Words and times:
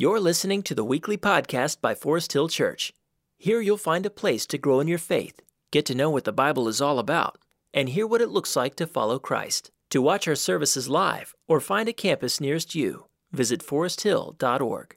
You're 0.00 0.18
listening 0.18 0.62
to 0.62 0.74
the 0.74 0.82
weekly 0.82 1.18
podcast 1.18 1.82
by 1.82 1.94
Forest 1.94 2.32
Hill 2.32 2.48
Church. 2.48 2.94
Here 3.36 3.60
you'll 3.60 3.76
find 3.76 4.06
a 4.06 4.16
place 4.22 4.46
to 4.46 4.56
grow 4.56 4.80
in 4.80 4.88
your 4.88 4.96
faith, 4.96 5.42
get 5.70 5.84
to 5.84 5.94
know 5.94 6.08
what 6.08 6.24
the 6.24 6.32
Bible 6.32 6.68
is 6.68 6.80
all 6.80 6.98
about, 6.98 7.36
and 7.74 7.86
hear 7.86 8.06
what 8.06 8.22
it 8.22 8.30
looks 8.30 8.56
like 8.56 8.76
to 8.76 8.86
follow 8.86 9.18
Christ. 9.18 9.70
To 9.90 10.00
watch 10.00 10.26
our 10.26 10.36
services 10.36 10.88
live 10.88 11.34
or 11.46 11.60
find 11.60 11.86
a 11.86 11.92
campus 11.92 12.40
nearest 12.40 12.74
you, 12.74 13.08
visit 13.30 13.60
foresthill.org. 13.60 14.96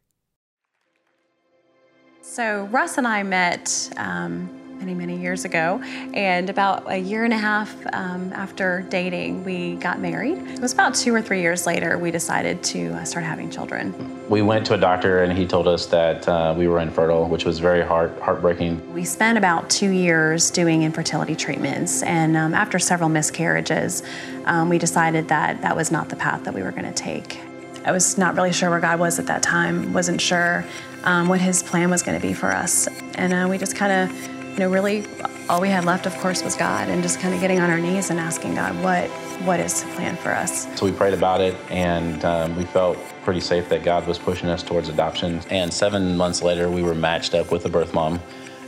So, 2.22 2.70
Russ 2.72 2.98
and 2.98 3.06
I 3.06 3.24
met 3.24 3.90
um, 3.98 4.58
many, 4.84 4.94
many 4.94 5.16
years 5.16 5.46
ago. 5.46 5.82
And 6.14 6.50
about 6.50 6.92
a 6.92 6.98
year 6.98 7.24
and 7.24 7.34
a 7.34 7.38
half 7.38 7.74
um, 7.94 8.34
after 8.34 8.86
dating, 8.90 9.46
we 9.46 9.76
got 9.76 10.00
married. 10.00 10.40
It 10.40 10.60
was 10.60 10.74
about 10.74 10.94
two 10.94 11.16
or 11.16 11.22
three 11.22 11.40
years 11.40 11.66
later 11.66 11.98
we 11.98 12.12
decided 12.12 12.62
to 12.64 12.90
uh, 12.90 13.06
start 13.06 13.24
having 13.24 13.50
children. 13.50 13.94
We 14.28 14.42
went 14.42 14.66
to 14.66 14.74
a 14.74 14.78
doctor 14.78 15.24
and 15.24 15.38
he 15.38 15.48
told 15.48 15.70
us 15.70 15.86
that 15.86 16.28
uh, 16.28 16.54
we 16.58 16.68
were 16.68 16.80
infertile, 16.80 17.30
which 17.30 17.46
was 17.46 17.60
very 17.60 17.82
heart 17.82 18.12
heartbreaking. 18.20 18.94
We 18.94 19.06
spent 19.06 19.38
about 19.38 19.70
two 19.70 19.90
years 19.90 20.52
doing 20.52 20.84
infertility 20.84 21.36
treatments, 21.36 22.04
and 22.04 22.36
um, 22.36 22.54
after 22.54 22.78
several 22.78 23.10
miscarriages, 23.10 24.04
um, 24.46 24.68
we 24.68 24.78
decided 24.78 25.30
that 25.30 25.62
that 25.62 25.76
was 25.78 25.92
not 25.92 26.10
the 26.10 26.18
path 26.18 26.44
that 26.44 26.54
we 26.54 26.62
were 26.62 26.72
going 26.72 26.92
to 26.92 26.94
take. 26.94 27.40
I 27.86 27.92
was 27.92 28.18
not 28.18 28.36
really 28.36 28.54
sure 28.54 28.70
where 28.70 28.80
God 28.80 29.00
was 29.00 29.20
at 29.20 29.28
that 29.28 29.44
time, 29.44 29.94
wasn't 29.94 30.22
sure 30.22 30.66
um, 31.04 31.28
what 31.28 31.42
His 31.42 31.62
plan 31.62 31.90
was 31.90 32.02
going 32.02 32.20
to 32.20 32.26
be 32.26 32.34
for 32.34 32.52
us. 32.52 32.88
And 33.16 33.34
uh, 33.34 33.48
we 33.50 33.58
just 33.58 33.76
kind 33.76 33.92
of 33.92 34.33
you 34.54 34.60
know, 34.60 34.70
really 34.70 35.06
all 35.50 35.60
we 35.60 35.70
had 35.70 35.84
left, 35.84 36.06
of 36.06 36.16
course, 36.20 36.44
was 36.44 36.56
God, 36.56 36.88
and 36.88 37.02
just 37.02 37.20
kind 37.20 37.34
of 37.34 37.42
getting 37.42 37.60
on 37.60 37.70
our 37.70 37.80
knees 37.80 38.12
and 38.12 38.20
asking 38.20 38.54
God, 38.54 38.82
what, 38.84 39.10
what 39.42 39.60
is 39.60 39.84
the 39.84 39.90
plan 39.92 40.16
for 40.16 40.32
us? 40.32 40.68
So 40.80 40.86
we 40.86 40.92
prayed 40.92 41.16
about 41.16 41.42
it, 41.42 41.56
and 41.72 42.24
um, 42.24 42.56
we 42.56 42.64
felt 42.64 42.98
pretty 43.24 43.40
safe 43.40 43.68
that 43.70 43.84
God 43.84 44.06
was 44.06 44.20
pushing 44.20 44.50
us 44.50 44.62
towards 44.62 44.90
adoption. 44.90 45.42
And 45.50 45.74
seven 45.74 46.16
months 46.16 46.44
later, 46.44 46.70
we 46.70 46.84
were 46.84 46.94
matched 46.94 47.34
up 47.34 47.52
with 47.52 47.66
a 47.66 47.70
birth 47.70 47.94
mom. 47.94 48.20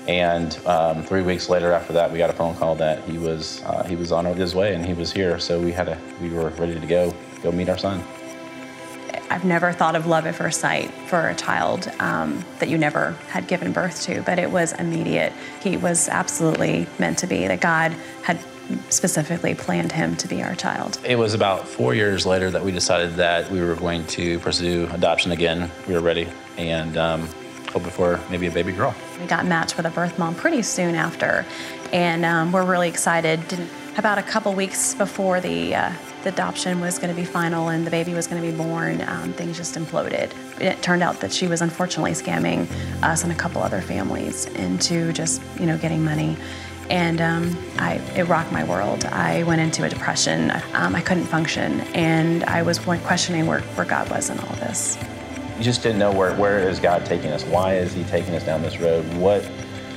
And 0.08 0.58
um, 0.66 1.03
three 1.03 1.22
weeks 1.22 1.50
later, 1.50 1.72
after 1.72 1.94
that, 1.94 2.11
we 2.11 2.17
got 2.17 2.30
a 2.30 2.33
phone 2.33 2.55
call 2.55 2.75
that 2.75 3.03
he 3.03 3.17
was 3.17 3.64
uh, 3.64 3.83
he 3.83 3.95
was 3.95 4.11
on 4.11 4.25
his 4.25 4.53
way 4.53 4.75
and 4.75 4.86
he 4.86 4.94
was 4.94 5.11
here. 5.11 5.39
So 5.39 5.59
we 5.59 5.72
had 5.72 5.88
a 5.88 5.99
we 6.22 6.30
were 6.30 6.49
ready 6.49 6.80
to 6.80 6.86
go 6.86 7.11
go 7.42 7.52
meet 7.52 7.70
our 7.70 7.77
son. 7.77 8.03
I've 9.30 9.45
never 9.45 9.73
thought 9.73 9.95
of 9.95 10.06
love 10.06 10.28
at 10.28 10.36
first 10.36 10.59
sight 10.59 10.92
for 11.08 11.30
a 11.30 11.36
child 11.36 11.92
um, 12.00 12.45
that 12.59 12.70
you 12.70 12.78
never 12.78 13.12
had 13.30 13.48
given 13.48 13.72
birth 13.72 14.02
to, 14.04 14.22
but 14.22 14.40
it 14.40 14.52
was 14.52 14.73
immediate. 14.73 15.34
He 15.62 15.78
was 15.78 16.09
absolutely 16.09 16.88
meant 17.00 17.17
to 17.20 17.28
be, 17.28 17.48
that 17.48 17.59
God 17.59 17.92
had 18.23 18.40
specifically 18.90 19.54
planned 19.54 19.92
him 19.92 20.16
to 20.17 20.28
be 20.28 20.42
our 20.42 20.56
child. 20.56 21.00
It 21.06 21.17
was 21.17 21.34
about 21.34 21.67
four 21.67 21.94
years 21.94 22.26
later 22.26 22.50
that 22.52 22.64
we 22.64 22.72
decided 22.72 23.16
that 23.16 23.50
we 23.52 23.62
were 23.62 23.76
going 23.76 24.06
to 24.08 24.40
pursue 24.40 24.90
adoption 24.92 25.32
again. 25.32 25.70
We 25.88 25.94
were 25.94 26.02
ready 26.02 26.28
and 26.58 26.98
um, 26.98 27.30
hoping 27.72 27.92
for 27.92 28.20
maybe 28.30 28.48
a 28.48 28.52
baby 28.52 28.72
girl. 28.72 28.95
We 29.20 29.28
got 29.28 29.45
matched 29.45 29.78
with 29.78 29.86
a 29.86 29.92
birth 29.92 30.17
mom 30.17 30.36
pretty 30.36 30.62
soon 30.62 30.95
after, 30.95 31.45
and 31.92 32.26
um, 32.26 32.52
we're 32.52 32.66
really 32.66 32.89
excited. 32.89 33.39
About 33.98 34.18
a 34.18 34.24
couple 34.24 34.54
weeks 34.54 34.94
before 34.94 35.40
the 35.40 35.76
uh, 35.76 35.94
the 36.26 36.30
adoption 36.30 36.82
was 36.82 36.98
going 36.98 37.14
to 37.14 37.16
be 37.16 37.24
final 37.24 37.70
and 37.70 37.86
the 37.86 37.92
baby 37.92 38.14
was 38.14 38.26
going 38.26 38.42
to 38.42 38.52
be 38.52 38.56
born, 38.58 39.02
um, 39.08 39.32
things 39.34 39.56
just 39.58 39.76
imploded. 39.76 40.32
It 40.60 40.82
turned 40.82 41.04
out 41.04 41.22
that 41.22 41.32
she 41.32 41.48
was 41.48 41.62
unfortunately 41.62 42.14
scamming 42.14 42.68
us 43.04 43.23
and 43.23 43.32
a 43.32 43.36
couple 43.36 43.62
other 43.62 43.80
families 43.80 44.48
into 44.48 45.14
just, 45.14 45.40
you 45.60 45.68
know, 45.68 45.78
getting 45.78 46.04
money. 46.04 46.36
And 46.90 47.22
um, 47.22 47.56
I, 47.78 47.96
it 48.16 48.23
rocked 48.23 48.52
my 48.52 48.64
world. 48.64 49.06
I 49.06 49.44
went 49.44 49.62
into 49.62 49.84
a 49.84 49.90
depression. 49.90 50.52
Um, 50.73 50.96
I 50.96 51.02
couldn't 51.02 51.26
function, 51.26 51.82
and 51.94 52.44
I 52.46 52.64
was 52.64 52.80
questioning 52.80 53.46
where, 53.46 53.62
where 53.62 53.86
God 53.86 54.10
was 54.10 54.32
in 54.32 54.40
all 54.40 54.56
this. 54.56 54.98
You 55.58 55.64
just 55.64 55.84
didn't 55.84 56.00
know 56.00 56.12
where, 56.12 56.36
where 56.36 56.68
is 56.68 56.80
God 56.80 57.06
taking 57.06 57.32
us? 57.32 57.44
Why 57.44 57.76
is 57.76 57.94
He 57.94 58.04
taking 58.06 58.36
us 58.36 58.44
down 58.44 58.62
this 58.64 58.80
road? 58.80 59.06
What 59.14 59.50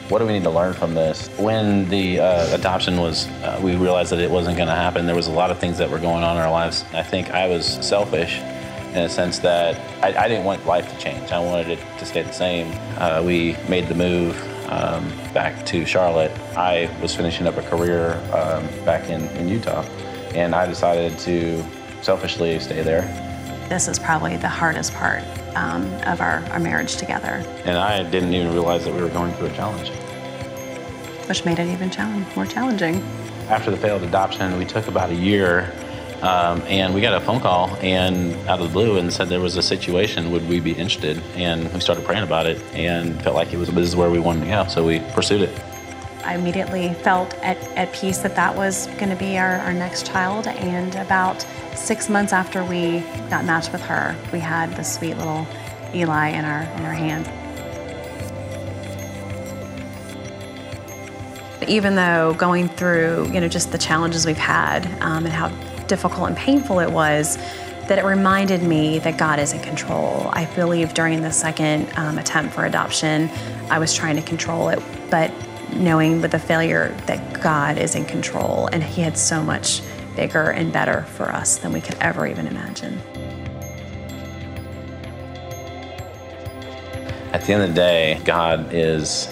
what 0.09 0.21
do 0.21 0.27
we 0.27 0.33
need 0.33 0.45
to 0.45 0.51
learn 0.51 0.73
from 0.73 0.95
this? 0.95 1.29
When 1.39 1.89
the 1.89 2.21
uh, 2.21 2.55
adoption 2.55 2.97
was, 2.97 3.27
uh, 3.43 3.61
we 3.63 3.77
realized 3.77 4.11
that 4.13 4.21
it 4.21 4.31
wasn't 4.31 4.57
going 4.57 4.69
to 4.69 4.75
happen. 4.75 5.05
There 5.05 5.15
was 5.15 5.27
a 5.27 5.33
lot 5.33 5.51
of 5.51 5.59
things 5.59 5.77
that 5.79 5.91
were 5.91 5.99
going 5.99 6.25
on 6.25 6.37
in 6.37 6.43
our 6.43 6.51
lives. 6.51 6.85
I 6.95 7.03
think 7.03 7.31
I 7.31 7.47
was 7.47 7.67
selfish 7.87 8.39
in 8.39 8.99
a 8.99 9.09
sense 9.09 9.39
that 9.41 9.77
I, 10.03 10.25
I 10.25 10.29
didn't 10.29 10.45
want 10.45 10.65
life 10.67 10.91
to 10.91 10.99
change. 10.99 11.31
I 11.31 11.39
wanted 11.39 11.69
it 11.69 11.99
to 11.99 12.07
stay 12.07 12.23
the 12.23 12.33
same. 12.33 12.73
Uh, 12.97 13.23
we 13.23 13.55
made 13.69 13.87
the 13.89 13.95
move 13.95 14.35
um, 14.71 15.07
back 15.35 15.67
to 15.67 15.85
Charlotte. 15.85 16.33
I 16.57 16.91
was 17.03 17.15
finishing 17.15 17.47
up 17.47 17.59
a 17.59 17.63
career 17.63 18.15
um, 18.33 18.67
back 18.87 19.11
in, 19.11 19.23
in 19.37 19.47
Utah, 19.47 19.83
and 20.35 20.55
I 20.55 20.67
decided 20.67 21.19
to 21.21 21.63
selfishly 22.01 22.59
stay 22.61 22.83
there. 22.83 23.28
This 23.69 23.87
is 23.87 23.99
probably 23.99 24.39
the 24.39 24.49
hardest 24.49 24.95
part 24.95 25.23
um, 25.55 25.85
of 26.07 26.23
our, 26.23 26.43
our 26.51 26.59
marriage 26.59 26.97
together. 26.97 27.45
And 27.65 27.77
I 27.77 28.03
didn't 28.03 28.33
even 28.33 28.53
realize 28.53 28.87
that 28.87 28.95
we 28.95 29.03
were 29.03 29.11
going 29.11 29.35
through 29.35 29.49
a 29.49 29.53
challenge. 29.53 29.91
Which 31.29 31.45
made 31.45 31.59
it 31.59 31.69
even 31.69 31.91
challenge, 31.91 32.27
more 32.35 32.47
challenging. 32.47 33.03
After 33.51 33.71
the 33.71 33.77
failed 33.77 34.03
adoption, 34.05 34.57
we 34.57 34.65
took 34.65 34.89
about 34.89 35.11
a 35.11 35.15
year 35.15 35.71
um, 36.23 36.63
and 36.63 36.95
we 36.95 37.03
got 37.03 37.15
a 37.15 37.21
phone 37.21 37.41
call 37.41 37.77
and 37.77 38.35
out 38.49 38.59
of 38.59 38.69
the 38.69 38.73
blue 38.73 38.97
and 38.97 39.13
said 39.13 39.29
there 39.29 39.41
was 39.41 39.57
a 39.57 39.63
situation 39.63 40.33
would 40.33 40.49
we 40.49 40.59
be 40.59 40.73
interested 40.73 41.23
and 41.37 41.73
we 41.73 41.81
started 41.81 42.05
praying 42.05 42.25
about 42.25 42.47
it 42.47 42.61
and 42.75 43.23
felt 43.23 43.37
like 43.37 43.53
it 43.53 43.57
was 43.57 43.69
this 43.69 43.87
is 43.87 43.95
where 43.95 44.11
we 44.11 44.19
wanted 44.19 44.41
to 44.41 44.47
go 44.47 44.67
so 44.67 44.85
we 44.85 44.99
pursued 45.13 45.43
it 45.43 45.51
I 46.25 46.35
immediately 46.35 46.93
felt 46.95 47.35
at, 47.37 47.57
at 47.77 47.93
peace 47.93 48.19
that 48.19 48.35
that 48.37 48.55
was 48.55 48.87
going 48.99 49.11
to 49.11 49.17
be 49.17 49.39
our, 49.39 49.57
our 49.59 49.73
next 49.73 50.07
child. 50.07 50.47
And 50.47 50.95
about 50.97 51.47
six 51.75 52.09
months 52.09 52.33
after 52.33 52.65
we 52.65 53.01
got 53.31 53.45
matched 53.45 53.73
with 53.73 53.83
her, 53.83 54.17
we 54.33 54.39
had 54.39 54.75
the 54.77 54.83
sweet 54.83 55.17
little 55.17 55.47
Eli 55.95 56.29
in 56.29 56.45
our, 56.45 56.63
in 56.63 56.85
our 56.85 56.93
hand. 56.93 57.27
Even 61.69 61.97
though 61.97 62.35
going 62.35 62.69
through, 62.69 63.31
you 63.33 63.41
know, 63.41 63.49
just 63.49 63.73
the 63.73 63.79
challenges 63.79 64.27
we've 64.27 64.37
had 64.37 64.87
um, 65.03 65.25
and 65.25 65.35
how 65.35 65.49
difficult 65.87 66.29
and 66.29 66.37
painful 66.37 66.81
it 66.81 66.91
was, 66.91 67.37
that 67.89 67.99
it 67.99 68.05
reminded 68.05 68.63
me 68.63 68.99
that 68.99 69.17
God 69.17 69.39
is 69.39 69.55
in 69.55 69.61
control. 69.61 70.29
I 70.33 70.45
believe 70.55 70.93
during 70.93 71.23
the 71.23 71.33
second 71.33 71.89
um, 71.97 72.19
attempt 72.19 72.55
for 72.55 72.67
adoption, 72.67 73.31
I 73.71 73.79
was 73.79 73.95
trying 73.95 74.17
to 74.17 74.23
control 74.23 74.69
it, 74.69 74.83
but 75.11 75.33
knowing 75.79 76.21
with 76.21 76.33
the 76.33 76.39
failure 76.39 76.95
that 77.07 77.41
God 77.41 77.79
is 77.79 77.95
in 77.95 78.05
control 78.05 78.69
and 78.73 78.83
He 78.83 79.03
had 79.03 79.17
so 79.17 79.43
much 79.43 79.83
bigger 80.17 80.51
and 80.51 80.73
better 80.73 81.03
for 81.03 81.31
us 81.31 81.59
than 81.59 81.73
we 81.73 81.81
could 81.81 81.97
ever 82.01 82.27
even 82.27 82.47
imagine. 82.47 82.99
At 87.33 87.45
the 87.45 87.53
end 87.53 87.63
of 87.63 87.69
the 87.69 87.75
day, 87.75 88.21
God 88.25 88.75
is 88.75 89.29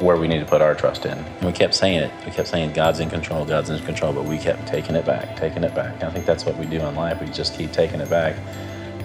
where 0.00 0.16
we 0.16 0.26
need 0.26 0.40
to 0.40 0.44
put 0.46 0.60
our 0.60 0.74
trust 0.74 1.04
in. 1.04 1.12
And 1.12 1.44
we 1.44 1.52
kept 1.52 1.74
saying 1.74 1.98
it. 1.98 2.10
We 2.24 2.32
kept 2.32 2.48
saying 2.48 2.72
God's 2.72 3.00
in 3.00 3.08
control, 3.08 3.44
God's 3.44 3.70
in 3.70 3.82
control, 3.84 4.12
but 4.12 4.24
we 4.24 4.38
kept 4.38 4.66
taking 4.66 4.94
it 4.94 5.06
back, 5.06 5.36
taking 5.36 5.64
it 5.64 5.74
back. 5.74 5.94
And 5.94 6.04
I 6.04 6.10
think 6.10 6.26
that's 6.26 6.44
what 6.44 6.56
we 6.58 6.66
do 6.66 6.80
in 6.80 6.94
life. 6.94 7.20
We 7.20 7.28
just 7.28 7.56
keep 7.56 7.72
taking 7.72 8.00
it 8.00 8.10
back 8.10 8.36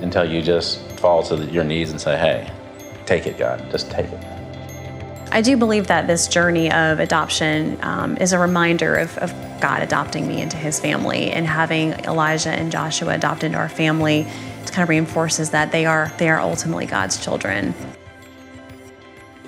until 0.01 0.25
you 0.25 0.41
just 0.41 0.81
fall 1.00 1.23
to 1.23 1.45
your 1.45 1.63
knees 1.63 1.91
and 1.91 2.01
say, 2.01 2.18
hey, 2.18 2.51
take 3.06 3.28
it, 3.28 3.38
God, 3.38 3.69
just 3.72 3.91
take 3.91 4.07
it. 4.07 4.41
I 5.34 5.42
do 5.42 5.56
believe 5.56 5.88
that 5.88 6.08
this 6.08 6.28
journey 6.28 6.69
of 6.69 7.00
adoption 7.00 7.78
um, 7.81 8.18
is 8.18 8.34
a 8.34 8.40
reminder 8.40 8.96
of, 8.96 9.18
of, 9.19 9.34
God 9.62 9.84
adopting 9.84 10.28
me 10.28 10.42
into 10.42 10.58
his 10.58 10.80
family 10.80 11.30
and 11.30 11.46
having 11.46 11.92
Elijah 11.92 12.50
and 12.50 12.72
Joshua 12.72 13.14
adopted 13.14 13.46
into 13.46 13.59
our 13.59 13.69
family. 13.69 14.22
It 14.22 14.72
kind 14.72 14.81
of 14.81 14.90
reinforces 14.90 15.52
that 15.52 15.72
they 15.72 15.86
are 15.86 16.12
they 16.18 16.30
are 16.30 16.40
ultimately 16.40 16.88
God's 16.88 17.24
children. 17.24 17.75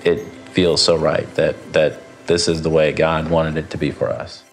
It 0.04 0.20
feels 0.52 0.80
so 0.80 0.96
right 0.96 1.26
that 1.34 1.72
that 1.72 2.00
this 2.28 2.46
is 2.46 2.62
the 2.62 2.70
way 2.70 2.92
God 2.92 3.28
wanted 3.28 3.56
it 3.56 3.70
to 3.70 3.76
be 3.76 3.90
for 3.90 4.08
us. 4.08 4.43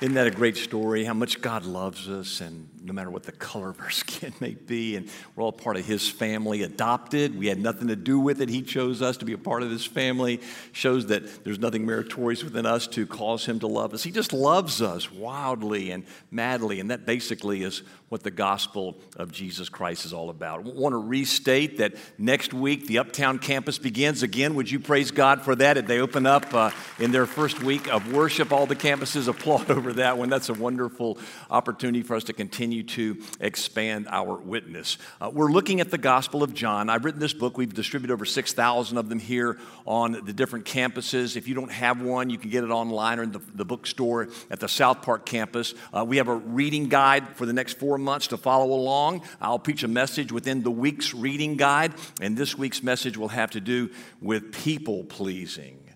Isn't 0.00 0.14
that 0.14 0.28
a 0.28 0.30
great 0.30 0.56
story? 0.56 1.02
How 1.02 1.12
much 1.12 1.40
God 1.40 1.64
loves 1.64 2.08
us, 2.08 2.40
and 2.40 2.68
no 2.84 2.92
matter 2.92 3.10
what 3.10 3.24
the 3.24 3.32
color 3.32 3.70
of 3.70 3.80
our 3.80 3.90
skin 3.90 4.32
may 4.38 4.54
be, 4.54 4.94
and 4.94 5.10
we're 5.34 5.42
all 5.42 5.50
part 5.50 5.76
of 5.76 5.84
His 5.84 6.08
family, 6.08 6.62
adopted. 6.62 7.36
We 7.36 7.48
had 7.48 7.58
nothing 7.58 7.88
to 7.88 7.96
do 7.96 8.20
with 8.20 8.40
it. 8.40 8.48
He 8.48 8.62
chose 8.62 9.02
us 9.02 9.16
to 9.16 9.24
be 9.24 9.32
a 9.32 9.38
part 9.38 9.64
of 9.64 9.72
His 9.72 9.84
family. 9.84 10.40
Shows 10.70 11.06
that 11.06 11.42
there's 11.42 11.58
nothing 11.58 11.84
meritorious 11.84 12.44
within 12.44 12.64
us 12.64 12.86
to 12.88 13.08
cause 13.08 13.44
Him 13.44 13.58
to 13.58 13.66
love 13.66 13.92
us. 13.92 14.04
He 14.04 14.12
just 14.12 14.32
loves 14.32 14.80
us 14.80 15.10
wildly 15.10 15.90
and 15.90 16.04
madly, 16.30 16.78
and 16.78 16.92
that 16.92 17.04
basically 17.04 17.64
is 17.64 17.82
what 18.08 18.22
the 18.22 18.30
gospel 18.30 18.96
of 19.16 19.32
Jesus 19.32 19.68
Christ 19.68 20.06
is 20.06 20.12
all 20.12 20.30
about. 20.30 20.60
I 20.60 20.70
want 20.70 20.94
to 20.94 20.98
restate 20.98 21.78
that 21.78 21.94
next 22.16 22.54
week 22.54 22.86
the 22.86 22.98
Uptown 22.98 23.38
campus 23.38 23.78
begins 23.78 24.22
again. 24.22 24.54
Would 24.54 24.70
you 24.70 24.80
praise 24.80 25.10
God 25.10 25.42
for 25.42 25.54
that? 25.56 25.86
They 25.86 26.00
open 26.00 26.24
up 26.24 26.52
uh, 26.54 26.70
in 26.98 27.12
their 27.12 27.26
first 27.26 27.62
week 27.62 27.92
of 27.92 28.12
worship. 28.12 28.50
All 28.50 28.66
the 28.66 28.76
campuses 28.76 29.28
applaud 29.28 29.70
over 29.70 29.92
that 29.94 30.16
one. 30.16 30.30
That's 30.30 30.48
a 30.48 30.54
wonderful 30.54 31.18
opportunity 31.50 32.02
for 32.02 32.16
us 32.16 32.24
to 32.24 32.32
continue 32.32 32.82
to 32.84 33.18
expand 33.40 34.08
our 34.08 34.36
witness. 34.36 34.96
Uh, 35.20 35.30
we're 35.32 35.52
looking 35.52 35.80
at 35.80 35.90
the 35.90 35.98
Gospel 35.98 36.42
of 36.42 36.54
John. 36.54 36.88
I've 36.88 37.04
written 37.04 37.20
this 37.20 37.34
book. 37.34 37.58
We've 37.58 37.72
distributed 37.72 38.12
over 38.12 38.24
6,000 38.24 38.96
of 38.96 39.08
them 39.08 39.18
here 39.18 39.58
on 39.86 40.12
the 40.12 40.32
different 40.32 40.64
campuses. 40.64 41.36
If 41.36 41.46
you 41.46 41.54
don't 41.54 41.72
have 41.72 42.00
one, 42.00 42.30
you 42.30 42.38
can 42.38 42.48
get 42.48 42.64
it 42.64 42.70
online 42.70 43.18
or 43.18 43.24
in 43.24 43.32
the, 43.32 43.40
the 43.54 43.64
bookstore 43.64 44.28
at 44.50 44.60
the 44.60 44.68
South 44.68 45.02
Park 45.02 45.26
campus. 45.26 45.74
Uh, 45.92 46.04
we 46.04 46.16
have 46.16 46.28
a 46.28 46.34
reading 46.34 46.88
guide 46.88 47.36
for 47.36 47.44
the 47.44 47.52
next 47.52 47.78
four 47.78 47.97
months 47.98 48.28
to 48.28 48.36
follow 48.36 48.72
along. 48.72 49.22
I'll 49.40 49.58
preach 49.58 49.82
a 49.82 49.88
message 49.88 50.32
within 50.32 50.62
the 50.62 50.70
week's 50.70 51.12
reading 51.12 51.56
guide, 51.56 51.94
and 52.20 52.36
this 52.36 52.56
week's 52.56 52.82
message 52.82 53.16
will 53.16 53.28
have 53.28 53.50
to 53.52 53.60
do 53.60 53.90
with 54.20 54.52
people 54.52 55.04
pleasing 55.04 55.88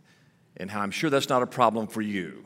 and 0.57 0.71
how 0.71 0.81
I'm 0.81 0.91
sure 0.91 1.11
that's 1.11 1.29
not 1.29 1.43
a 1.43 1.47
problem 1.47 1.87
for 1.87 2.03
you, 2.03 2.45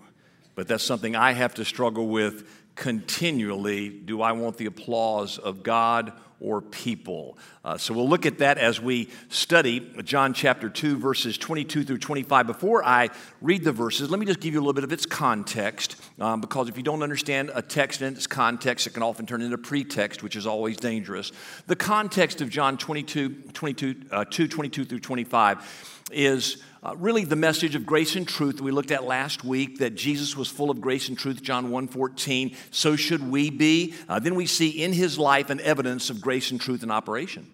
but 0.54 0.68
that's 0.68 0.84
something 0.84 1.16
I 1.16 1.32
have 1.32 1.54
to 1.54 1.64
struggle 1.64 2.08
with 2.08 2.48
continually. 2.76 3.88
Do 3.88 4.22
I 4.22 4.32
want 4.32 4.56
the 4.56 4.66
applause 4.66 5.38
of 5.38 5.62
God 5.62 6.12
or 6.40 6.60
people. 6.60 7.38
Uh, 7.64 7.78
so 7.78 7.94
we'll 7.94 8.08
look 8.08 8.26
at 8.26 8.38
that 8.38 8.58
as 8.58 8.80
we 8.80 9.08
study 9.28 9.80
John 10.04 10.34
chapter 10.34 10.68
2, 10.68 10.98
verses 10.98 11.38
22 11.38 11.84
through 11.84 11.98
25. 11.98 12.46
Before 12.46 12.84
I 12.84 13.08
read 13.40 13.64
the 13.64 13.72
verses, 13.72 14.10
let 14.10 14.20
me 14.20 14.26
just 14.26 14.40
give 14.40 14.52
you 14.52 14.60
a 14.60 14.62
little 14.62 14.74
bit 14.74 14.84
of 14.84 14.92
its 14.92 15.06
context, 15.06 15.96
um, 16.20 16.40
because 16.40 16.68
if 16.68 16.76
you 16.76 16.82
don't 16.82 17.02
understand 17.02 17.50
a 17.54 17.62
text 17.62 18.02
in 18.02 18.12
its 18.14 18.26
context, 18.26 18.86
it 18.86 18.90
can 18.90 19.02
often 19.02 19.24
turn 19.24 19.40
into 19.40 19.56
pretext, 19.56 20.22
which 20.22 20.36
is 20.36 20.46
always 20.46 20.76
dangerous. 20.76 21.32
The 21.66 21.76
context 21.76 22.42
of 22.42 22.50
John 22.50 22.76
22, 22.76 23.30
22, 23.54 23.94
uh, 24.10 24.24
2, 24.26 24.48
22 24.48 24.84
through 24.84 25.00
25 25.00 26.02
is 26.12 26.62
uh, 26.86 26.94
really 26.98 27.24
the 27.24 27.34
message 27.34 27.74
of 27.74 27.84
grace 27.84 28.14
and 28.14 28.28
truth 28.28 28.60
we 28.60 28.70
looked 28.70 28.92
at 28.92 29.02
last 29.02 29.42
week 29.42 29.78
that 29.78 29.96
jesus 29.96 30.36
was 30.36 30.48
full 30.48 30.70
of 30.70 30.80
grace 30.80 31.08
and 31.08 31.18
truth 31.18 31.42
john 31.42 31.70
1.14 31.70 32.54
so 32.70 32.94
should 32.94 33.28
we 33.28 33.50
be. 33.50 33.92
Uh, 34.08 34.20
then 34.20 34.36
we 34.36 34.46
see 34.46 34.68
in 34.68 34.92
his 34.92 35.18
life 35.18 35.50
an 35.50 35.60
evidence 35.60 36.10
of 36.10 36.20
grace 36.20 36.52
and 36.52 36.60
truth 36.60 36.84
in 36.84 36.90
operation. 36.92 37.50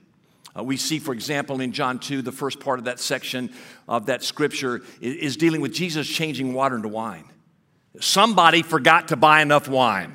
Uh, 0.55 0.62
we 0.62 0.76
see 0.76 0.99
for 0.99 1.14
example 1.14 1.62
in 1.62 1.73
john 1.73 1.99
2 1.99 2.20
the 2.20 2.31
first 2.31 2.61
part 2.61 2.79
of 2.79 2.84
that 2.84 3.00
section 3.00 3.50
of 3.88 4.05
that 4.06 4.23
scripture 4.23 4.82
is, 5.00 5.17
is 5.17 5.37
dealing 5.38 5.62
with 5.62 5.73
jesus 5.73 6.06
changing 6.06 6.52
water 6.52 6.76
into 6.76 6.88
wine. 6.88 7.25
Somebody 8.00 8.62
forgot 8.62 9.08
to 9.08 9.17
buy 9.17 9.40
enough 9.40 9.67
wine 9.67 10.14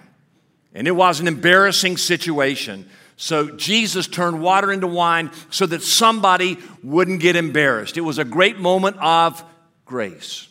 and 0.76 0.88
it 0.88 0.92
was 0.92 1.20
an 1.20 1.28
embarrassing 1.28 1.98
situation 1.98 2.88
so 3.18 3.50
Jesus 3.50 4.08
turned 4.08 4.42
water 4.42 4.72
into 4.72 4.88
wine 4.88 5.32
so 5.50 5.66
that 5.66 5.82
somebody 5.82 6.60
wouldn't 6.84 7.20
get 7.20 7.36
embarrassed. 7.36 7.98
It 7.98 8.02
was 8.02 8.20
a 8.20 8.24
great 8.24 8.60
moment 8.60 8.98
of 9.00 9.44
grace. 9.86 10.48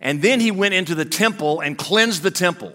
And 0.00 0.20
then 0.20 0.40
he 0.40 0.50
went 0.50 0.74
into 0.74 0.94
the 0.94 1.06
temple 1.06 1.60
and 1.60 1.78
cleansed 1.78 2.22
the 2.22 2.30
temple 2.30 2.74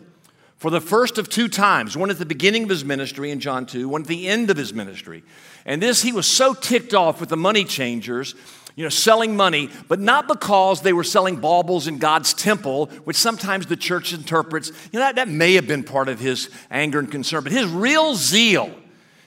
for 0.58 0.72
the 0.72 0.82
first 0.82 1.18
of 1.20 1.30
two 1.30 1.48
times 1.48 1.96
one 1.96 2.10
at 2.10 2.18
the 2.18 2.26
beginning 2.26 2.64
of 2.64 2.70
his 2.70 2.84
ministry 2.84 3.30
in 3.32 3.40
John 3.40 3.68
2, 3.68 3.88
one 3.88 4.02
at 4.02 4.08
the 4.08 4.28
end 4.28 4.50
of 4.50 4.58
his 4.58 4.74
ministry. 4.74 5.24
And 5.66 5.82
this, 5.82 6.02
he 6.02 6.12
was 6.12 6.26
so 6.26 6.56
ticked 6.56 6.96
off 6.96 7.20
with 7.20 7.30
the 7.30 7.38
money 7.38 7.66
changers, 7.66 8.34
you 8.76 8.84
know, 8.84 8.90
selling 8.90 9.38
money, 9.38 9.70
but 9.88 10.00
not 10.00 10.28
because 10.28 10.82
they 10.82 10.94
were 10.94 11.04
selling 11.04 11.36
baubles 11.36 11.88
in 11.88 12.00
God's 12.00 12.34
temple, 12.34 12.88
which 13.04 13.18
sometimes 13.18 13.68
the 13.68 13.78
church 13.78 14.14
interprets, 14.14 14.70
you 14.92 15.00
know, 15.00 15.06
that, 15.06 15.16
that 15.16 15.28
may 15.28 15.54
have 15.54 15.68
been 15.68 15.84
part 15.84 16.10
of 16.10 16.20
his 16.20 16.50
anger 16.72 16.98
and 16.98 17.12
concern, 17.12 17.44
but 17.44 17.52
his 17.52 17.68
real 17.68 18.16
zeal 18.16 18.74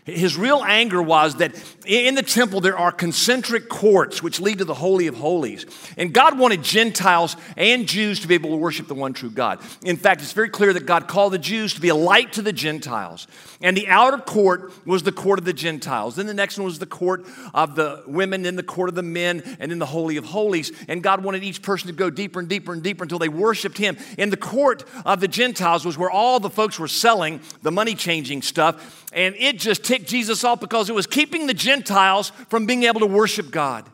his 0.04 0.36
real 0.36 0.64
anger 0.66 1.00
was 1.00 1.36
that 1.36 1.54
in 1.86 2.16
the 2.16 2.22
temple 2.22 2.60
there 2.60 2.76
are 2.76 2.90
concentric 2.90 3.68
courts 3.68 4.20
which 4.20 4.40
lead 4.40 4.58
to 4.58 4.64
the 4.64 4.74
Holy 4.74 5.06
of 5.06 5.14
Holies. 5.16 5.64
And 5.96 6.12
God 6.12 6.36
wanted 6.36 6.64
Gentiles 6.64 7.36
and 7.56 7.86
Jews 7.86 8.18
to 8.20 8.28
be 8.28 8.34
able 8.34 8.50
to 8.50 8.56
worship 8.56 8.88
the 8.88 8.96
one 8.96 9.12
true 9.12 9.30
God. 9.30 9.60
In 9.84 9.96
fact, 9.96 10.20
it's 10.20 10.32
very 10.32 10.48
clear 10.48 10.72
that 10.72 10.86
God 10.86 11.06
called 11.06 11.32
the 11.32 11.38
Jews 11.38 11.74
to 11.74 11.80
be 11.80 11.88
a 11.88 11.94
light 11.94 12.32
to 12.32 12.42
the 12.42 12.52
Gentiles. 12.52 13.28
And 13.60 13.76
the 13.76 13.86
outer 13.86 14.18
court 14.18 14.72
was 14.84 15.04
the 15.04 15.12
court 15.12 15.38
of 15.38 15.44
the 15.44 15.52
Gentiles. 15.52 16.16
Then 16.16 16.26
the 16.26 16.34
next 16.34 16.58
one 16.58 16.64
was 16.64 16.80
the 16.80 16.86
court 16.86 17.24
of 17.54 17.76
the 17.76 18.02
women, 18.08 18.42
then 18.42 18.56
the 18.56 18.64
court 18.64 18.88
of 18.88 18.96
the 18.96 19.04
men, 19.04 19.56
and 19.60 19.70
then 19.70 19.78
the 19.78 19.86
Holy 19.86 20.16
of 20.16 20.24
Holies. 20.24 20.72
And 20.88 21.00
God 21.00 21.22
wanted 21.22 21.44
each 21.44 21.62
person 21.62 21.86
to 21.86 21.92
go 21.92 22.10
deeper 22.10 22.40
and 22.40 22.48
deeper 22.48 22.72
and 22.72 22.82
deeper 22.82 23.04
until 23.04 23.20
they 23.20 23.28
worshiped 23.28 23.78
Him. 23.78 23.96
And 24.18 24.32
the 24.32 24.36
court 24.36 24.84
of 25.04 25.20
the 25.20 25.28
Gentiles 25.28 25.84
was 25.84 25.96
where 25.96 26.10
all 26.10 26.40
the 26.40 26.50
folks 26.50 26.76
were 26.80 26.88
selling 26.88 27.40
the 27.62 27.70
money 27.70 27.94
changing 27.94 28.42
stuff. 28.42 29.06
And 29.12 29.34
it 29.36 29.58
just 29.58 29.84
ticked 29.92 30.08
Jesus 30.08 30.42
off 30.42 30.58
because 30.58 30.88
it 30.88 30.94
was 30.94 31.06
keeping 31.06 31.46
the 31.46 31.52
Gentiles 31.52 32.30
from 32.48 32.64
being 32.64 32.84
able 32.84 33.00
to 33.00 33.06
worship 33.06 33.50
God. 33.50 33.86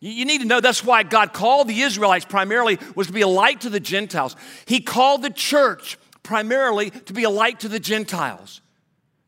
You 0.00 0.26
need 0.26 0.42
to 0.42 0.46
know 0.46 0.60
that's 0.60 0.84
why 0.84 1.02
God 1.02 1.32
called 1.32 1.68
the 1.68 1.80
Israelites 1.80 2.26
primarily 2.26 2.78
was 2.94 3.06
to 3.06 3.12
be 3.14 3.22
a 3.22 3.28
light 3.28 3.62
to 3.62 3.70
the 3.70 3.80
Gentiles. 3.80 4.36
He 4.66 4.80
called 4.80 5.22
the 5.22 5.30
church 5.30 5.96
primarily 6.22 6.90
to 6.90 7.14
be 7.14 7.24
a 7.24 7.30
light 7.30 7.60
to 7.60 7.70
the 7.70 7.80
Gentiles, 7.80 8.60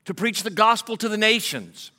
to 0.04 0.12
preach 0.12 0.42
the 0.42 0.50
gospel 0.50 0.98
to 0.98 1.08
the 1.08 1.16
nations. 1.16 1.92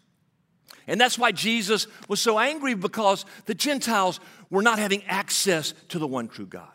And 0.86 1.02
that's 1.02 1.18
why 1.18 1.32
Jesus 1.32 1.88
was 2.08 2.22
so 2.22 2.38
angry 2.38 2.76
because 2.76 3.26
the 3.48 3.56
Gentiles 3.56 4.20
were 4.52 4.62
not 4.62 4.78
having 4.78 5.04
access 5.06 5.74
to 5.88 5.98
the 5.98 6.06
one 6.06 6.28
true 6.28 6.46
God. 6.46 6.68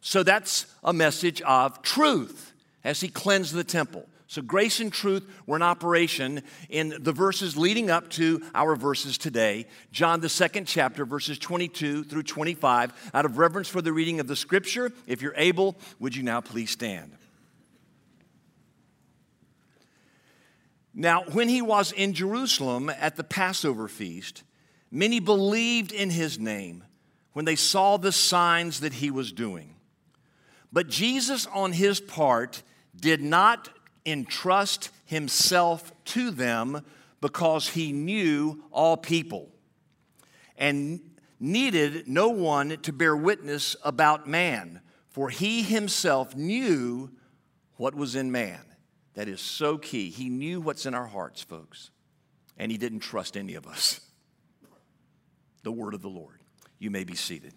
So 0.00 0.22
that's 0.22 0.64
a 0.82 0.94
message 0.94 1.42
of 1.42 1.82
truth 1.82 2.54
as 2.82 3.02
he 3.02 3.08
cleansed 3.08 3.52
the 3.52 3.62
temple. 3.62 4.08
So, 4.32 4.40
grace 4.40 4.80
and 4.80 4.90
truth 4.90 5.28
were 5.44 5.56
in 5.56 5.62
operation 5.62 6.40
in 6.70 6.94
the 7.00 7.12
verses 7.12 7.54
leading 7.54 7.90
up 7.90 8.08
to 8.12 8.40
our 8.54 8.74
verses 8.76 9.18
today. 9.18 9.66
John, 9.90 10.22
the 10.22 10.30
second 10.30 10.64
chapter, 10.64 11.04
verses 11.04 11.38
22 11.38 12.04
through 12.04 12.22
25. 12.22 13.10
Out 13.12 13.26
of 13.26 13.36
reverence 13.36 13.68
for 13.68 13.82
the 13.82 13.92
reading 13.92 14.20
of 14.20 14.28
the 14.28 14.34
scripture, 14.34 14.90
if 15.06 15.20
you're 15.20 15.34
able, 15.36 15.76
would 15.98 16.16
you 16.16 16.22
now 16.22 16.40
please 16.40 16.70
stand? 16.70 17.12
Now, 20.94 21.24
when 21.24 21.50
he 21.50 21.60
was 21.60 21.92
in 21.92 22.14
Jerusalem 22.14 22.88
at 22.88 23.16
the 23.16 23.24
Passover 23.24 23.86
feast, 23.86 24.44
many 24.90 25.20
believed 25.20 25.92
in 25.92 26.08
his 26.08 26.38
name 26.38 26.84
when 27.34 27.44
they 27.44 27.56
saw 27.56 27.98
the 27.98 28.12
signs 28.12 28.80
that 28.80 28.94
he 28.94 29.10
was 29.10 29.30
doing. 29.30 29.74
But 30.72 30.88
Jesus, 30.88 31.46
on 31.48 31.72
his 31.72 32.00
part, 32.00 32.62
did 32.98 33.20
not 33.20 33.68
entrust 34.04 34.90
himself 35.04 35.92
to 36.06 36.30
them 36.30 36.84
because 37.20 37.68
he 37.68 37.92
knew 37.92 38.64
all 38.70 38.96
people 38.96 39.48
and 40.58 41.00
needed 41.38 42.08
no 42.08 42.28
one 42.28 42.76
to 42.82 42.92
bear 42.92 43.16
witness 43.16 43.76
about 43.84 44.28
man, 44.28 44.80
for 45.08 45.28
he 45.28 45.62
himself 45.62 46.36
knew 46.36 47.10
what 47.76 47.94
was 47.94 48.14
in 48.14 48.30
man. 48.30 48.60
That 49.14 49.28
is 49.28 49.40
so 49.40 49.76
key. 49.76 50.10
He 50.10 50.28
knew 50.28 50.60
what's 50.60 50.86
in 50.86 50.94
our 50.94 51.06
hearts, 51.06 51.42
folks, 51.42 51.90
and 52.56 52.72
he 52.72 52.78
didn't 52.78 53.00
trust 53.00 53.36
any 53.36 53.54
of 53.54 53.66
us. 53.66 54.00
The 55.64 55.70
word 55.70 55.94
of 55.94 56.02
the 56.02 56.08
Lord. 56.08 56.40
You 56.80 56.90
may 56.90 57.04
be 57.04 57.14
seated. 57.14 57.54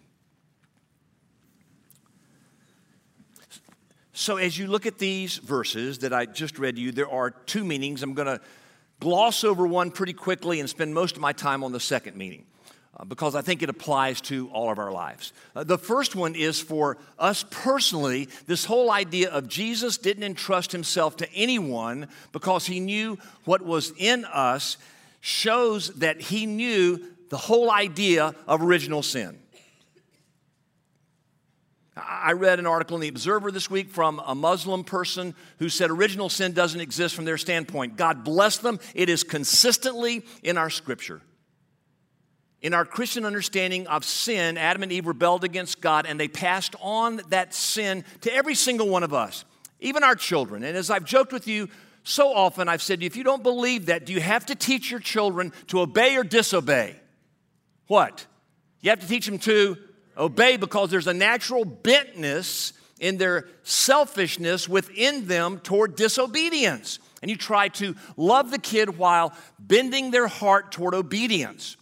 So, 4.18 4.38
as 4.38 4.56
you 4.56 4.66
look 4.66 4.86
at 4.86 4.96
these 4.96 5.36
verses 5.36 5.98
that 5.98 6.14
I 6.14 6.24
just 6.24 6.58
read 6.58 6.76
to 6.76 6.80
you, 6.80 6.90
there 6.90 7.08
are 7.08 7.30
two 7.30 7.66
meanings. 7.66 8.02
I'm 8.02 8.14
going 8.14 8.38
to 8.38 8.40
gloss 8.98 9.44
over 9.44 9.66
one 9.66 9.90
pretty 9.90 10.14
quickly 10.14 10.58
and 10.58 10.70
spend 10.70 10.94
most 10.94 11.16
of 11.16 11.20
my 11.20 11.34
time 11.34 11.62
on 11.62 11.70
the 11.70 11.80
second 11.80 12.16
meaning 12.16 12.46
uh, 12.96 13.04
because 13.04 13.34
I 13.34 13.42
think 13.42 13.62
it 13.62 13.68
applies 13.68 14.22
to 14.22 14.48
all 14.54 14.70
of 14.70 14.78
our 14.78 14.90
lives. 14.90 15.34
Uh, 15.54 15.64
the 15.64 15.76
first 15.76 16.16
one 16.16 16.34
is 16.34 16.58
for 16.58 16.96
us 17.18 17.44
personally, 17.50 18.30
this 18.46 18.64
whole 18.64 18.90
idea 18.90 19.28
of 19.28 19.48
Jesus 19.48 19.98
didn't 19.98 20.24
entrust 20.24 20.72
himself 20.72 21.18
to 21.18 21.30
anyone 21.34 22.08
because 22.32 22.64
he 22.64 22.80
knew 22.80 23.18
what 23.44 23.66
was 23.66 23.92
in 23.98 24.24
us 24.24 24.78
shows 25.20 25.90
that 25.96 26.22
he 26.22 26.46
knew 26.46 27.04
the 27.28 27.36
whole 27.36 27.70
idea 27.70 28.34
of 28.48 28.62
original 28.62 29.02
sin. 29.02 29.38
I 31.96 32.32
read 32.32 32.58
an 32.58 32.66
article 32.66 32.96
in 32.96 33.00
The 33.00 33.08
Observer 33.08 33.50
this 33.50 33.70
week 33.70 33.88
from 33.88 34.20
a 34.26 34.34
Muslim 34.34 34.84
person 34.84 35.34
who 35.58 35.70
said 35.70 35.90
original 35.90 36.28
sin 36.28 36.52
doesn't 36.52 36.80
exist 36.80 37.14
from 37.14 37.24
their 37.24 37.38
standpoint. 37.38 37.96
God 37.96 38.22
bless 38.22 38.58
them, 38.58 38.78
it 38.94 39.08
is 39.08 39.24
consistently 39.24 40.22
in 40.42 40.58
our 40.58 40.68
scripture. 40.68 41.22
In 42.60 42.74
our 42.74 42.84
Christian 42.84 43.24
understanding 43.24 43.86
of 43.86 44.04
sin, 44.04 44.58
Adam 44.58 44.82
and 44.82 44.92
Eve 44.92 45.06
rebelled 45.06 45.42
against 45.42 45.80
God 45.80 46.04
and 46.04 46.20
they 46.20 46.28
passed 46.28 46.74
on 46.80 47.22
that 47.30 47.54
sin 47.54 48.04
to 48.22 48.32
every 48.32 48.54
single 48.54 48.88
one 48.88 49.02
of 49.02 49.14
us, 49.14 49.46
even 49.80 50.02
our 50.02 50.16
children. 50.16 50.64
And 50.64 50.76
as 50.76 50.90
I've 50.90 51.04
joked 51.04 51.32
with 51.32 51.48
you 51.48 51.68
so 52.02 52.28
often, 52.34 52.68
I've 52.68 52.82
said, 52.82 53.02
if 53.02 53.16
you 53.16 53.24
don't 53.24 53.42
believe 53.42 53.86
that, 53.86 54.04
do 54.04 54.12
you 54.12 54.20
have 54.20 54.44
to 54.46 54.54
teach 54.54 54.90
your 54.90 55.00
children 55.00 55.52
to 55.68 55.80
obey 55.80 56.16
or 56.16 56.24
disobey? 56.24 56.96
What? 57.86 58.26
You 58.80 58.90
have 58.90 59.00
to 59.00 59.08
teach 59.08 59.26
them 59.26 59.38
to 59.40 59.78
obey 60.16 60.56
because 60.56 60.90
there's 60.90 61.06
a 61.06 61.14
natural 61.14 61.64
bentness 61.64 62.72
in 62.98 63.18
their 63.18 63.48
selfishness 63.62 64.68
within 64.68 65.26
them 65.26 65.58
toward 65.58 65.96
disobedience. 65.96 66.98
And 67.22 67.30
you 67.30 67.36
try 67.36 67.68
to 67.68 67.94
love 68.16 68.50
the 68.50 68.58
kid 68.58 68.98
while 68.98 69.32
bending 69.58 70.10
their 70.10 70.28
heart 70.28 70.72
toward 70.72 70.94
obedience. 70.94 71.76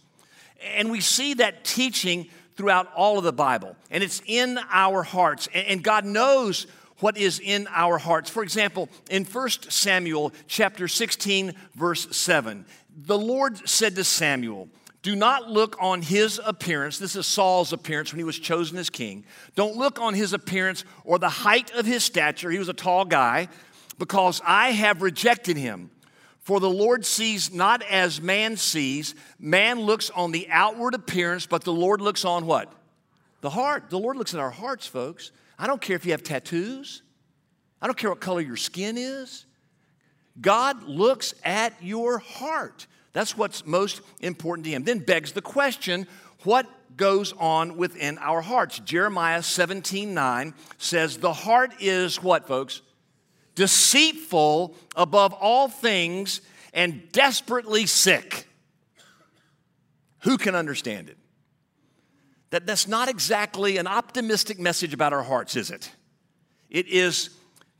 And 0.75 0.91
we 0.91 1.01
see 1.01 1.35
that 1.35 1.63
teaching 1.63 2.27
throughout 2.55 2.91
all 2.95 3.17
of 3.17 3.23
the 3.23 3.33
Bible, 3.33 3.75
and 3.91 4.03
it's 4.03 4.21
in 4.25 4.57
our 4.71 5.03
hearts. 5.03 5.49
And 5.53 5.83
God 5.83 6.05
knows 6.05 6.67
what 6.99 7.17
is 7.17 7.39
in 7.39 7.67
our 7.69 7.97
hearts. 7.97 8.29
For 8.29 8.43
example, 8.43 8.89
in 9.09 9.25
1 9.25 9.49
Samuel 9.69 10.31
chapter 10.47 10.87
16 10.87 11.53
verse 11.75 12.15
7, 12.15 12.65
the 12.95 13.17
Lord 13.17 13.67
said 13.67 13.95
to 13.95 14.03
Samuel, 14.05 14.69
do 15.05 15.15
not 15.15 15.51
look 15.51 15.77
on 15.79 16.01
his 16.01 16.41
appearance. 16.43 16.97
This 16.97 17.15
is 17.15 17.27
Saul's 17.27 17.71
appearance 17.71 18.11
when 18.11 18.17
he 18.17 18.23
was 18.23 18.39
chosen 18.39 18.75
as 18.79 18.89
king. 18.89 19.23
Don't 19.53 19.75
look 19.75 20.01
on 20.01 20.15
his 20.15 20.33
appearance 20.33 20.83
or 21.03 21.19
the 21.19 21.29
height 21.29 21.71
of 21.75 21.85
his 21.85 22.03
stature. 22.03 22.49
He 22.49 22.57
was 22.57 22.69
a 22.69 22.73
tall 22.73 23.05
guy, 23.05 23.47
because 23.99 24.41
I 24.43 24.71
have 24.71 25.03
rejected 25.03 25.57
him. 25.57 25.91
For 26.39 26.59
the 26.59 26.71
Lord 26.71 27.05
sees 27.05 27.53
not 27.53 27.83
as 27.83 28.19
man 28.19 28.57
sees. 28.57 29.13
Man 29.37 29.81
looks 29.81 30.09
on 30.09 30.31
the 30.31 30.47
outward 30.49 30.95
appearance, 30.95 31.45
but 31.45 31.63
the 31.63 31.71
Lord 31.71 32.01
looks 32.01 32.25
on 32.25 32.47
what? 32.47 32.73
The 33.41 33.51
heart. 33.51 33.91
The 33.91 33.99
Lord 33.99 34.17
looks 34.17 34.33
at 34.33 34.39
our 34.39 34.49
hearts, 34.49 34.87
folks. 34.87 35.31
I 35.59 35.67
don't 35.67 35.81
care 35.81 35.95
if 35.95 36.07
you 36.07 36.13
have 36.13 36.23
tattoos, 36.23 37.03
I 37.79 37.85
don't 37.85 37.95
care 37.95 38.09
what 38.09 38.21
color 38.21 38.41
your 38.41 38.57
skin 38.57 38.97
is. 38.97 39.45
God 40.41 40.81
looks 40.81 41.35
at 41.43 41.73
your 41.79 42.17
heart. 42.17 42.87
That's 43.15 43.37
what's 43.37 43.65
most 43.65 44.01
important 44.19 44.65
to 44.65 44.71
him. 44.71 44.83
Then 44.83 44.99
begs 44.99 45.31
the 45.31 45.41
question 45.41 46.05
what 46.43 46.67
goes 46.97 47.31
on 47.39 47.77
within 47.77 48.17
our 48.17 48.41
hearts? 48.41 48.79
Jeremiah 48.79 49.41
17 49.41 50.13
9 50.13 50.53
says, 50.77 51.15
The 51.15 51.31
heart 51.31 51.71
is 51.79 52.21
what, 52.21 52.45
folks? 52.45 52.81
Deceitful 53.55 54.75
above 54.97 55.31
all 55.31 55.69
things 55.69 56.41
and 56.73 57.09
desperately 57.13 57.85
sick. 57.85 58.47
Who 60.23 60.37
can 60.37 60.53
understand 60.53 61.07
it? 61.07 61.17
That, 62.49 62.67
that's 62.67 62.85
not 62.85 63.07
exactly 63.07 63.77
an 63.77 63.87
optimistic 63.87 64.59
message 64.59 64.93
about 64.93 65.13
our 65.13 65.23
hearts, 65.23 65.55
is 65.55 65.71
it? 65.71 65.89
It 66.69 66.89
is 66.89 67.29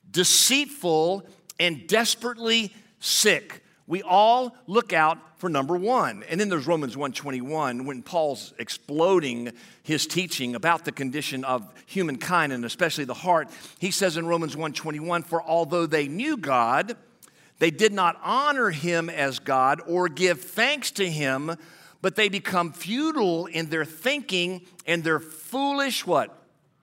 deceitful 0.10 1.28
and 1.60 1.88
desperately 1.88 2.74
sick 3.02 3.64
we 3.88 4.02
all 4.02 4.56
look 4.66 4.94
out 4.94 5.20
for 5.38 5.50
number 5.50 5.76
one. 5.76 6.24
And 6.28 6.40
then 6.40 6.50
there's 6.50 6.66
Romans 6.66 6.98
121 6.98 7.86
when 7.86 8.02
Paul's 8.02 8.54
exploding 8.58 9.52
his 9.84 10.08
teaching 10.08 10.56
about 10.56 10.86
the 10.86 10.92
condition 10.92 11.44
of 11.44 11.72
humankind 11.86 12.52
and 12.52 12.66
especially 12.66 13.06
the 13.06 13.14
heart. 13.14 13.50
He 13.78 13.92
says 13.92 14.18
in 14.18 14.26
Romans 14.26 14.56
121, 14.56 15.24
for 15.24 15.42
although 15.44 15.86
they 15.86 16.08
knew 16.08 16.36
God, 16.36 16.98
they 17.60 17.70
did 17.70 17.94
not 17.94 18.20
honor 18.24 18.72
him 18.72 19.10
as 19.10 19.40
God 19.40 19.82
or 19.86 20.10
give 20.10 20.42
thanks 20.42 20.90
to 20.92 21.10
him, 21.10 21.56
but 22.02 22.16
they 22.16 22.28
become 22.28 22.74
futile 22.74 23.46
in 23.46 23.70
their 23.70 23.86
thinking 23.86 24.66
and 24.88 25.04
their 25.04 25.20
foolish 25.20 26.08
what? 26.08 26.36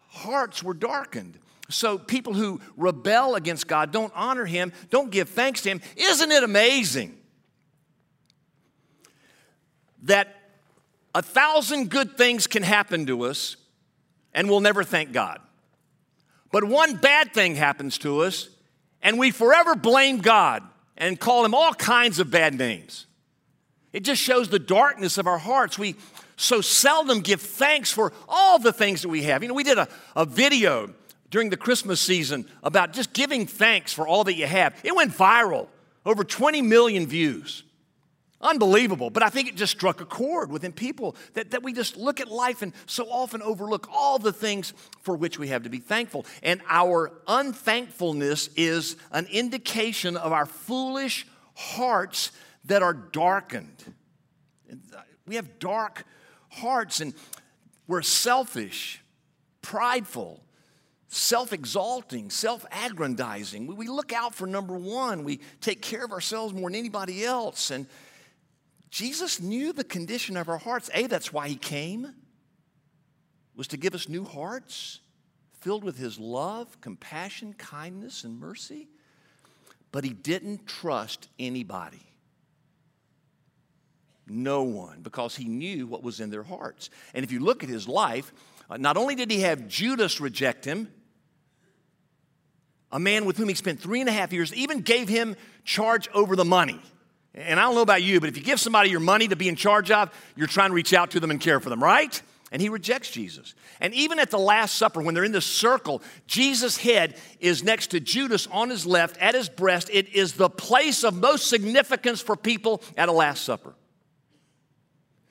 Hearts 0.09 0.63
were 0.63 0.75
darkened. 0.75 1.39
So 1.69 1.99
people 1.99 2.35
who 2.35 2.61
rebel 2.77 3.35
against 3.35 3.67
God, 3.67 3.93
don't 3.93 4.13
honor 4.15 4.45
Him, 4.45 4.73
don't 4.91 5.11
give 5.11 5.29
thanks 5.29 5.63
to 5.63 5.71
Him. 5.71 5.81
Isn't 5.97 6.31
it 6.31 6.43
amazing 6.43 7.17
that 10.03 10.35
a 11.15 11.23
thousand 11.23 11.91
good 11.91 12.17
things 12.17 12.47
can 12.47 12.63
happen 12.63 13.07
to 13.07 13.25
us 13.25 13.57
and 14.35 14.49
we'll 14.49 14.61
never 14.61 14.85
thank 14.85 15.13
God? 15.13 15.41
But 16.51 16.65
one 16.65 16.97
bad 16.97 17.33
thing 17.33 17.55
happens 17.55 17.99
to 17.99 18.21
us 18.21 18.51
and 19.01 19.19
we 19.19 19.31
forever 19.31 19.75
blame 19.75 20.19
God 20.19 20.63
and 20.97 21.19
call 21.19 21.45
Him 21.45 21.55
all 21.55 21.73
kinds 21.75 22.19
of 22.19 22.31
bad 22.31 22.55
names. 22.55 23.07
It 23.93 24.05
just 24.05 24.23
shows 24.23 24.49
the 24.49 24.59
darkness 24.59 25.19
of 25.19 25.27
our 25.27 25.39
hearts. 25.39 25.79
We 25.79 25.97
so 26.37 26.61
seldom 26.61 27.21
give 27.21 27.41
thanks 27.41 27.93
for 27.93 28.13
all 28.29 28.59
the 28.59 28.73
things 28.73 29.03
that 29.03 29.09
we 29.09 29.23
have. 29.25 29.43
You 29.43 29.49
know, 29.49 29.55
we 29.55 29.65
did 29.65 29.79
a, 29.79 29.89
a 30.17 30.25
video 30.25 30.93
during 31.33 31.51
the 31.51 31.57
Christmas 31.57 32.01
season 32.01 32.47
about 32.63 32.93
just 32.93 33.13
giving 33.15 33.47
thanks 33.47 33.93
for 33.93 34.07
all 34.07 34.23
that 34.25 34.35
you 34.35 34.47
have. 34.47 34.79
It 34.85 34.95
went 34.95 35.13
viral, 35.13 35.67
over 36.07 36.23
20 36.23 36.63
million 36.63 37.07
views. 37.07 37.65
Unbelievable, 38.41 39.09
but 39.09 39.23
I 39.23 39.31
think 39.31 39.49
it 39.49 39.57
just 39.57 39.73
struck 39.73 40.01
a 40.01 40.05
chord 40.05 40.51
within 40.51 40.73
people 40.73 41.17
that, 41.35 41.53
that 41.53 41.63
we 41.63 41.73
just 41.73 41.97
look 41.97 42.21
at 42.21 42.29
life 42.29 42.61
and 42.61 42.73
so 42.87 43.07
often 43.09 43.41
overlook 43.41 43.89
all 43.91 44.19
the 44.19 44.33
things 44.33 44.75
for 45.01 45.17
which 45.17 45.39
we 45.39 45.49
have 45.49 45.63
to 45.63 45.71
be 45.71 45.79
thankful. 45.79 46.27
And 46.43 46.61
our 46.69 47.13
unthankfulness 47.27 48.51
is 48.57 48.97
an 49.13 49.27
indication 49.31 50.17
of 50.17 50.33
our 50.33 50.45
foolish 50.45 51.27
hearts 51.55 52.33
that 52.67 52.83
are 52.83 52.95
darkened. 52.95 53.95
Uh, 54.71 55.01
we 55.27 55.37
have 55.37 55.59
dark 55.61 56.05
hearts 56.51 57.01
and 57.01 57.15
we're 57.87 58.03
selfish, 58.03 59.01
prideful, 59.63 60.43
self 61.13 61.53
exalting, 61.53 62.31
self 62.31 62.65
aggrandizing. 62.73 63.67
We, 63.67 63.87
look 63.87 64.13
out 64.13 64.35
for 64.35 64.47
number 64.47 64.77
one. 64.77 65.25
We 65.25 65.41
take 65.61 65.83
care 65.83 66.05
of 66.05 66.11
ourselves 66.11 66.55
more 66.55 66.71
than 66.71 66.79
anybody 66.79 67.25
else. 67.25 67.71
And 67.71 67.87
Jesus 68.91 69.39
knew 69.41 69.75
the 69.75 69.85
condition 69.85 70.37
of 70.39 70.49
our 70.49 70.57
hearts. 70.57 70.91
A, 70.95 71.07
that's 71.07 71.33
why 71.33 71.49
he 71.49 71.57
came, 71.57 72.15
was 73.55 73.69
to 73.69 73.77
give 73.77 73.95
us 73.95 74.09
new 74.09 74.25
hearts 74.25 75.01
filled 75.61 75.85
with 75.85 75.99
his 75.99 76.19
love, 76.19 76.81
compassion, 76.81 77.53
kindness, 77.53 78.25
and 78.25 78.41
mercy. 78.41 78.89
But 79.93 80.05
he 80.05 80.11
didn't 80.11 80.67
trust 80.67 81.29
anybody. 81.39 82.07
No 84.27 84.63
one, 84.63 85.03
because 85.03 85.37
he 85.37 85.45
knew 85.45 85.87
what 85.87 86.03
was 86.03 86.21
in 86.21 86.31
their 86.31 86.43
hearts. 86.43 86.89
And 87.13 87.23
if 87.23 87.31
you 87.31 87.41
look 87.41 87.63
at 87.63 87.69
his 87.69 87.87
life, 87.87 88.33
uh, 88.71 88.79
not 88.79 88.97
only 88.97 89.15
did 89.15 89.31
he 89.31 89.41
have 89.41 89.69
Judas 89.69 90.19
reject 90.19 90.65
him, 90.65 90.89
a 92.93 93.01
man 93.01 93.25
with 93.25 93.37
whom 93.37 93.49
he 93.49 93.55
spent 93.55 93.81
three 93.81 94.01
and 94.01 94.09
a 94.09 94.13
half 94.13 94.33
years, 94.33 94.55
even 94.55 94.81
gave 94.81 95.09
him 95.09 95.35
charge 95.65 96.09
over 96.13 96.37
the 96.37 96.45
money. 96.45 96.81
And 97.35 97.59
I 97.59 97.63
don't 97.63 97.75
know 97.75 97.83
about 97.83 98.03
you, 98.03 98.21
but 98.21 98.29
if 98.29 98.37
you 98.37 98.43
give 98.43 98.61
somebody 98.61 98.91
your 98.91 99.01
money 99.01 99.27
to 99.29 99.37
be 99.37 99.49
in 99.49 99.57
charge 99.57 99.91
of, 99.91 100.11
you're 100.37 100.47
trying 100.47 100.71
to 100.71 100.75
reach 100.75 100.93
out 100.93 101.13
to 101.13 101.21
them 101.21 101.31
and 101.31 101.41
care 101.41 101.61
for 101.61 101.71
them, 101.71 101.83
right? 101.83 102.21
And 102.51 102.61
he 102.61 102.69
rejects 102.69 103.11
Jesus. 103.11 103.55
And 103.81 103.95
even 103.95 104.19
at 104.19 104.31
the 104.31 104.39
Last 104.39 104.75
Supper, 104.75 105.01
when 105.01 105.15
they're 105.15 105.25
in 105.25 105.33
the 105.33 105.41
circle, 105.41 106.03
Jesus' 106.27 106.77
head 106.77 107.17
is 107.41 107.65
next 107.65 107.89
to 107.89 108.01
Judas 108.01 108.47
on 108.49 108.69
his 108.69 108.85
left, 108.85 109.17
at 109.17 109.35
his 109.35 109.49
breast. 109.49 109.89
It 109.91 110.15
is 110.15 110.35
the 110.35 110.51
place 110.51 111.03
of 111.03 111.15
most 111.15 111.49
significance 111.49 112.21
for 112.21 112.37
people 112.37 112.83
at 112.99 113.09
a 113.09 113.13
Last 113.13 113.45
Supper. 113.45 113.75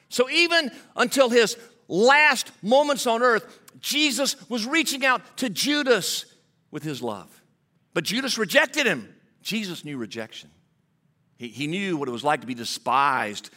So 0.09 0.27
even 0.31 0.71
until 0.95 1.29
his 1.29 1.55
last 1.87 2.51
moments 2.63 3.05
on 3.05 3.21
earth, 3.21 3.59
Jesus 3.79 4.35
was 4.49 4.65
reaching 4.65 5.05
out 5.05 5.21
to 5.37 5.49
Judas 5.49 6.25
with 6.71 6.81
his 6.81 7.03
love. 7.03 7.40
But 7.93 8.03
Judas 8.03 8.37
rejected 8.37 8.85
him. 8.85 9.13
Jesus 9.41 9.83
knew 9.83 9.97
rejection. 9.97 10.49
He, 11.37 11.47
he 11.47 11.67
knew 11.67 11.97
what 11.97 12.07
it 12.07 12.11
was 12.11 12.23
like 12.23 12.41
to 12.41 12.47
be 12.47 12.53
despised 12.53 13.49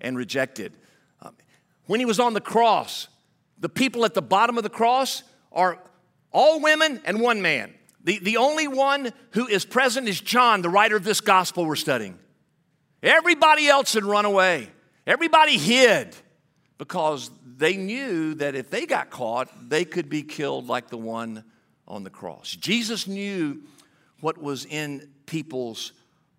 and 0.00 0.16
rejected. 0.16 0.72
Um, 1.20 1.34
when 1.86 2.00
he 2.00 2.06
was 2.06 2.20
on 2.20 2.34
the 2.34 2.40
cross, 2.40 3.08
the 3.58 3.68
people 3.68 4.04
at 4.04 4.14
the 4.14 4.22
bottom 4.22 4.56
of 4.56 4.62
the 4.62 4.70
cross 4.70 5.22
are 5.50 5.78
all 6.32 6.60
women 6.60 7.00
and 7.04 7.20
one 7.20 7.42
man. 7.42 7.74
The, 8.04 8.18
the 8.18 8.36
only 8.38 8.66
one 8.66 9.12
who 9.32 9.46
is 9.46 9.64
present 9.64 10.08
is 10.08 10.20
John, 10.20 10.62
the 10.62 10.68
writer 10.68 10.96
of 10.96 11.04
this 11.04 11.20
gospel 11.20 11.66
we're 11.66 11.76
studying. 11.76 12.18
Everybody 13.02 13.68
else 13.68 13.94
had 13.94 14.04
run 14.04 14.24
away, 14.24 14.68
everybody 15.06 15.58
hid 15.58 16.14
because 16.78 17.30
they 17.56 17.76
knew 17.76 18.34
that 18.34 18.54
if 18.54 18.70
they 18.70 18.86
got 18.86 19.10
caught, 19.10 19.48
they 19.68 19.84
could 19.84 20.08
be 20.08 20.22
killed 20.22 20.68
like 20.68 20.88
the 20.88 20.96
one 20.96 21.44
on 21.86 22.02
the 22.02 22.10
cross. 22.10 22.56
Jesus 22.56 23.06
knew 23.06 23.62
what 24.22 24.40
was 24.40 24.64
in 24.64 25.10
people's 25.26 25.92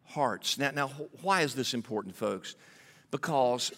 hearts. 0.06 0.58
Now, 0.58 0.72
now 0.72 0.88
why 1.22 1.42
is 1.42 1.54
this 1.54 1.74
important, 1.74 2.16
folks? 2.16 2.56
Because 3.12 3.74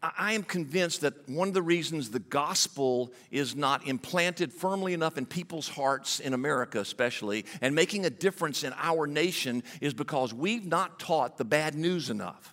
I 0.00 0.32
am 0.32 0.44
convinced 0.44 1.00
that 1.00 1.28
one 1.28 1.48
of 1.48 1.54
the 1.54 1.62
reasons 1.62 2.10
the 2.10 2.20
gospel 2.20 3.12
is 3.32 3.56
not 3.56 3.86
implanted 3.86 4.52
firmly 4.52 4.94
enough 4.94 5.18
in 5.18 5.26
people's 5.26 5.68
hearts, 5.68 6.20
in 6.20 6.34
America 6.34 6.78
especially, 6.78 7.44
and 7.60 7.74
making 7.74 8.06
a 8.06 8.10
difference 8.10 8.62
in 8.62 8.72
our 8.78 9.08
nation 9.08 9.64
is 9.80 9.92
because 9.92 10.32
we've 10.32 10.64
not 10.64 11.00
taught 11.00 11.38
the 11.38 11.44
bad 11.44 11.74
news 11.74 12.10
enough 12.10 12.51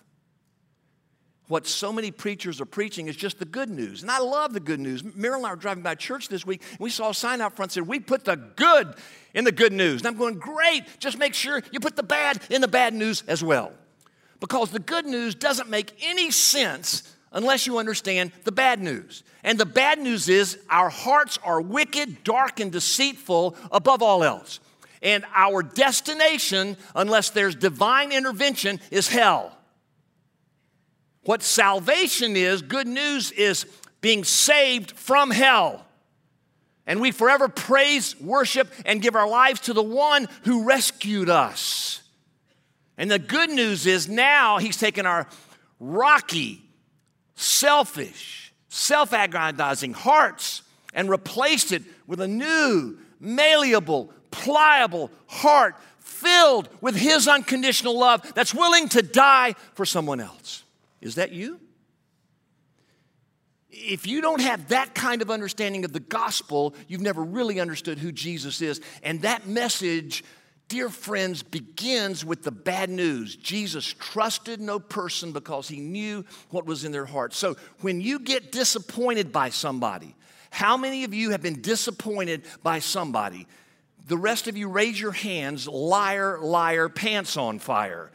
what 1.50 1.66
so 1.66 1.92
many 1.92 2.12
preachers 2.12 2.60
are 2.60 2.64
preaching 2.66 3.08
is 3.08 3.16
just 3.16 3.40
the 3.40 3.44
good 3.44 3.68
news. 3.68 4.02
And 4.02 4.10
I 4.10 4.20
love 4.20 4.52
the 4.52 4.60
good 4.60 4.78
news. 4.78 5.02
Marilyn 5.02 5.40
and 5.40 5.46
I 5.48 5.50
were 5.50 5.56
driving 5.56 5.82
by 5.82 5.96
church 5.96 6.28
this 6.28 6.46
week, 6.46 6.62
and 6.70 6.78
we 6.78 6.90
saw 6.90 7.10
a 7.10 7.14
sign 7.14 7.40
out 7.40 7.56
front 7.56 7.70
that 7.70 7.74
said, 7.74 7.88
We 7.88 7.98
put 7.98 8.24
the 8.24 8.36
good 8.36 8.94
in 9.34 9.44
the 9.44 9.52
good 9.52 9.72
news. 9.72 10.00
And 10.00 10.06
I'm 10.06 10.16
going, 10.16 10.38
Great, 10.38 10.84
just 11.00 11.18
make 11.18 11.34
sure 11.34 11.60
you 11.72 11.80
put 11.80 11.96
the 11.96 12.04
bad 12.04 12.40
in 12.50 12.60
the 12.60 12.68
bad 12.68 12.94
news 12.94 13.24
as 13.26 13.42
well. 13.42 13.72
Because 14.38 14.70
the 14.70 14.78
good 14.78 15.06
news 15.06 15.34
doesn't 15.34 15.68
make 15.68 15.92
any 16.02 16.30
sense 16.30 17.16
unless 17.32 17.66
you 17.66 17.78
understand 17.78 18.30
the 18.44 18.52
bad 18.52 18.80
news. 18.80 19.24
And 19.42 19.58
the 19.58 19.66
bad 19.66 19.98
news 19.98 20.28
is 20.28 20.56
our 20.68 20.88
hearts 20.88 21.36
are 21.42 21.60
wicked, 21.60 22.22
dark, 22.22 22.60
and 22.60 22.70
deceitful 22.70 23.56
above 23.72 24.02
all 24.02 24.22
else. 24.22 24.60
And 25.02 25.24
our 25.34 25.64
destination, 25.64 26.76
unless 26.94 27.30
there's 27.30 27.56
divine 27.56 28.12
intervention, 28.12 28.80
is 28.92 29.08
hell. 29.08 29.56
What 31.30 31.44
salvation 31.44 32.34
is, 32.34 32.60
good 32.60 32.88
news, 32.88 33.30
is 33.30 33.64
being 34.00 34.24
saved 34.24 34.90
from 34.90 35.30
hell. 35.30 35.86
And 36.88 37.00
we 37.00 37.12
forever 37.12 37.48
praise, 37.48 38.20
worship, 38.20 38.68
and 38.84 39.00
give 39.00 39.14
our 39.14 39.28
lives 39.28 39.60
to 39.60 39.72
the 39.72 39.80
one 39.80 40.26
who 40.42 40.64
rescued 40.64 41.30
us. 41.30 42.02
And 42.98 43.08
the 43.08 43.20
good 43.20 43.48
news 43.48 43.86
is 43.86 44.08
now 44.08 44.58
he's 44.58 44.76
taken 44.76 45.06
our 45.06 45.28
rocky, 45.78 46.62
selfish, 47.36 48.52
self 48.68 49.12
aggrandizing 49.12 49.92
hearts 49.92 50.62
and 50.94 51.08
replaced 51.08 51.70
it 51.70 51.84
with 52.08 52.20
a 52.20 52.26
new, 52.26 52.98
malleable, 53.20 54.12
pliable 54.32 55.12
heart 55.28 55.76
filled 56.00 56.68
with 56.80 56.96
his 56.96 57.28
unconditional 57.28 57.96
love 57.96 58.32
that's 58.34 58.52
willing 58.52 58.88
to 58.88 59.00
die 59.00 59.54
for 59.74 59.86
someone 59.86 60.18
else. 60.18 60.64
Is 61.00 61.16
that 61.16 61.32
you? 61.32 61.60
If 63.70 64.06
you 64.06 64.20
don't 64.20 64.40
have 64.40 64.68
that 64.68 64.94
kind 64.94 65.22
of 65.22 65.30
understanding 65.30 65.84
of 65.84 65.92
the 65.92 66.00
gospel, 66.00 66.74
you've 66.88 67.00
never 67.00 67.22
really 67.22 67.60
understood 67.60 67.98
who 67.98 68.10
Jesus 68.10 68.60
is. 68.60 68.80
And 69.02 69.22
that 69.22 69.46
message, 69.46 70.24
dear 70.68 70.88
friends, 70.88 71.42
begins 71.42 72.24
with 72.24 72.42
the 72.42 72.50
bad 72.50 72.90
news. 72.90 73.36
Jesus 73.36 73.86
trusted 73.86 74.60
no 74.60 74.80
person 74.80 75.30
because 75.32 75.68
he 75.68 75.78
knew 75.78 76.24
what 76.50 76.66
was 76.66 76.84
in 76.84 76.90
their 76.90 77.06
heart. 77.06 77.32
So 77.32 77.56
when 77.80 78.00
you 78.00 78.18
get 78.18 78.50
disappointed 78.50 79.30
by 79.30 79.50
somebody, 79.50 80.16
how 80.50 80.76
many 80.76 81.04
of 81.04 81.14
you 81.14 81.30
have 81.30 81.42
been 81.42 81.62
disappointed 81.62 82.42
by 82.64 82.80
somebody? 82.80 83.46
The 84.08 84.18
rest 84.18 84.48
of 84.48 84.56
you 84.56 84.68
raise 84.68 85.00
your 85.00 85.12
hands, 85.12 85.68
liar, 85.68 86.40
liar, 86.40 86.88
pants 86.88 87.36
on 87.36 87.60
fire. 87.60 88.10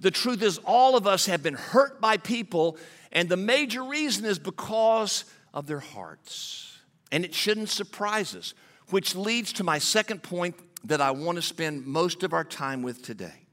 The 0.00 0.10
truth 0.10 0.42
is, 0.42 0.58
all 0.64 0.96
of 0.96 1.06
us 1.06 1.26
have 1.26 1.42
been 1.42 1.54
hurt 1.54 2.00
by 2.00 2.16
people, 2.16 2.76
and 3.12 3.28
the 3.28 3.36
major 3.36 3.82
reason 3.82 4.24
is 4.24 4.38
because 4.38 5.24
of 5.52 5.66
their 5.66 5.80
hearts. 5.80 6.78
And 7.12 7.24
it 7.24 7.34
shouldn't 7.34 7.70
surprise 7.70 8.34
us, 8.34 8.54
which 8.90 9.14
leads 9.14 9.52
to 9.54 9.64
my 9.64 9.78
second 9.78 10.22
point 10.22 10.56
that 10.84 11.00
I 11.00 11.12
want 11.12 11.36
to 11.36 11.42
spend 11.42 11.86
most 11.86 12.22
of 12.22 12.32
our 12.32 12.44
time 12.44 12.82
with 12.82 13.02
today. 13.02 13.46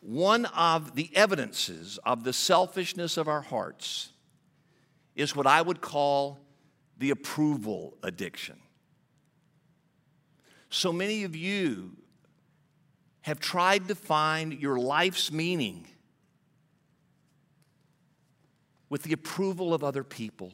One 0.00 0.44
of 0.46 0.96
the 0.96 1.10
evidences 1.14 1.98
of 2.04 2.24
the 2.24 2.32
selfishness 2.34 3.16
of 3.16 3.26
our 3.26 3.40
hearts 3.40 4.10
is 5.16 5.34
what 5.34 5.46
I 5.46 5.62
would 5.62 5.80
call 5.80 6.40
the 6.98 7.10
approval 7.10 7.96
addiction. 8.02 8.56
So 10.68 10.92
many 10.92 11.24
of 11.24 11.34
you 11.34 11.96
have 13.24 13.40
tried 13.40 13.88
to 13.88 13.94
find 13.94 14.60
your 14.60 14.78
life's 14.78 15.32
meaning 15.32 15.86
with 18.90 19.02
the 19.02 19.14
approval 19.14 19.72
of 19.72 19.82
other 19.82 20.04
people. 20.04 20.52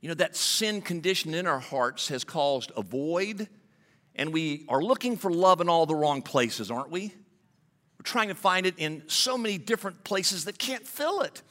You 0.00 0.08
know, 0.08 0.16
that 0.16 0.34
sin 0.34 0.82
condition 0.82 1.34
in 1.34 1.46
our 1.46 1.60
hearts 1.60 2.08
has 2.08 2.24
caused 2.24 2.72
a 2.76 2.82
void, 2.82 3.48
and 4.16 4.32
we 4.32 4.64
are 4.68 4.82
looking 4.82 5.16
for 5.16 5.30
love 5.30 5.60
in 5.60 5.68
all 5.68 5.86
the 5.86 5.94
wrong 5.94 6.20
places, 6.20 6.68
aren't 6.68 6.90
we? 6.90 7.14
We're 7.96 8.02
trying 8.02 8.28
to 8.30 8.34
find 8.34 8.66
it 8.66 8.74
in 8.76 9.04
so 9.06 9.38
many 9.38 9.58
different 9.58 10.02
places 10.02 10.46
that 10.46 10.58
can't 10.58 10.84
fill 10.84 11.20
it. 11.20 11.42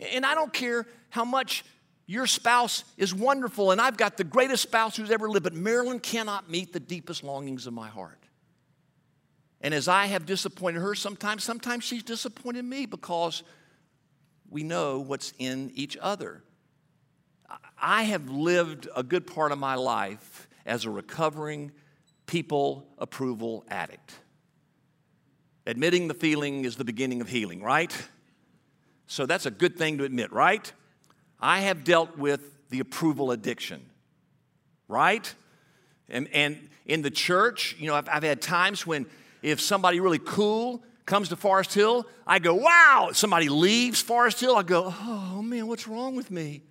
And 0.00 0.26
I 0.26 0.34
don't 0.34 0.52
care 0.52 0.88
how 1.10 1.24
much 1.24 1.64
your 2.06 2.26
spouse 2.26 2.82
is 2.96 3.14
wonderful, 3.14 3.70
and 3.70 3.80
I've 3.80 3.96
got 3.96 4.16
the 4.16 4.24
greatest 4.24 4.64
spouse 4.64 4.96
who's 4.96 5.12
ever 5.12 5.28
lived, 5.28 5.44
but 5.44 5.54
Marilyn 5.54 6.00
cannot 6.00 6.50
meet 6.50 6.72
the 6.72 6.80
deepest 6.80 7.22
longings 7.22 7.68
of 7.68 7.74
my 7.74 7.88
heart. 7.88 8.18
And 9.62 9.72
as 9.72 9.86
I 9.86 10.06
have 10.06 10.26
disappointed 10.26 10.80
her 10.80 10.94
sometimes, 10.94 11.44
sometimes 11.44 11.84
she's 11.84 12.02
disappointed 12.02 12.64
me 12.64 12.84
because 12.84 13.44
we 14.50 14.64
know 14.64 14.98
what's 14.98 15.32
in 15.38 15.70
each 15.74 15.96
other. 16.00 16.42
I 17.80 18.02
have 18.02 18.28
lived 18.28 18.88
a 18.94 19.02
good 19.02 19.26
part 19.26 19.52
of 19.52 19.58
my 19.58 19.76
life 19.76 20.48
as 20.66 20.84
a 20.84 20.90
recovering 20.90 21.72
people 22.26 22.86
approval 22.98 23.64
addict. 23.68 24.14
Admitting 25.66 26.08
the 26.08 26.14
feeling 26.14 26.64
is 26.64 26.76
the 26.76 26.84
beginning 26.84 27.20
of 27.20 27.28
healing, 27.28 27.62
right? 27.62 27.94
So 29.06 29.26
that's 29.26 29.46
a 29.46 29.50
good 29.50 29.76
thing 29.76 29.98
to 29.98 30.04
admit, 30.04 30.32
right? 30.32 30.72
I 31.38 31.60
have 31.60 31.84
dealt 31.84 32.18
with 32.18 32.68
the 32.70 32.80
approval 32.80 33.30
addiction, 33.30 33.84
right? 34.88 35.32
And, 36.08 36.28
and 36.32 36.68
in 36.84 37.02
the 37.02 37.10
church, 37.10 37.76
you 37.78 37.86
know, 37.86 37.94
I've, 37.94 38.08
I've 38.08 38.22
had 38.22 38.42
times 38.42 38.86
when 38.86 39.06
if 39.42 39.60
somebody 39.60 40.00
really 40.00 40.20
cool 40.20 40.82
comes 41.04 41.28
to 41.28 41.36
Forest 41.36 41.74
Hill, 41.74 42.06
I 42.26 42.38
go, 42.38 42.54
wow. 42.54 43.08
If 43.10 43.16
Somebody 43.16 43.48
leaves 43.48 44.00
Forest 44.00 44.40
Hill, 44.40 44.56
I 44.56 44.62
go, 44.62 44.94
oh 44.96 45.42
man, 45.42 45.66
what's 45.66 45.88
wrong 45.88 46.14
with 46.14 46.30
me? 46.30 46.62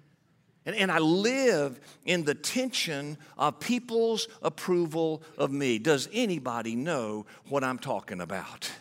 And, 0.66 0.76
and 0.76 0.92
I 0.92 1.00
live 1.00 1.80
in 2.06 2.24
the 2.24 2.36
tension 2.36 3.18
of 3.38 3.60
people's 3.60 4.28
approval 4.42 5.24
of 5.38 5.52
me. 5.52 5.80
Does 5.80 6.08
anybody 6.14 6.76
know 6.76 7.26
what 7.50 7.64
I'm 7.64 7.80
talking 7.80 8.22
about? 8.22 8.72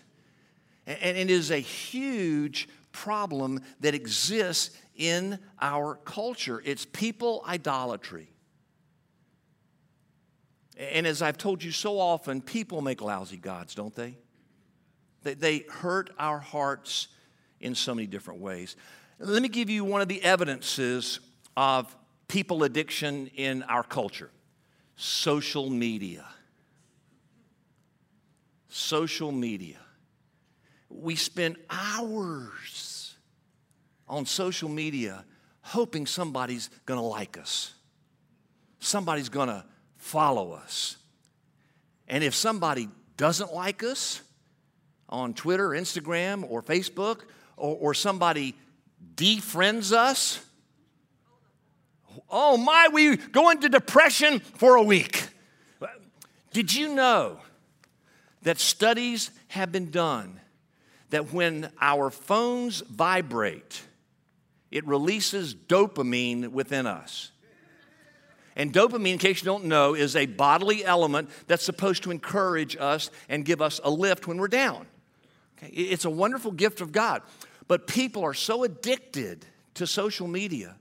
And, 0.87 0.99
and 1.01 1.19
it 1.19 1.31
is 1.31 1.51
a 1.51 1.59
huge 1.59 2.69
problem 2.93 3.61
that 3.81 3.95
exists 3.95 4.77
in 4.97 5.39
our 5.61 5.97
culture. 6.05 6.63
It's 6.65 6.85
people 6.85 7.43
idolatry. 7.47 8.29
And 10.81 11.07
as 11.07 11.21
I've 11.21 11.37
told 11.37 11.63
you 11.63 11.73
so 11.73 12.01
often, 12.01 12.41
people 12.41 12.81
make 12.81 13.03
lousy 13.03 13.37
gods, 13.37 13.75
don't 13.75 13.95
they? 13.95 14.17
They, 15.23 15.35
they 15.35 15.59
hurt 15.69 16.11
our 16.19 16.39
hearts 16.39 17.09
in 17.61 17.75
so 17.75 17.95
many 17.95 18.07
different 18.07 18.41
ways. 18.41 18.77
Let 19.19 19.43
me 19.43 19.49
give 19.51 19.69
you 19.69 19.85
one 19.85 20.01
of 20.01 20.09
the 20.09 20.23
evidences 20.23 21.21
of 21.55 21.95
people 22.29 22.65
addiction 22.65 23.27
in 23.37 23.63
our 23.65 23.83
culture 23.83 24.31
social 24.97 25.69
media. 25.69 26.25
Social 28.69 29.33
media. 29.33 29.79
We 30.89 31.15
spend 31.17 31.57
hours 31.69 33.15
on 34.09 34.25
social 34.25 34.69
media 34.69 35.25
hoping 35.61 36.07
somebody's 36.07 36.71
gonna 36.87 37.03
like 37.03 37.37
us, 37.37 37.75
somebody's 38.79 39.29
gonna 39.29 39.67
follow 40.11 40.53
us. 40.53 40.97
And 42.09 42.25
if 42.25 42.35
somebody 42.35 42.89
doesn't 43.17 43.55
like 43.55 43.85
us 43.85 44.21
on 45.09 45.35
Twitter, 45.35 45.69
Instagram, 45.69 46.45
or 46.51 46.63
Facebook, 46.63 47.21
or, 47.57 47.77
or 47.77 47.95
somebody 47.95 48.57
defriends 49.15 49.93
us, 49.93 50.45
oh 52.29 52.57
my, 52.57 52.89
we 52.93 53.17
go 53.17 53.51
into 53.51 53.69
depression 53.69 54.41
for 54.41 54.75
a 54.75 54.83
week. 54.83 55.29
Did 56.53 56.75
you 56.75 56.93
know 56.93 57.39
that 58.43 58.59
studies 58.59 59.31
have 59.49 59.71
been 59.71 59.91
done 59.91 60.41
that 61.11 61.33
when 61.33 61.71
our 61.81 62.11
phones 62.11 62.81
vibrate, 62.81 63.83
it 64.73 64.85
releases 64.89 65.55
dopamine 65.55 66.49
within 66.49 66.89
us? 66.89 67.31
And 68.61 68.75
dopamine, 68.75 69.13
in 69.13 69.19
case 69.19 69.41
you 69.41 69.47
don't 69.47 69.65
know, 69.65 69.95
is 69.95 70.15
a 70.15 70.27
bodily 70.27 70.85
element 70.85 71.31
that's 71.47 71.65
supposed 71.65 72.03
to 72.03 72.11
encourage 72.11 72.77
us 72.77 73.11
and 73.31 73.43
give 73.43 73.63
us 73.63 73.81
a 73.83 73.89
lift 73.91 74.27
when 74.27 74.37
we're 74.37 74.49
down. 74.49 74.87
Okay? 75.57 75.73
It's 75.73 76.05
a 76.05 76.11
wonderful 76.11 76.53
gift 76.53 76.83
of 76.83 76.93
God. 76.93 77.23
But 77.69 77.87
people 77.87 78.23
are 78.23 78.35
so 78.35 78.63
addicted 78.63 79.47
to 79.77 79.87
social 79.87 80.29
media 80.29 80.77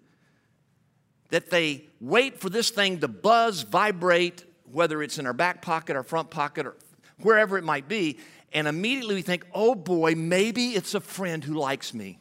that 1.29 1.51
they 1.51 1.85
wait 2.01 2.41
for 2.41 2.49
this 2.49 2.69
thing 2.69 2.99
to 2.99 3.07
buzz, 3.07 3.61
vibrate, 3.61 4.43
whether 4.69 5.01
it's 5.01 5.17
in 5.17 5.25
our 5.25 5.31
back 5.31 5.61
pocket, 5.61 5.95
our 5.95 6.03
front 6.03 6.29
pocket, 6.29 6.65
or 6.65 6.75
wherever 7.21 7.57
it 7.57 7.63
might 7.63 7.87
be, 7.87 8.19
and 8.51 8.67
immediately 8.67 9.15
we 9.15 9.21
think, 9.21 9.45
oh 9.53 9.73
boy, 9.73 10.15
maybe 10.15 10.71
it's 10.71 10.95
a 10.95 10.99
friend 10.99 11.45
who 11.45 11.53
likes 11.53 11.93
me. 11.93 12.19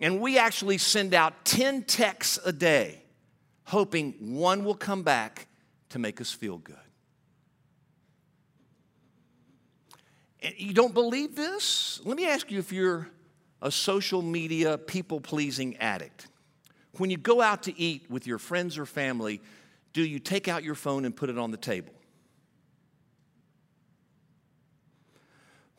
And 0.00 0.22
we 0.22 0.38
actually 0.38 0.78
send 0.78 1.12
out 1.12 1.44
10 1.44 1.82
texts 1.82 2.38
a 2.46 2.52
day 2.52 3.02
hoping 3.66 4.14
one 4.36 4.64
will 4.64 4.74
come 4.74 5.02
back 5.02 5.48
to 5.90 5.98
make 5.98 6.20
us 6.20 6.32
feel 6.32 6.58
good. 6.58 6.76
And 10.40 10.54
you 10.56 10.72
don't 10.72 10.94
believe 10.94 11.34
this? 11.34 12.00
Let 12.04 12.16
me 12.16 12.26
ask 12.26 12.50
you 12.50 12.58
if 12.58 12.72
you're 12.72 13.08
a 13.60 13.70
social 13.70 14.22
media 14.22 14.78
people 14.78 15.20
pleasing 15.20 15.76
addict. 15.78 16.28
When 16.98 17.10
you 17.10 17.16
go 17.16 17.42
out 17.42 17.64
to 17.64 17.78
eat 17.78 18.08
with 18.08 18.26
your 18.26 18.38
friends 18.38 18.78
or 18.78 18.86
family, 18.86 19.40
do 19.92 20.02
you 20.02 20.18
take 20.18 20.46
out 20.46 20.62
your 20.62 20.74
phone 20.74 21.04
and 21.04 21.14
put 21.14 21.28
it 21.28 21.38
on 21.38 21.50
the 21.50 21.56
table? 21.56 21.92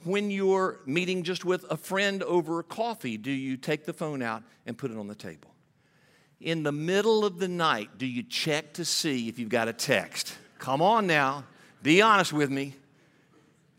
When 0.03 0.29
you're 0.29 0.79
meeting 0.85 1.23
just 1.23 1.45
with 1.45 1.65
a 1.69 1.77
friend 1.77 2.21
over 2.23 2.61
coffee, 2.63 3.17
do 3.17 3.31
you 3.31 3.57
take 3.57 3.85
the 3.85 3.93
phone 3.93 4.21
out 4.21 4.43
and 4.65 4.77
put 4.77 4.91
it 4.91 4.97
on 4.97 5.07
the 5.07 5.15
table? 5.15 5.49
In 6.39 6.63
the 6.63 6.71
middle 6.71 7.25
of 7.25 7.39
the 7.39 7.47
night, 7.47 7.97
do 7.97 8.05
you 8.05 8.21
check 8.21 8.73
to 8.73 8.85
see 8.85 9.27
if 9.27 9.39
you've 9.39 9.49
got 9.49 9.67
a 9.67 9.73
text? 9.73 10.35
Come 10.59 10.81
on 10.81 11.07
now, 11.07 11.45
be 11.81 12.01
honest 12.01 12.31
with 12.31 12.51
me. 12.51 12.75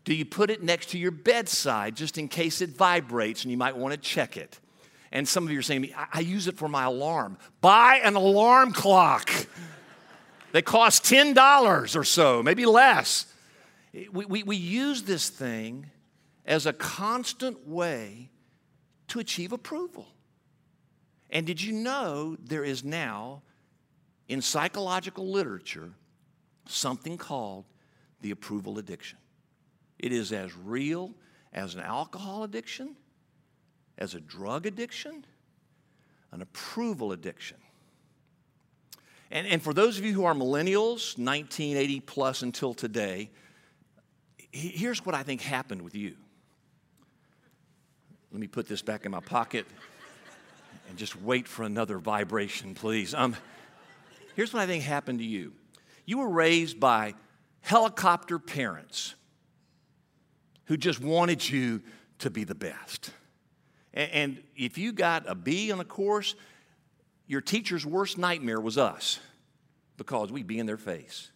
Do 0.03 0.13
you 0.13 0.25
put 0.25 0.49
it 0.49 0.63
next 0.63 0.89
to 0.89 0.97
your 0.97 1.11
bedside 1.11 1.95
just 1.95 2.17
in 2.17 2.27
case 2.27 2.61
it 2.61 2.71
vibrates 2.71 3.43
and 3.43 3.51
you 3.51 3.57
might 3.57 3.77
want 3.77 3.93
to 3.93 3.99
check 3.99 4.37
it? 4.37 4.59
And 5.11 5.27
some 5.27 5.45
of 5.45 5.51
you 5.51 5.59
are 5.59 5.63
saying, 5.63 5.91
I, 5.95 6.07
I 6.13 6.19
use 6.19 6.47
it 6.47 6.57
for 6.57 6.67
my 6.67 6.83
alarm. 6.83 7.37
Buy 7.61 8.01
an 8.03 8.15
alarm 8.15 8.73
clock. 8.73 9.29
They 10.51 10.61
cost 10.61 11.03
$10 11.03 11.95
or 11.95 12.03
so, 12.03 12.43
maybe 12.43 12.65
less. 12.65 13.25
We, 13.93 14.25
we, 14.25 14.43
we 14.43 14.55
use 14.55 15.03
this 15.03 15.29
thing 15.29 15.87
as 16.45 16.65
a 16.65 16.73
constant 16.73 17.67
way 17.67 18.29
to 19.09 19.19
achieve 19.19 19.51
approval. 19.51 20.07
And 21.31 21.45
did 21.45 21.61
you 21.61 21.73
know 21.73 22.37
there 22.43 22.63
is 22.63 22.83
now, 22.83 23.41
in 24.27 24.41
psychological 24.41 25.29
literature, 25.29 25.91
something 26.67 27.17
called 27.17 27.65
the 28.21 28.31
approval 28.31 28.79
addiction? 28.79 29.17
It 29.99 30.11
is 30.11 30.31
as 30.31 30.55
real 30.55 31.13
as 31.53 31.75
an 31.75 31.81
alcohol 31.81 32.43
addiction, 32.43 32.95
as 33.97 34.15
a 34.15 34.19
drug 34.19 34.65
addiction, 34.65 35.25
an 36.31 36.41
approval 36.41 37.11
addiction. 37.11 37.57
And, 39.31 39.45
and 39.45 39.61
for 39.61 39.73
those 39.73 39.99
of 39.99 40.05
you 40.05 40.13
who 40.13 40.25
are 40.25 40.33
millennials, 40.33 41.17
1980 41.17 41.99
plus 42.01 42.41
until 42.41 42.73
today, 42.73 43.29
here's 44.51 45.05
what 45.05 45.13
I 45.13 45.23
think 45.23 45.41
happened 45.41 45.81
with 45.81 45.93
you. 45.93 46.15
Let 48.31 48.41
me 48.41 48.47
put 48.47 48.67
this 48.67 48.81
back 48.81 49.05
in 49.05 49.11
my 49.11 49.19
pocket 49.19 49.65
and 50.89 50.97
just 50.97 51.19
wait 51.21 51.47
for 51.47 51.63
another 51.63 51.99
vibration, 51.99 52.73
please. 52.73 53.13
Um, 53.13 53.35
here's 54.35 54.51
what 54.51 54.61
I 54.61 54.65
think 54.65 54.83
happened 54.83 55.19
to 55.19 55.25
you 55.25 55.53
you 56.05 56.17
were 56.17 56.29
raised 56.29 56.79
by 56.79 57.13
helicopter 57.61 58.39
parents 58.39 59.13
who 60.65 60.75
just 60.75 60.99
wanted 60.99 61.47
you 61.47 61.81
to 62.19 62.29
be 62.29 62.43
the 62.43 62.55
best. 62.55 63.11
And, 63.93 64.11
and 64.11 64.43
if 64.55 64.77
you 64.77 64.91
got 64.91 65.29
a 65.29 65.35
B 65.35 65.71
on 65.71 65.79
a 65.79 65.85
course, 65.85 66.35
your 67.27 67.41
teacher's 67.41 67.85
worst 67.85 68.17
nightmare 68.17 68.59
was 68.59 68.77
us 68.77 69.19
because 69.97 70.31
we'd 70.31 70.47
be 70.47 70.57
in 70.57 70.65
their 70.65 70.77
face. 70.77 71.29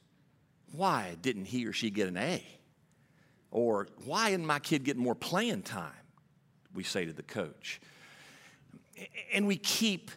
Why 0.71 1.15
didn't 1.21 1.45
he 1.45 1.67
or 1.67 1.73
she 1.73 1.91
get 1.91 2.07
an 2.07 2.17
A? 2.17 2.43
Or 3.51 3.87
why 4.05 4.29
isn't 4.29 4.45
my 4.45 4.57
kid 4.57 4.83
getting 4.83 5.03
more 5.03 5.13
playing 5.13 5.61
time? 5.61 5.91
We 6.73 6.83
say 6.83 7.05
to 7.05 7.13
the 7.13 7.21
coach. 7.21 7.79
And 9.34 9.47
we 9.47 9.58
keep 9.58 10.12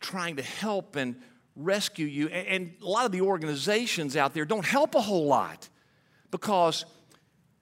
trying 0.00 0.36
to 0.36 0.42
help 0.42 0.96
and 0.96 1.16
rescue 1.56 2.06
you. 2.06 2.28
And 2.28 2.74
a 2.82 2.86
lot 2.86 3.06
of 3.06 3.12
the 3.12 3.22
organizations 3.22 4.16
out 4.16 4.34
there 4.34 4.44
don't 4.44 4.64
help 4.64 4.94
a 4.94 5.00
whole 5.00 5.26
lot 5.26 5.68
because 6.30 6.84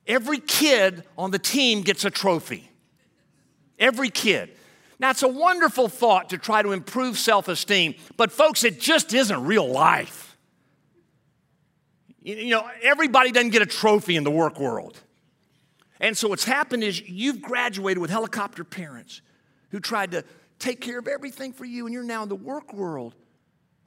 every 0.07 0.39
kid 0.39 1.05
on 1.17 1.31
the 1.31 1.39
team 1.39 1.83
gets 1.83 2.05
a 2.05 2.11
trophy. 2.11 2.71
Every 3.79 4.11
kid. 4.11 4.51
Now, 4.99 5.11
it's 5.11 5.23
a 5.23 5.29
wonderful 5.29 5.89
thought 5.89 6.31
to 6.31 6.39
try 6.39 6.63
to 6.63 6.71
improve 6.71 7.19
self 7.19 7.49
esteem, 7.49 7.97
but 8.17 8.31
folks, 8.31 8.63
it 8.63 8.79
just 8.79 9.13
isn't 9.13 9.45
real 9.45 9.69
life. 9.69 10.37
You 12.21 12.51
know, 12.51 12.71
everybody 12.83 13.33
doesn't 13.33 13.51
get 13.51 13.63
a 13.63 13.67
trophy 13.67 14.15
in 14.15 14.23
the 14.23 14.31
work 14.31 14.61
world. 14.61 15.01
And 16.01 16.17
so, 16.17 16.29
what's 16.29 16.45
happened 16.45 16.85
is 16.85 17.01
you've 17.09 17.43
graduated 17.43 17.99
with 17.99 18.11
helicopter 18.11 18.63
parents 18.63 19.23
who 19.71 19.81
tried 19.81 20.13
to 20.13 20.25
take 20.63 20.81
care 20.81 20.99
of 20.99 21.09
everything 21.09 21.53
for 21.53 21.65
you, 21.65 21.87
and 21.87 21.93
you're 21.93 22.05
now 22.05 22.23
in 22.23 22.29
the 22.29 22.37
work 22.37 22.73
world 22.73 23.15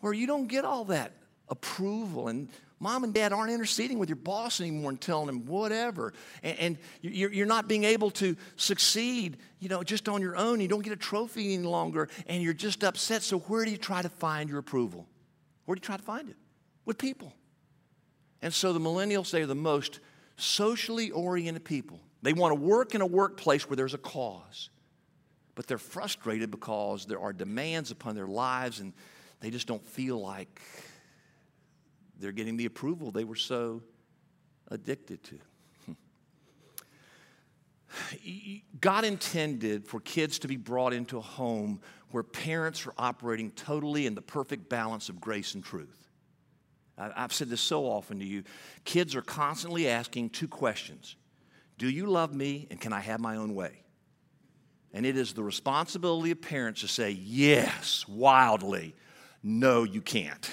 where 0.02 0.14
you 0.14 0.28
don't 0.28 0.48
get 0.48 0.66
all 0.66 0.86
that 0.86 1.14
approval 1.48 2.28
and 2.28 2.50
mom 2.80 3.04
and 3.04 3.14
dad 3.14 3.32
aren't 3.32 3.52
interceding 3.52 4.00
with 4.00 4.10
your 4.10 4.16
boss 4.16 4.60
anymore 4.60 4.90
and 4.90 5.00
telling 5.00 5.30
him 5.30 5.46
whatever 5.46 6.12
and, 6.42 6.60
and 6.60 6.78
you're, 7.02 7.32
you're, 7.32 7.46
not 7.46 7.68
being 7.68 7.84
able 7.84 8.10
to 8.10 8.36
succeed 8.56 9.38
you 9.60 9.70
know 9.70 9.84
just 9.84 10.10
on 10.10 10.22
your 10.22 10.36
own 10.36 10.60
you 10.60 10.68
don't 10.68 10.84
get 10.84 10.92
a 10.92 10.98
trophy 10.98 11.54
any 11.54 11.64
longer 11.64 12.10
and 12.26 12.42
you're 12.42 12.54
just 12.54 12.84
upset. 12.84 13.22
So 13.22 13.40
where 13.40 13.64
do 13.64 13.70
you 13.70 13.78
try 13.78 14.02
to 14.02 14.10
find 14.10 14.50
your 14.50 14.58
approval? 14.58 15.08
Where 15.66 15.76
do 15.76 15.80
you 15.80 15.86
try 15.86 15.98
to 15.98 16.04
find 16.04 16.30
it? 16.30 16.36
With 16.84 16.98
people. 16.98 17.34
And 18.42 18.52
so 18.54 18.74
the 18.74 18.80
millennials 18.80 19.30
they 19.32 19.44
are 19.44 19.48
the 19.48 19.56
most 19.56 20.00
socially 20.38 21.12
oriented 21.12 21.64
people. 21.64 22.00
They 22.24 22.34
want 22.34 22.52
to 22.52 22.60
work 22.60 22.96
in 22.96 23.02
a 23.02 23.06
workplace 23.06 23.70
where 23.70 23.78
there's 23.78 23.94
a 23.94 24.00
cause 24.00 24.70
but 25.56 25.68
they're 25.68 25.78
frustrated 25.78 26.52
because 26.52 27.06
there 27.06 27.20
are 27.20 27.34
demands 27.34 27.92
upon 27.92 28.16
their 28.16 28.28
lives 28.28 28.82
and 28.82 28.94
they 29.40 29.50
just 29.50 29.68
don't 29.68 29.86
feel 29.86 30.22
like 30.22 30.62
they're 32.20 32.32
getting 32.32 32.58
the 32.58 32.66
approval 32.66 33.12
they 33.12 33.24
were 33.24 33.36
so 33.36 33.82
addicted 34.70 35.20
to. 35.24 35.96
God 38.82 39.06
intended 39.06 39.88
for 39.88 40.00
kids 40.02 40.40
to 40.40 40.48
be 40.48 40.58
brought 40.58 40.94
into 40.94 41.18
a 41.18 41.22
home 41.22 41.82
where 42.12 42.24
parents 42.24 42.86
are 42.88 42.94
operating 42.98 43.52
totally 43.52 44.06
in 44.06 44.16
the 44.16 44.22
perfect 44.22 44.70
balance 44.70 45.10
of 45.10 45.20
grace 45.20 45.54
and 45.54 45.64
truth. 45.64 46.08
I've 46.98 47.34
said 47.34 47.50
this 47.50 47.60
so 47.60 47.84
often 47.84 48.20
to 48.20 48.26
you. 48.26 48.44
Kids 48.86 49.16
are 49.16 49.22
constantly 49.22 49.90
asking 49.90 50.30
two 50.30 50.48
questions 50.48 51.18
Do 51.78 51.90
you 51.90 52.06
love 52.06 52.34
me 52.34 52.68
and 52.72 52.80
can 52.80 52.94
I 52.94 53.02
have 53.02 53.20
my 53.20 53.36
own 53.36 53.54
way? 53.54 53.85
And 54.96 55.06
it 55.06 55.18
is 55.18 55.34
the 55.34 55.44
responsibility 55.44 56.32
of 56.32 56.42
parents 56.42 56.80
to 56.80 56.88
say, 56.88 57.12
Yes, 57.12 58.08
wildly. 58.08 58.96
No, 59.44 59.84
you 59.84 60.02
can't. 60.02 60.50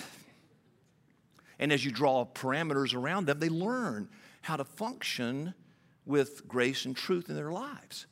And 1.60 1.72
as 1.72 1.84
you 1.84 1.92
draw 1.92 2.26
parameters 2.26 2.92
around 2.92 3.26
them, 3.26 3.38
they 3.38 3.48
learn 3.48 4.08
how 4.42 4.56
to 4.56 4.64
function 4.64 5.54
with 6.04 6.46
grace 6.48 6.84
and 6.84 6.96
truth 6.96 7.30
in 7.30 7.36
their 7.36 7.52
lives. 7.52 8.06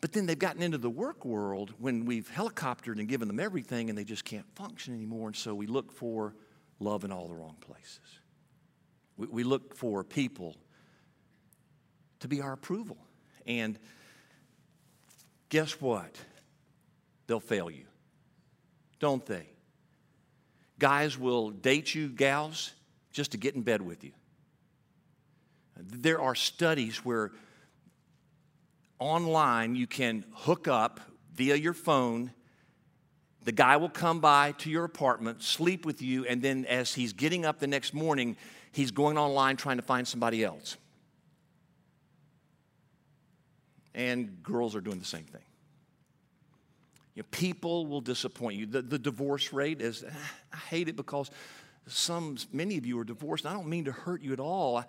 But 0.00 0.12
then 0.12 0.26
they've 0.26 0.36
gotten 0.36 0.60
into 0.60 0.76
the 0.76 0.90
work 0.90 1.24
world 1.24 1.72
when 1.78 2.04
we've 2.04 2.28
helicoptered 2.28 2.98
and 2.98 3.08
given 3.08 3.28
them 3.28 3.38
everything 3.38 3.88
and 3.88 3.96
they 3.96 4.04
just 4.04 4.24
can't 4.24 4.44
function 4.56 4.92
anymore. 4.92 5.28
And 5.28 5.36
so 5.36 5.54
we 5.54 5.68
look 5.68 5.92
for 5.92 6.34
love 6.80 7.04
in 7.04 7.12
all 7.12 7.28
the 7.28 7.34
wrong 7.34 7.56
places. 7.60 8.18
We, 9.16 9.28
we 9.28 9.44
look 9.44 9.76
for 9.76 10.02
people 10.02 10.56
to 12.18 12.26
be 12.26 12.42
our 12.42 12.52
approval. 12.52 12.98
And 13.46 13.78
guess 15.48 15.80
what? 15.80 16.16
They'll 17.26 17.40
fail 17.40 17.70
you, 17.70 17.84
don't 19.00 19.24
they? 19.24 19.46
Guys 20.78 21.18
will 21.18 21.50
date 21.50 21.94
you, 21.94 22.08
gals, 22.08 22.72
just 23.12 23.32
to 23.32 23.38
get 23.38 23.54
in 23.54 23.62
bed 23.62 23.80
with 23.80 24.04
you. 24.04 24.12
There 25.76 26.20
are 26.20 26.34
studies 26.34 27.04
where 27.04 27.32
online 28.98 29.74
you 29.74 29.86
can 29.86 30.24
hook 30.32 30.68
up 30.68 31.00
via 31.34 31.56
your 31.56 31.72
phone. 31.72 32.32
The 33.44 33.52
guy 33.52 33.76
will 33.76 33.90
come 33.90 34.20
by 34.20 34.52
to 34.58 34.70
your 34.70 34.84
apartment, 34.84 35.42
sleep 35.42 35.84
with 35.84 36.00
you, 36.00 36.24
and 36.24 36.40
then 36.40 36.64
as 36.66 36.94
he's 36.94 37.12
getting 37.12 37.44
up 37.44 37.58
the 37.58 37.66
next 37.66 37.92
morning, 37.92 38.36
he's 38.72 38.90
going 38.90 39.18
online 39.18 39.56
trying 39.56 39.76
to 39.76 39.82
find 39.82 40.06
somebody 40.06 40.42
else. 40.44 40.76
And 43.94 44.42
girls 44.42 44.74
are 44.74 44.80
doing 44.80 44.98
the 44.98 45.04
same 45.04 45.24
thing. 45.24 45.42
You 47.14 47.22
know, 47.22 47.28
people 47.30 47.86
will 47.86 48.00
disappoint 48.00 48.56
you. 48.56 48.66
The, 48.66 48.82
the 48.82 48.98
divorce 48.98 49.52
rate 49.52 49.80
is, 49.80 50.02
eh, 50.02 50.10
I 50.52 50.56
hate 50.56 50.88
it 50.88 50.96
because 50.96 51.30
some, 51.86 52.36
many 52.52 52.78
of 52.78 52.86
you 52.86 52.98
are 52.98 53.04
divorced. 53.04 53.46
I 53.46 53.52
don't 53.52 53.68
mean 53.68 53.84
to 53.84 53.92
hurt 53.92 54.22
you 54.22 54.32
at 54.32 54.40
all. 54.40 54.78
I, 54.78 54.84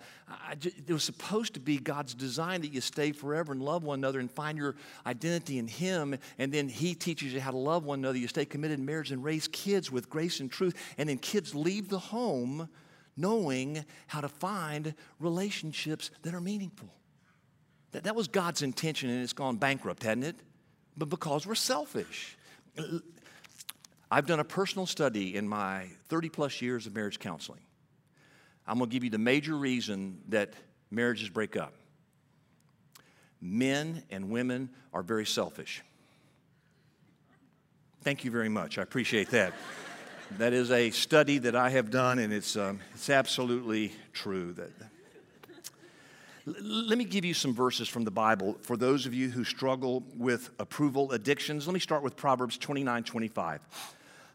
I 0.48 0.54
just, 0.54 0.76
it 0.76 0.92
was 0.92 1.04
supposed 1.04 1.54
to 1.54 1.60
be 1.60 1.78
God's 1.78 2.14
design 2.14 2.62
that 2.62 2.72
you 2.72 2.80
stay 2.80 3.12
forever 3.12 3.52
and 3.52 3.62
love 3.62 3.84
one 3.84 4.00
another 4.00 4.18
and 4.18 4.30
find 4.30 4.56
your 4.58 4.74
identity 5.06 5.58
in 5.58 5.68
Him. 5.68 6.18
And 6.38 6.52
then 6.52 6.68
He 6.68 6.94
teaches 6.94 7.32
you 7.32 7.40
how 7.40 7.50
to 7.50 7.56
love 7.56 7.84
one 7.84 8.00
another. 8.00 8.18
You 8.18 8.28
stay 8.28 8.44
committed 8.44 8.78
in 8.78 8.86
marriage 8.86 9.12
and 9.12 9.22
raise 9.22 9.46
kids 9.48 9.92
with 9.92 10.08
grace 10.08 10.40
and 10.40 10.50
truth. 10.50 10.74
And 10.98 11.08
then 11.08 11.18
kids 11.18 11.54
leave 11.54 11.88
the 11.88 11.98
home 11.98 12.68
knowing 13.16 13.84
how 14.06 14.20
to 14.20 14.28
find 14.28 14.94
relationships 15.20 16.10
that 16.22 16.34
are 16.34 16.40
meaningful. 16.40 16.88
That, 17.92 18.04
that 18.04 18.14
was 18.14 18.28
God's 18.28 18.62
intention, 18.62 19.10
and 19.10 19.22
it's 19.22 19.32
gone 19.32 19.56
bankrupt, 19.56 20.02
hadn't 20.02 20.24
it? 20.24 20.36
but 20.96 21.08
because 21.08 21.46
we're 21.46 21.54
selfish. 21.54 22.36
I've 24.10 24.26
done 24.26 24.40
a 24.40 24.44
personal 24.44 24.86
study 24.86 25.36
in 25.36 25.48
my 25.48 25.86
30 26.08 26.28
plus 26.30 26.62
years 26.62 26.86
of 26.86 26.94
marriage 26.94 27.18
counseling. 27.18 27.60
I'm 28.66 28.78
going 28.78 28.90
to 28.90 28.94
give 28.94 29.04
you 29.04 29.10
the 29.10 29.18
major 29.18 29.56
reason 29.56 30.20
that 30.28 30.54
marriages 30.90 31.28
break 31.28 31.56
up. 31.56 31.74
Men 33.40 34.02
and 34.10 34.30
women 34.30 34.70
are 34.92 35.02
very 35.02 35.26
selfish. 35.26 35.82
Thank 38.02 38.24
you 38.24 38.30
very 38.30 38.48
much. 38.48 38.78
I 38.78 38.82
appreciate 38.82 39.30
that. 39.30 39.52
that 40.38 40.52
is 40.52 40.70
a 40.70 40.90
study 40.90 41.38
that 41.38 41.54
I 41.54 41.70
have 41.70 41.90
done, 41.90 42.18
and 42.18 42.32
it's, 42.32 42.56
um, 42.56 42.80
it's 42.94 43.10
absolutely 43.10 43.92
true. 44.12 44.52
That 44.52 44.70
Let 46.46 46.96
me 46.96 47.04
give 47.04 47.24
you 47.24 47.34
some 47.34 47.52
verses 47.52 47.88
from 47.88 48.04
the 48.04 48.10
Bible 48.12 48.56
for 48.62 48.76
those 48.76 49.04
of 49.04 49.12
you 49.12 49.30
who 49.30 49.42
struggle 49.42 50.04
with 50.16 50.50
approval 50.60 51.10
addictions. 51.10 51.66
Let 51.66 51.74
me 51.74 51.80
start 51.80 52.04
with 52.04 52.16
Proverbs 52.16 52.56
29 52.56 53.02
25. 53.02 53.60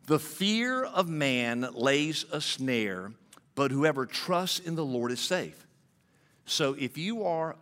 The 0.08 0.20
fear 0.20 0.84
of 0.84 1.08
man 1.08 1.70
lays 1.74 2.26
a 2.34 2.42
snare, 2.42 3.14
but 3.56 3.72
whoever 3.72 4.06
trusts 4.06 4.60
in 4.60 4.76
the 4.76 4.84
Lord 4.84 5.14
is 5.14 5.22
safe. 5.22 5.66
So 6.46 6.76
if 6.78 6.98
you 6.98 7.24
are 7.24 7.56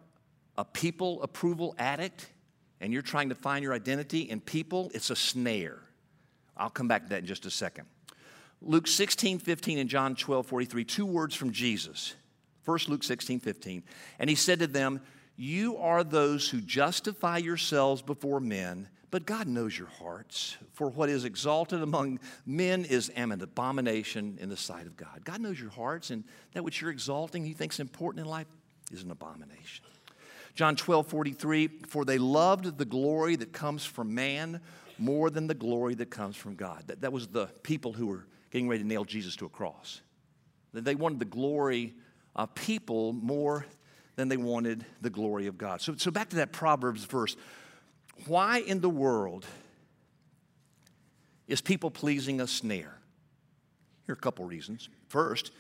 a 0.58 0.66
people 0.66 1.22
approval 1.22 1.76
addict 1.78 2.32
and 2.82 2.92
you're 2.92 3.04
trying 3.04 3.30
to 3.30 3.36
find 3.36 3.62
your 3.62 3.74
identity 3.74 4.22
in 4.22 4.42
people, 4.42 4.90
it's 4.96 5.12
a 5.12 5.16
snare. 5.16 5.78
I'll 6.58 6.72
come 6.72 6.88
back 6.88 7.04
to 7.04 7.10
that 7.10 7.20
in 7.20 7.26
just 7.28 7.46
a 7.46 7.52
second. 7.52 7.86
Luke 8.64 8.88
16, 8.88 9.38
15, 9.38 9.78
and 9.78 9.90
John 9.90 10.16
12, 10.16 10.48
43, 10.48 10.86
two 10.86 11.06
words 11.06 11.36
from 11.36 11.52
Jesus. 11.52 12.16
First, 12.64 12.90
Luke 12.90 13.04
16, 13.04 13.40
15. 13.40 13.84
And 14.20 14.30
he 14.30 14.36
said 14.36 14.60
to 14.60 14.68
them, 14.68 15.02
You 15.36 15.78
are 15.78 16.04
those 16.04 16.50
who 16.50 16.62
justify 16.62 17.38
yourselves 17.38 18.02
before 18.02 18.40
men, 18.40 18.90
but 19.12 19.26
God 19.26 19.48
knows 19.48 19.78
your 19.78 19.88
hearts. 19.88 20.58
For 20.74 20.90
what 20.90 21.10
is 21.10 21.26
exalted 21.26 21.82
among 21.82 22.20
men 22.46 22.86
is 22.86 23.10
an 23.10 23.32
abomination 23.32 24.38
in 24.40 24.50
the 24.50 24.58
sight 24.58 24.86
of 24.86 24.96
God. 24.96 25.22
God 25.24 25.42
knows 25.42 25.60
your 25.60 25.72
hearts, 25.72 26.12
and 26.12 26.24
that 26.54 26.64
which 26.64 26.82
you're 26.82 26.92
exalting, 26.92 27.44
He 27.44 27.54
thinks 27.54 27.80
important 27.80 28.26
in 28.26 28.30
life, 28.30 28.48
is 28.92 29.04
an 29.04 29.12
abomination. 29.12 29.86
John 30.56 30.76
12, 30.76 31.08
43, 31.08 31.68
for 31.88 32.04
they 32.04 32.18
loved 32.18 32.78
the 32.78 32.86
glory 32.86 33.36
that 33.38 33.54
comes 33.54 33.86
from 33.86 34.14
man 34.14 34.62
more 34.98 35.30
than 35.30 35.48
the 35.48 35.54
glory 35.54 35.96
that 35.96 36.10
comes 36.10 36.36
from 36.36 36.56
God. 36.56 36.84
That, 36.88 37.02
that 37.02 37.14
was 37.14 37.28
the 37.28 37.48
people 37.64 37.94
who 37.94 38.08
were 38.08 38.26
getting 38.52 38.68
ready 38.68 38.84
to 38.84 38.88
nail 38.88 39.06
Jesus 39.06 39.36
to 39.38 39.46
a 39.46 39.50
cross. 39.50 40.02
They 40.74 40.96
wanted 40.96 41.20
the 41.20 41.26
glory 41.26 41.96
of 42.36 42.54
people 42.56 43.14
more 43.14 43.66
than 44.16 44.28
they 44.28 44.38
wanted 44.38 44.86
the 45.02 45.10
glory 45.10 45.48
of 45.48 45.58
God. 45.58 45.82
So, 45.82 45.96
so 45.96 46.12
back 46.12 46.30
to 46.30 46.38
that 46.38 46.52
Proverbs 46.52 47.06
verse. 47.06 47.36
Why 48.28 48.60
in 48.60 48.82
the 48.82 48.90
world 48.90 49.46
is 51.48 51.62
people 51.62 51.90
pleasing 51.90 52.42
a 52.42 52.48
snare? 52.48 52.98
Here 54.06 54.14
are 54.14 54.14
a 54.14 54.18
couple 54.18 54.46
reasons. 54.46 54.90
First, 55.08 55.52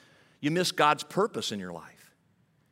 you 0.42 0.52
miss 0.52 0.72
God's 0.72 1.04
purpose 1.04 1.52
in 1.52 1.60
your 1.60 1.72
life. 1.72 2.12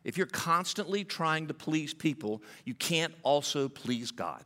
If 0.03 0.17
you're 0.17 0.27
constantly 0.27 1.03
trying 1.03 1.47
to 1.47 1.53
please 1.53 1.93
people, 1.93 2.41
you 2.65 2.73
can't 2.73 3.13
also 3.23 3.67
please 3.67 4.11
God. 4.11 4.43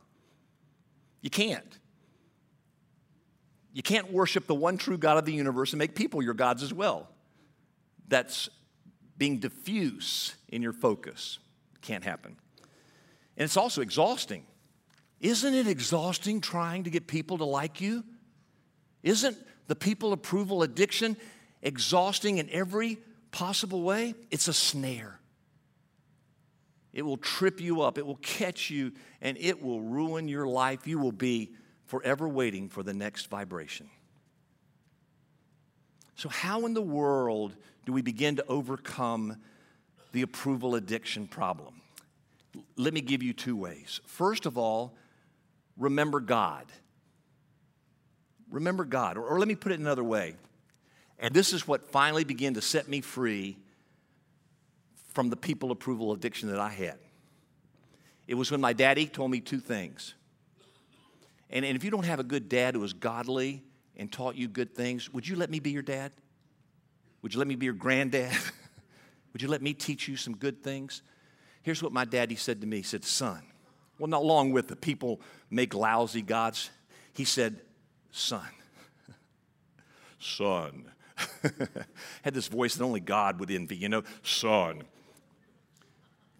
You 1.20 1.30
can't. 1.30 1.78
You 3.72 3.82
can't 3.82 4.12
worship 4.12 4.46
the 4.46 4.54
one 4.54 4.76
true 4.76 4.98
God 4.98 5.18
of 5.18 5.24
the 5.24 5.32
universe 5.32 5.72
and 5.72 5.78
make 5.78 5.94
people 5.94 6.22
your 6.22 6.34
gods 6.34 6.62
as 6.62 6.74
well. 6.74 7.08
That's 8.08 8.50
being 9.18 9.38
diffuse 9.38 10.34
in 10.48 10.62
your 10.62 10.72
focus. 10.72 11.38
Can't 11.80 12.04
happen. 12.04 12.36
And 13.36 13.44
it's 13.44 13.56
also 13.56 13.80
exhausting. 13.80 14.44
Isn't 15.20 15.54
it 15.54 15.66
exhausting 15.66 16.40
trying 16.40 16.84
to 16.84 16.90
get 16.90 17.06
people 17.06 17.38
to 17.38 17.44
like 17.44 17.80
you? 17.80 18.04
Isn't 19.02 19.36
the 19.68 19.76
people 19.76 20.12
approval 20.12 20.62
addiction 20.62 21.16
exhausting 21.62 22.38
in 22.38 22.50
every 22.50 22.98
possible 23.30 23.82
way? 23.82 24.14
It's 24.30 24.48
a 24.48 24.52
snare. 24.52 25.18
It 26.92 27.02
will 27.02 27.16
trip 27.16 27.60
you 27.60 27.80
up, 27.80 27.96
it 27.96 28.06
will 28.06 28.16
catch 28.16 28.68
you, 28.68 28.92
and 29.22 29.38
it 29.38 29.62
will 29.62 29.80
ruin 29.80 30.28
your 30.28 30.46
life. 30.46 30.86
You 30.86 30.98
will 30.98 31.12
be 31.12 31.54
forever 31.86 32.28
waiting 32.28 32.68
for 32.68 32.82
the 32.82 32.92
next 32.92 33.30
vibration. 33.30 33.88
So, 36.16 36.28
how 36.28 36.66
in 36.66 36.74
the 36.74 36.82
world 36.82 37.56
do 37.86 37.92
we 37.92 38.02
begin 38.02 38.36
to 38.36 38.46
overcome 38.46 39.36
the 40.12 40.22
approval 40.22 40.74
addiction 40.74 41.26
problem? 41.26 41.80
Let 42.76 42.92
me 42.92 43.00
give 43.00 43.22
you 43.22 43.32
two 43.32 43.56
ways. 43.56 44.00
First 44.06 44.46
of 44.46 44.58
all, 44.58 44.94
remember 45.76 46.20
God. 46.20 46.66
Remember 48.50 48.84
God. 48.84 49.16
Or, 49.16 49.24
or 49.24 49.38
let 49.38 49.48
me 49.48 49.54
put 49.54 49.72
it 49.72 49.80
another 49.80 50.04
way. 50.04 50.36
And 51.18 51.32
this 51.32 51.52
is 51.52 51.66
what 51.66 51.90
finally 51.90 52.24
began 52.24 52.54
to 52.54 52.60
set 52.60 52.88
me 52.88 53.00
free 53.00 53.56
from 55.14 55.30
the 55.30 55.36
people 55.36 55.70
approval 55.70 56.12
addiction 56.12 56.50
that 56.50 56.58
I 56.58 56.70
had. 56.70 56.98
It 58.26 58.34
was 58.34 58.50
when 58.50 58.60
my 58.60 58.72
daddy 58.72 59.06
told 59.06 59.30
me 59.30 59.40
two 59.40 59.60
things. 59.60 60.14
And, 61.50 61.64
and 61.64 61.76
if 61.76 61.84
you 61.84 61.90
don't 61.90 62.04
have 62.04 62.18
a 62.18 62.24
good 62.24 62.48
dad 62.48 62.74
who 62.74 62.80
was 62.80 62.92
godly 62.92 63.62
and 64.02 64.10
taught 64.10 64.34
you 64.34 64.48
good 64.48 64.74
things, 64.74 65.12
would 65.12 65.26
you 65.26 65.36
let 65.36 65.48
me 65.48 65.60
be 65.60 65.70
your 65.70 65.82
dad? 65.82 66.10
Would 67.22 67.32
you 67.32 67.38
let 67.38 67.46
me 67.46 67.54
be 67.54 67.66
your 67.66 67.74
granddad? 67.74 68.32
would 69.32 69.40
you 69.40 69.46
let 69.48 69.62
me 69.62 69.72
teach 69.74 70.08
you 70.08 70.16
some 70.16 70.36
good 70.36 70.62
things? 70.62 71.02
Here's 71.62 71.82
what 71.82 71.92
my 71.92 72.04
daddy 72.04 72.34
said 72.34 72.60
to 72.62 72.66
me. 72.66 72.78
He 72.78 72.82
said, 72.82 73.04
Son, 73.04 73.40
well, 73.98 74.08
not 74.08 74.24
long 74.24 74.50
with 74.50 74.66
the 74.66 74.74
people 74.74 75.20
make 75.50 75.72
lousy 75.72 76.20
gods. 76.20 76.70
He 77.12 77.24
said, 77.24 77.60
Son, 78.10 78.48
son. 80.18 80.86
Had 82.22 82.34
this 82.34 82.48
voice 82.48 82.74
that 82.74 82.82
only 82.82 82.98
God 82.98 83.38
would 83.38 83.52
envy, 83.52 83.76
you 83.76 83.88
know, 83.88 84.02
son. 84.24 84.82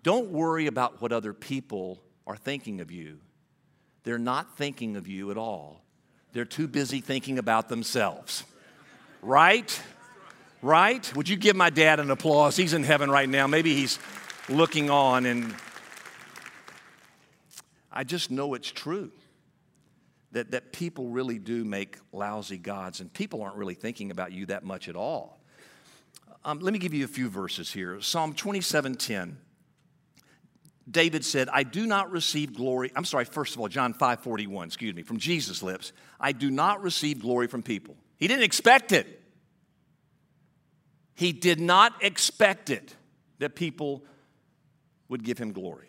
Don't 0.02 0.30
worry 0.30 0.66
about 0.66 1.00
what 1.00 1.12
other 1.12 1.32
people 1.32 2.02
are 2.26 2.36
thinking 2.36 2.80
of 2.80 2.90
you 2.90 3.20
they're 4.04 4.18
not 4.18 4.56
thinking 4.56 4.96
of 4.96 5.06
you 5.06 5.30
at 5.30 5.36
all. 5.36 5.81
They're 6.32 6.44
too 6.44 6.66
busy 6.66 7.00
thinking 7.00 7.38
about 7.38 7.68
themselves. 7.68 8.44
Right? 9.20 9.80
Right? 10.62 11.14
Would 11.14 11.28
you 11.28 11.36
give 11.36 11.56
my 11.56 11.70
dad 11.70 12.00
an 12.00 12.10
applause? 12.10 12.56
He's 12.56 12.72
in 12.72 12.84
heaven 12.84 13.10
right 13.10 13.28
now. 13.28 13.46
Maybe 13.46 13.74
he's 13.74 13.98
looking 14.48 14.90
on, 14.90 15.26
and 15.26 15.54
I 17.90 18.04
just 18.04 18.30
know 18.30 18.54
it's 18.54 18.70
true 18.70 19.12
that, 20.32 20.50
that 20.52 20.72
people 20.72 21.08
really 21.08 21.38
do 21.38 21.64
make 21.64 21.98
lousy 22.12 22.58
gods, 22.58 23.00
and 23.00 23.12
people 23.12 23.42
aren't 23.42 23.56
really 23.56 23.74
thinking 23.74 24.10
about 24.10 24.32
you 24.32 24.46
that 24.46 24.64
much 24.64 24.88
at 24.88 24.96
all. 24.96 25.38
Um, 26.44 26.58
let 26.58 26.72
me 26.72 26.78
give 26.78 26.94
you 26.94 27.04
a 27.04 27.08
few 27.08 27.28
verses 27.28 27.72
here. 27.72 28.00
Psalm 28.00 28.34
27 28.34 28.94
10. 28.94 29.36
David 30.90 31.24
said, 31.24 31.48
I 31.48 31.62
do 31.62 31.86
not 31.86 32.10
receive 32.10 32.54
glory. 32.54 32.90
I'm 32.96 33.04
sorry, 33.04 33.24
first 33.24 33.54
of 33.54 33.60
all, 33.60 33.68
John 33.68 33.92
5 33.92 34.20
41, 34.20 34.66
excuse 34.66 34.94
me, 34.94 35.02
from 35.02 35.18
Jesus' 35.18 35.62
lips. 35.62 35.92
I 36.18 36.32
do 36.32 36.50
not 36.50 36.82
receive 36.82 37.20
glory 37.20 37.46
from 37.46 37.62
people. 37.62 37.96
He 38.16 38.28
didn't 38.28 38.44
expect 38.44 38.92
it. 38.92 39.20
He 41.14 41.32
did 41.32 41.60
not 41.60 42.02
expect 42.02 42.70
it 42.70 42.96
that 43.38 43.54
people 43.54 44.04
would 45.08 45.22
give 45.22 45.38
him 45.38 45.52
glory. 45.52 45.88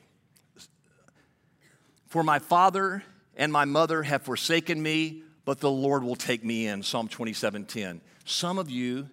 For 2.07 2.23
my 2.23 2.39
father 2.39 3.03
and 3.35 3.51
my 3.51 3.65
mother 3.65 4.03
have 4.03 4.21
forsaken 4.21 4.81
me, 4.81 5.23
but 5.45 5.59
the 5.59 5.71
Lord 5.71 6.03
will 6.03 6.15
take 6.15 6.43
me 6.43 6.67
in. 6.67 6.83
Psalm 6.83 7.07
27 7.07 7.65
10. 7.65 8.01
Some 8.25 8.59
of 8.59 8.69
you 8.69 9.09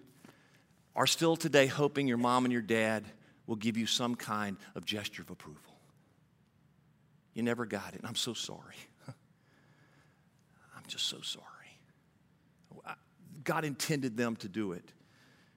are 0.95 1.07
still 1.07 1.35
today 1.35 1.67
hoping 1.67 2.07
your 2.07 2.17
mom 2.17 2.45
and 2.45 2.51
your 2.51 2.61
dad 2.61 3.05
will 3.47 3.55
give 3.55 3.77
you 3.77 3.85
some 3.85 4.15
kind 4.15 4.57
of 4.75 4.85
gesture 4.85 5.21
of 5.21 5.29
approval. 5.29 5.70
You 7.33 7.43
never 7.43 7.65
got 7.65 7.93
it. 7.93 8.01
I'm 8.03 8.15
so 8.15 8.33
sorry. 8.33 8.75
I'm 9.07 10.83
just 10.87 11.07
so 11.07 11.21
sorry. 11.21 11.45
God 13.43 13.65
intended 13.65 14.17
them 14.17 14.35
to 14.37 14.47
do 14.47 14.73
it, 14.73 14.91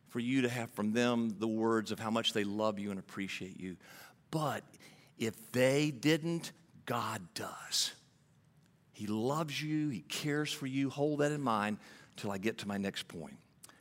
for 0.09 0.21
you 0.21 0.43
to 0.43 0.49
have 0.49 0.71
from 0.71 0.93
them 0.93 1.37
the 1.39 1.49
words 1.49 1.91
of 1.91 1.99
how 1.99 2.11
much 2.11 2.33
they 2.33 2.45
love 2.45 2.79
you 2.79 2.91
and 2.91 2.99
appreciate 2.99 3.61
you. 3.61 3.77
But 4.31 4.65
if 5.19 5.35
they 5.53 5.91
didn't, 5.91 6.53
God 6.87 7.21
does. 7.35 7.93
He 8.93 9.07
loves 9.07 9.61
you, 9.61 9.89
He 9.89 10.01
cares 10.01 10.53
for 10.53 10.67
you. 10.67 10.89
Hold 10.89 11.21
that 11.21 11.33
in 11.33 11.43
mind 11.43 11.79
till 12.17 12.31
I 12.31 12.39
get 12.39 12.59
to 12.59 12.69
my 12.69 12.79
next 12.79 13.09
point. 13.09 13.37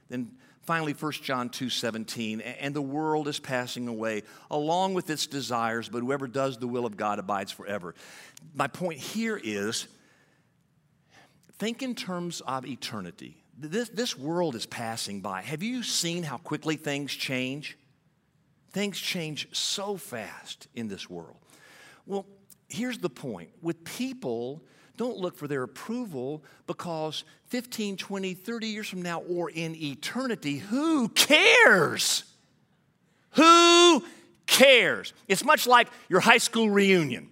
Then 0.10 0.32
Finally, 0.64 0.94
1 0.94 1.12
John 1.12 1.50
2 1.50 1.70
17, 1.70 2.40
and 2.40 2.74
the 2.74 2.82
world 2.82 3.28
is 3.28 3.40
passing 3.40 3.88
away 3.88 4.24
along 4.50 4.94
with 4.94 5.10
its 5.10 5.28
desires, 5.28 5.90
but 5.90 6.00
whoever 6.00 6.26
does 6.26 6.58
the 6.58 6.68
will 6.68 6.86
of 6.86 6.96
God 6.96 7.20
abides 7.20 7.52
forever. 7.52 7.94
My 8.54 8.68
point 8.68 9.00
here 9.00 9.40
is 9.44 9.88
think 11.58 11.84
in 11.84 11.96
terms 11.96 12.42
of 12.42 12.66
eternity. 12.66 13.44
This, 13.58 13.90
this 13.90 14.18
world 14.18 14.56
is 14.56 14.66
passing 14.66 15.22
by. 15.22 15.42
Have 15.42 15.62
you 15.62 15.84
seen 15.84 16.24
how 16.24 16.38
quickly 16.38 16.78
things 16.78 17.14
change? 17.14 17.78
Things 18.72 18.98
change 18.98 19.48
so 19.56 19.98
fast 19.98 20.68
in 20.76 20.88
this 20.88 21.10
world. 21.10 21.38
Well, 22.06 22.26
here's 22.70 22.98
the 22.98 23.10
point 23.10 23.50
with 23.62 23.84
people, 23.84 24.64
don't 24.98 25.18
look 25.18 25.38
for 25.38 25.48
their 25.48 25.64
approval 25.64 26.44
because 26.68 27.24
15, 27.48 27.98
20, 27.98 28.34
30 28.34 28.68
years 28.68 28.88
from 28.88 29.02
now 29.02 29.22
or 29.22 29.50
in 29.50 29.76
eternity, 29.76 30.58
who 30.58 31.10
cares? 31.10 32.24
Who 33.32 34.04
cares? 34.46 35.14
It's 35.28 35.44
much 35.44 35.66
like 35.66 35.88
your 36.10 36.20
high 36.20 36.38
school 36.38 36.70
reunion. 36.70 37.30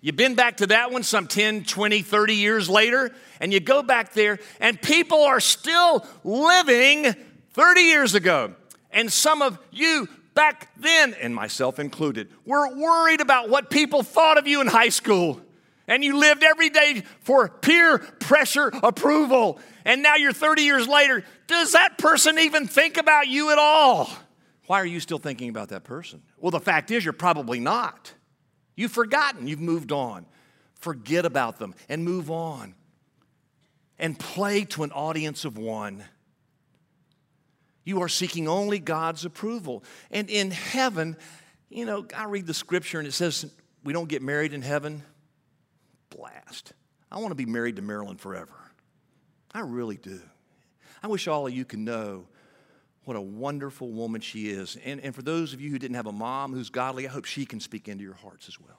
You've 0.00 0.16
been 0.16 0.34
back 0.34 0.58
to 0.58 0.68
that 0.68 0.92
one 0.92 1.02
some 1.02 1.26
10, 1.26 1.64
20, 1.64 2.02
30 2.02 2.34
years 2.34 2.70
later, 2.70 3.10
and 3.38 3.52
you 3.52 3.60
go 3.60 3.82
back 3.82 4.14
there, 4.14 4.38
and 4.58 4.80
people 4.80 5.22
are 5.24 5.40
still 5.40 6.06
living 6.24 7.14
30 7.52 7.80
years 7.82 8.14
ago. 8.14 8.54
And 8.92 9.12
some 9.12 9.42
of 9.42 9.58
you 9.70 10.08
back 10.34 10.68
then, 10.78 11.14
and 11.20 11.34
myself 11.34 11.78
included, 11.78 12.28
were 12.46 12.74
worried 12.74 13.20
about 13.20 13.50
what 13.50 13.68
people 13.68 14.02
thought 14.02 14.38
of 14.38 14.46
you 14.46 14.60
in 14.60 14.68
high 14.68 14.88
school. 14.88 15.40
And 15.90 16.04
you 16.04 16.16
lived 16.16 16.44
every 16.44 16.70
day 16.70 17.02
for 17.22 17.48
peer 17.48 17.98
pressure 17.98 18.70
approval. 18.82 19.58
And 19.84 20.04
now 20.04 20.14
you're 20.14 20.32
30 20.32 20.62
years 20.62 20.86
later. 20.86 21.24
Does 21.48 21.72
that 21.72 21.98
person 21.98 22.38
even 22.38 22.68
think 22.68 22.96
about 22.96 23.26
you 23.26 23.50
at 23.50 23.58
all? 23.58 24.08
Why 24.68 24.80
are 24.80 24.86
you 24.86 25.00
still 25.00 25.18
thinking 25.18 25.48
about 25.48 25.70
that 25.70 25.82
person? 25.82 26.22
Well, 26.38 26.52
the 26.52 26.60
fact 26.60 26.92
is, 26.92 27.04
you're 27.04 27.12
probably 27.12 27.58
not. 27.58 28.14
You've 28.76 28.92
forgotten, 28.92 29.48
you've 29.48 29.60
moved 29.60 29.90
on. 29.90 30.26
Forget 30.76 31.26
about 31.26 31.58
them 31.58 31.74
and 31.88 32.04
move 32.04 32.30
on. 32.30 32.76
And 33.98 34.16
play 34.16 34.64
to 34.66 34.84
an 34.84 34.92
audience 34.92 35.44
of 35.44 35.58
one. 35.58 36.04
You 37.84 38.00
are 38.02 38.08
seeking 38.08 38.46
only 38.46 38.78
God's 38.78 39.24
approval. 39.24 39.82
And 40.12 40.30
in 40.30 40.52
heaven, 40.52 41.16
you 41.68 41.84
know, 41.84 42.06
I 42.16 42.26
read 42.26 42.46
the 42.46 42.54
scripture 42.54 43.00
and 43.00 43.08
it 43.08 43.12
says 43.12 43.44
we 43.82 43.92
don't 43.92 44.08
get 44.08 44.22
married 44.22 44.52
in 44.52 44.62
heaven. 44.62 45.02
Blast. 46.10 46.72
I 47.10 47.18
want 47.18 47.30
to 47.30 47.34
be 47.34 47.46
married 47.46 47.76
to 47.76 47.82
Marilyn 47.82 48.16
forever. 48.16 48.52
I 49.52 49.60
really 49.60 49.96
do. 49.96 50.20
I 51.02 51.08
wish 51.08 51.26
all 51.26 51.46
of 51.46 51.52
you 51.52 51.64
could 51.64 51.78
know 51.78 52.26
what 53.04 53.16
a 53.16 53.20
wonderful 53.20 53.90
woman 53.90 54.20
she 54.20 54.50
is. 54.50 54.76
And, 54.84 55.00
and 55.00 55.14
for 55.14 55.22
those 55.22 55.52
of 55.52 55.60
you 55.60 55.70
who 55.70 55.78
didn't 55.78 55.96
have 55.96 56.06
a 56.06 56.12
mom 56.12 56.52
who's 56.52 56.70
godly, 56.70 57.08
I 57.08 57.10
hope 57.10 57.24
she 57.24 57.46
can 57.46 57.58
speak 57.58 57.88
into 57.88 58.04
your 58.04 58.14
hearts 58.14 58.46
as 58.46 58.60
well. 58.60 58.78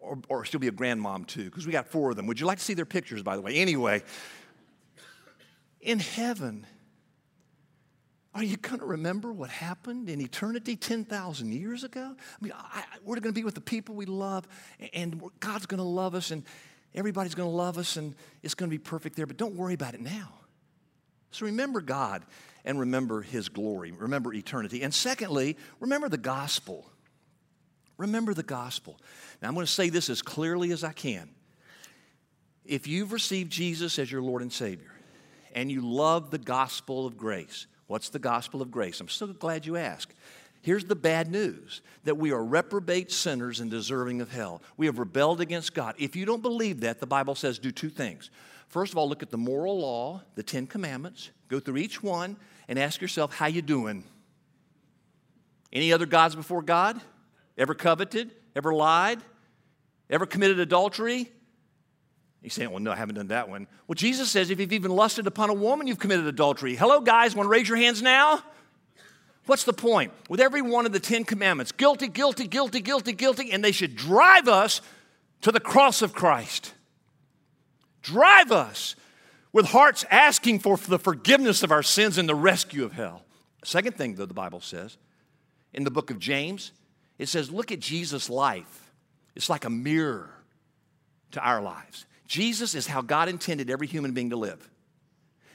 Or, 0.00 0.18
or 0.28 0.44
she'll 0.44 0.60
be 0.60 0.68
a 0.68 0.72
grandmom 0.72 1.26
too, 1.26 1.44
because 1.44 1.66
we 1.66 1.72
got 1.72 1.86
four 1.88 2.10
of 2.10 2.16
them. 2.16 2.26
Would 2.26 2.40
you 2.40 2.46
like 2.46 2.58
to 2.58 2.64
see 2.64 2.74
their 2.74 2.84
pictures, 2.84 3.22
by 3.22 3.36
the 3.36 3.42
way? 3.42 3.54
Anyway, 3.56 4.02
in 5.80 5.98
heaven, 5.98 6.66
are 8.34 8.42
you 8.42 8.56
going 8.56 8.80
to 8.80 8.86
remember 8.86 9.32
what 9.32 9.48
happened 9.50 10.08
in 10.08 10.20
eternity 10.20 10.74
10,000 10.74 11.52
years 11.52 11.84
ago? 11.84 12.14
I 12.18 12.44
mean, 12.44 12.52
I, 12.56 12.82
we're 13.04 13.14
going 13.20 13.32
to 13.32 13.40
be 13.40 13.44
with 13.44 13.54
the 13.54 13.60
people 13.60 13.94
we 13.94 14.06
love, 14.06 14.48
and 14.92 15.22
God's 15.38 15.66
going 15.66 15.78
to 15.78 15.84
love 15.84 16.16
us, 16.16 16.32
and 16.32 16.42
everybody's 16.94 17.36
going 17.36 17.48
to 17.48 17.54
love 17.54 17.78
us, 17.78 17.96
and 17.96 18.14
it's 18.42 18.54
going 18.54 18.68
to 18.68 18.74
be 18.74 18.82
perfect 18.82 19.14
there. 19.14 19.26
But 19.26 19.36
don't 19.36 19.54
worry 19.54 19.74
about 19.74 19.94
it 19.94 20.00
now. 20.00 20.32
So 21.30 21.46
remember 21.46 21.80
God 21.80 22.24
and 22.64 22.80
remember 22.80 23.22
His 23.22 23.48
glory. 23.48 23.92
Remember 23.92 24.34
eternity. 24.34 24.82
And 24.82 24.92
secondly, 24.92 25.56
remember 25.78 26.08
the 26.08 26.18
gospel. 26.18 26.90
Remember 27.98 28.34
the 28.34 28.42
gospel. 28.42 28.98
Now, 29.40 29.48
I'm 29.48 29.54
going 29.54 29.66
to 29.66 29.72
say 29.72 29.90
this 29.90 30.10
as 30.10 30.22
clearly 30.22 30.72
as 30.72 30.82
I 30.82 30.92
can. 30.92 31.28
If 32.64 32.88
you've 32.88 33.12
received 33.12 33.52
Jesus 33.52 33.98
as 33.98 34.10
your 34.10 34.22
Lord 34.22 34.42
and 34.42 34.52
Savior, 34.52 34.90
and 35.54 35.70
you 35.70 35.82
love 35.82 36.30
the 36.30 36.38
gospel 36.38 37.06
of 37.06 37.16
grace, 37.16 37.66
What's 37.94 38.08
the 38.08 38.18
gospel 38.18 38.60
of 38.60 38.72
grace? 38.72 38.98
I'm 38.98 39.08
so 39.08 39.28
glad 39.28 39.66
you 39.66 39.76
asked. 39.76 40.14
Here's 40.62 40.84
the 40.84 40.96
bad 40.96 41.30
news 41.30 41.80
that 42.02 42.16
we 42.16 42.32
are 42.32 42.44
reprobate 42.44 43.12
sinners 43.12 43.60
and 43.60 43.70
deserving 43.70 44.20
of 44.20 44.32
hell. 44.32 44.62
We 44.76 44.86
have 44.86 44.98
rebelled 44.98 45.40
against 45.40 45.74
God. 45.74 45.94
If 45.96 46.16
you 46.16 46.24
don't 46.24 46.42
believe 46.42 46.80
that, 46.80 46.98
the 46.98 47.06
Bible 47.06 47.36
says 47.36 47.60
do 47.60 47.70
two 47.70 47.90
things. 47.90 48.30
First 48.66 48.90
of 48.90 48.98
all, 48.98 49.08
look 49.08 49.22
at 49.22 49.30
the 49.30 49.38
moral 49.38 49.78
law, 49.78 50.22
the 50.34 50.42
10 50.42 50.66
commandments, 50.66 51.30
go 51.46 51.60
through 51.60 51.76
each 51.76 52.02
one 52.02 52.36
and 52.66 52.80
ask 52.80 53.00
yourself 53.00 53.32
how 53.32 53.46
you 53.46 53.62
doing? 53.62 54.02
Any 55.72 55.92
other 55.92 56.06
gods 56.06 56.34
before 56.34 56.62
God? 56.62 57.00
Ever 57.56 57.74
coveted? 57.74 58.32
Ever 58.56 58.74
lied? 58.74 59.20
Ever 60.10 60.26
committed 60.26 60.58
adultery? 60.58 61.30
He's 62.44 62.52
saying, 62.52 62.70
Well, 62.70 62.80
no, 62.80 62.92
I 62.92 62.96
haven't 62.96 63.14
done 63.14 63.28
that 63.28 63.48
one. 63.48 63.66
Well, 63.88 63.94
Jesus 63.94 64.30
says, 64.30 64.50
If 64.50 64.60
you've 64.60 64.74
even 64.74 64.90
lusted 64.90 65.26
upon 65.26 65.48
a 65.48 65.54
woman, 65.54 65.86
you've 65.86 65.98
committed 65.98 66.26
adultery. 66.26 66.76
Hello, 66.76 67.00
guys, 67.00 67.34
want 67.34 67.46
to 67.46 67.50
raise 67.50 67.66
your 67.66 67.78
hands 67.78 68.02
now? 68.02 68.42
What's 69.46 69.64
the 69.64 69.72
point? 69.72 70.12
With 70.28 70.40
every 70.40 70.60
one 70.60 70.84
of 70.84 70.92
the 70.92 71.00
Ten 71.00 71.24
Commandments 71.24 71.72
guilty, 71.72 72.06
guilty, 72.06 72.46
guilty, 72.46 72.82
guilty, 72.82 73.14
guilty, 73.14 73.50
and 73.50 73.64
they 73.64 73.72
should 73.72 73.96
drive 73.96 74.46
us 74.46 74.82
to 75.40 75.52
the 75.52 75.60
cross 75.60 76.02
of 76.02 76.12
Christ. 76.12 76.74
Drive 78.02 78.52
us 78.52 78.94
with 79.54 79.64
hearts 79.64 80.04
asking 80.10 80.58
for 80.58 80.76
the 80.76 80.98
forgiveness 80.98 81.62
of 81.62 81.72
our 81.72 81.82
sins 81.82 82.18
and 82.18 82.28
the 82.28 82.34
rescue 82.34 82.84
of 82.84 82.92
hell. 82.92 83.22
Second 83.64 83.96
thing, 83.96 84.16
though, 84.16 84.26
the 84.26 84.34
Bible 84.34 84.60
says 84.60 84.98
in 85.72 85.84
the 85.84 85.90
book 85.90 86.10
of 86.10 86.18
James, 86.18 86.72
it 87.18 87.28
says, 87.30 87.50
Look 87.50 87.72
at 87.72 87.80
Jesus' 87.80 88.28
life. 88.28 88.92
It's 89.34 89.48
like 89.48 89.64
a 89.64 89.70
mirror 89.70 90.28
to 91.30 91.40
our 91.40 91.62
lives. 91.62 92.04
Jesus 92.34 92.74
is 92.74 92.88
how 92.88 93.00
God 93.00 93.28
intended 93.28 93.70
every 93.70 93.86
human 93.86 94.10
being 94.10 94.30
to 94.30 94.36
live. 94.36 94.68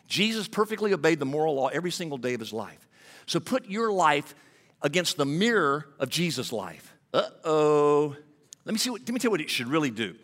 Jesus 0.07 0.47
perfectly 0.47 0.93
obeyed 0.93 1.19
the 1.19 1.25
moral 1.25 1.55
law 1.55 1.67
every 1.67 1.91
single 1.91 2.17
day 2.17 2.33
of 2.35 2.39
his 2.39 2.53
life. 2.53 2.87
So 3.25 3.41
put 3.41 3.65
your 3.65 3.91
life 3.91 4.33
against 4.81 5.17
the 5.17 5.25
mirror 5.25 5.89
of 5.99 6.07
Jesus' 6.07 6.53
life. 6.53 6.95
Uh 7.13 7.23
oh. 7.43 8.15
Let 8.63 8.71
me 8.71 8.79
see 8.79 8.91
what, 8.91 9.01
let 9.01 9.09
me 9.09 9.19
tell 9.19 9.27
you 9.27 9.31
what 9.31 9.41
it 9.41 9.49
should 9.49 9.67
really 9.67 9.91
do. 9.91 10.15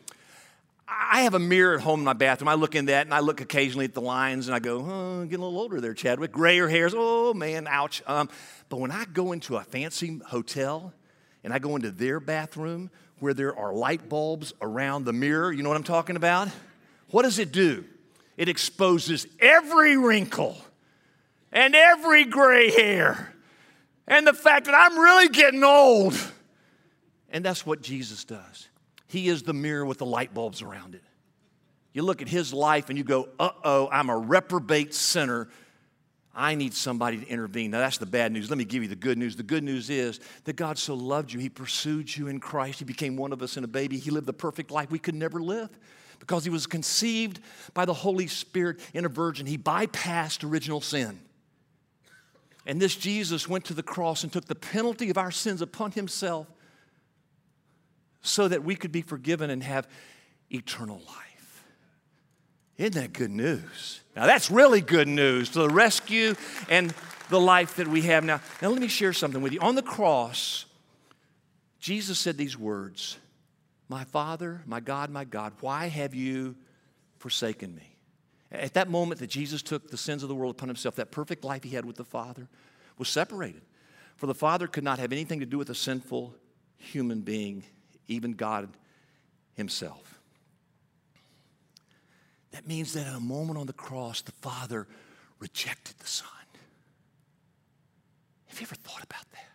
I 0.87 1.23
have 1.23 1.33
a 1.33 1.39
mirror 1.39 1.75
at 1.75 1.81
home 1.81 1.99
in 1.99 2.05
my 2.05 2.13
bathroom. 2.13 2.47
I 2.47 2.53
look 2.53 2.73
in 2.73 2.85
that 2.85 3.05
and 3.05 3.13
I 3.13 3.19
look 3.19 3.41
occasionally 3.41 3.83
at 3.83 3.93
the 3.93 3.99
lines 3.99 4.47
and 4.47 4.55
I 4.55 4.59
go, 4.59 4.77
oh, 4.77 5.25
getting 5.25 5.43
a 5.43 5.45
little 5.45 5.59
older 5.59 5.81
there, 5.81 5.93
Chadwick. 5.93 6.31
Grayer 6.31 6.69
hairs. 6.69 6.93
Oh, 6.95 7.33
man, 7.33 7.67
ouch. 7.67 8.01
Um, 8.07 8.29
but 8.69 8.79
when 8.79 8.91
I 8.91 9.03
go 9.03 9.33
into 9.33 9.57
a 9.57 9.61
fancy 9.65 10.21
hotel 10.25 10.93
and 11.43 11.51
I 11.51 11.59
go 11.59 11.75
into 11.75 11.91
their 11.91 12.21
bathroom 12.21 12.91
where 13.19 13.34
there 13.34 13.58
are 13.58 13.73
light 13.73 14.10
bulbs 14.10 14.54
around 14.62 15.06
the 15.06 15.13
mirror. 15.13 15.51
You 15.51 15.63
know 15.63 15.69
what 15.69 15.78
I'm 15.78 15.84
talking 15.84 16.15
about? 16.15 16.49
What 17.10 17.23
does 17.23 17.39
it 17.39 17.51
do? 17.51 17.86
It 18.38 18.49
exposes 18.49 19.25
every 19.39 19.97
wrinkle 19.97 20.58
and 21.51 21.75
every 21.75 22.25
gray 22.25 22.71
hair 22.71 23.34
and 24.08 24.28
the 24.28 24.34
fact 24.34 24.65
that 24.65 24.75
I'm 24.75 24.99
really 24.99 25.30
getting 25.30 25.63
old. 25.63 26.15
And 27.30 27.43
that's 27.43 27.65
what 27.65 27.82
Jesus 27.82 28.23
does. 28.23 28.67
He 29.08 29.30
is 29.30 29.43
the 29.43 29.54
mirror 29.54 29.86
with 29.86 29.97
the 29.97 30.06
light 30.06 30.34
bulbs 30.34 30.62
around 30.62 30.95
it. 30.95 31.04
You 31.93 32.01
look 32.01 32.21
at 32.21 32.28
his 32.28 32.54
life 32.54 32.89
and 32.89 32.97
you 32.97 33.04
go, 33.04 33.30
uh 33.39 33.49
oh, 33.63 33.88
I'm 33.89 34.10
a 34.10 34.17
reprobate 34.17 34.93
sinner 34.93 35.47
I 36.36 36.56
need 36.56 36.74
somebody 36.74 37.17
to 37.17 37.28
intervene. 37.28 37.71
Now, 37.71 37.80
that's 37.80 37.98
the 37.98 38.06
bad 38.06 38.34
news. 38.34 38.50
Let 38.50 38.58
me 38.58 38.65
give 38.65 38.84
you 38.84 38.89
the 38.89 38.95
good 38.95 39.17
news. 39.17 39.38
The 39.38 39.43
good 39.43 39.63
news 39.63 39.89
is 39.89 40.19
that 40.43 40.58
God 40.58 40.78
so 40.78 40.93
loved 40.93 41.32
you, 41.32 41.39
He 41.39 41.48
pursued 41.48 42.15
you 42.15 42.28
in 42.28 42.41
Christ. 42.41 42.80
He 42.80 42.86
became 42.86 43.15
one 43.15 43.32
of 43.32 43.41
us 43.41 43.56
in 43.56 43.63
a 43.63 43.67
baby. 43.67 43.98
He 43.98 44.12
lived 44.12 44.28
the 44.28 44.34
perfect 44.34 44.69
life 44.69 44.91
we 44.91 45.00
could 45.00 45.15
never 45.15 45.41
live 45.41 45.69
because 46.19 46.43
He 46.43 46.50
was 46.50 46.67
conceived 46.67 47.39
by 47.74 47.86
the 47.86 47.93
Holy 47.93 48.28
Spirit 48.28 48.80
in 48.93 49.06
a 49.06 49.10
virgin. 49.10 49.45
He 49.45 49.58
bypassed 49.58 50.48
original 50.48 50.82
sin. 50.82 51.21
And 52.65 52.82
this 52.82 52.95
Jesus 52.95 53.48
went 53.48 53.63
to 53.65 53.74
the 53.74 53.84
cross 53.84 54.24
and 54.24 54.34
took 54.34 54.45
the 54.45 54.56
penalty 54.56 55.10
of 55.10 55.17
our 55.17 55.32
sins 55.32 55.62
upon 55.62 55.91
Himself 55.91 56.48
so 58.21 58.48
that 58.48 58.63
we 58.63 58.76
could 58.76 58.91
be 58.91 59.02
forgiven 59.02 59.50
and 59.50 59.63
have 59.63 59.88
eternal 60.52 61.02
life. 61.08 61.24
Isn't 62.77 62.95
that 62.95 63.13
good 63.13 63.31
news? 63.31 64.01
Now, 64.15 64.25
that's 64.25 64.51
really 64.51 64.81
good 64.81 65.07
news 65.07 65.49
to 65.51 65.59
the 65.59 65.69
rescue 65.69 66.35
and 66.69 66.93
the 67.29 67.39
life 67.39 67.77
that 67.77 67.88
we 67.88 68.01
have 68.03 68.23
now. 68.23 68.41
Now, 68.61 68.69
let 68.69 68.81
me 68.81 68.88
share 68.88 69.13
something 69.13 69.41
with 69.41 69.53
you. 69.53 69.59
On 69.61 69.75
the 69.75 69.81
cross, 69.81 70.65
Jesus 71.79 72.19
said 72.19 72.38
these 72.38 72.57
words 72.57 73.17
My 73.88 74.03
Father, 74.03 74.61
my 74.65 74.79
God, 74.79 75.09
my 75.09 75.23
God, 75.23 75.53
why 75.61 75.88
have 75.88 76.13
you 76.13 76.55
forsaken 77.17 77.73
me? 77.73 77.95
At 78.51 78.73
that 78.73 78.89
moment 78.89 79.19
that 79.19 79.27
Jesus 79.27 79.61
took 79.61 79.89
the 79.89 79.97
sins 79.97 80.23
of 80.23 80.29
the 80.29 80.35
world 80.35 80.55
upon 80.55 80.69
himself, 80.69 80.95
that 80.95 81.11
perfect 81.11 81.43
life 81.43 81.63
he 81.63 81.71
had 81.71 81.85
with 81.85 81.95
the 81.95 82.05
Father 82.05 82.47
was 82.97 83.09
separated. 83.09 83.61
For 84.17 84.27
the 84.27 84.35
Father 84.35 84.67
could 84.67 84.83
not 84.83 84.99
have 84.99 85.11
anything 85.11 85.39
to 85.39 85.45
do 85.45 85.57
with 85.57 85.69
a 85.69 85.75
sinful 85.75 86.35
human 86.77 87.21
being, 87.21 87.63
even 88.07 88.33
God 88.33 88.69
himself. 89.53 90.14
That 92.55 92.65
means 92.65 92.93
that 92.93 93.05
at 93.05 93.13
a 93.13 93.19
moment 93.19 93.59
on 93.59 93.67
the 93.67 93.73
cross, 93.73 94.21
the 94.21 94.31
Father 94.31 94.87
rejected 95.39 95.97
the 95.99 96.07
Son. 96.07 96.29
Have 98.45 98.61
you 98.61 98.65
ever 98.65 98.75
thought 98.75 99.03
about 99.03 99.29
that? 99.33 99.49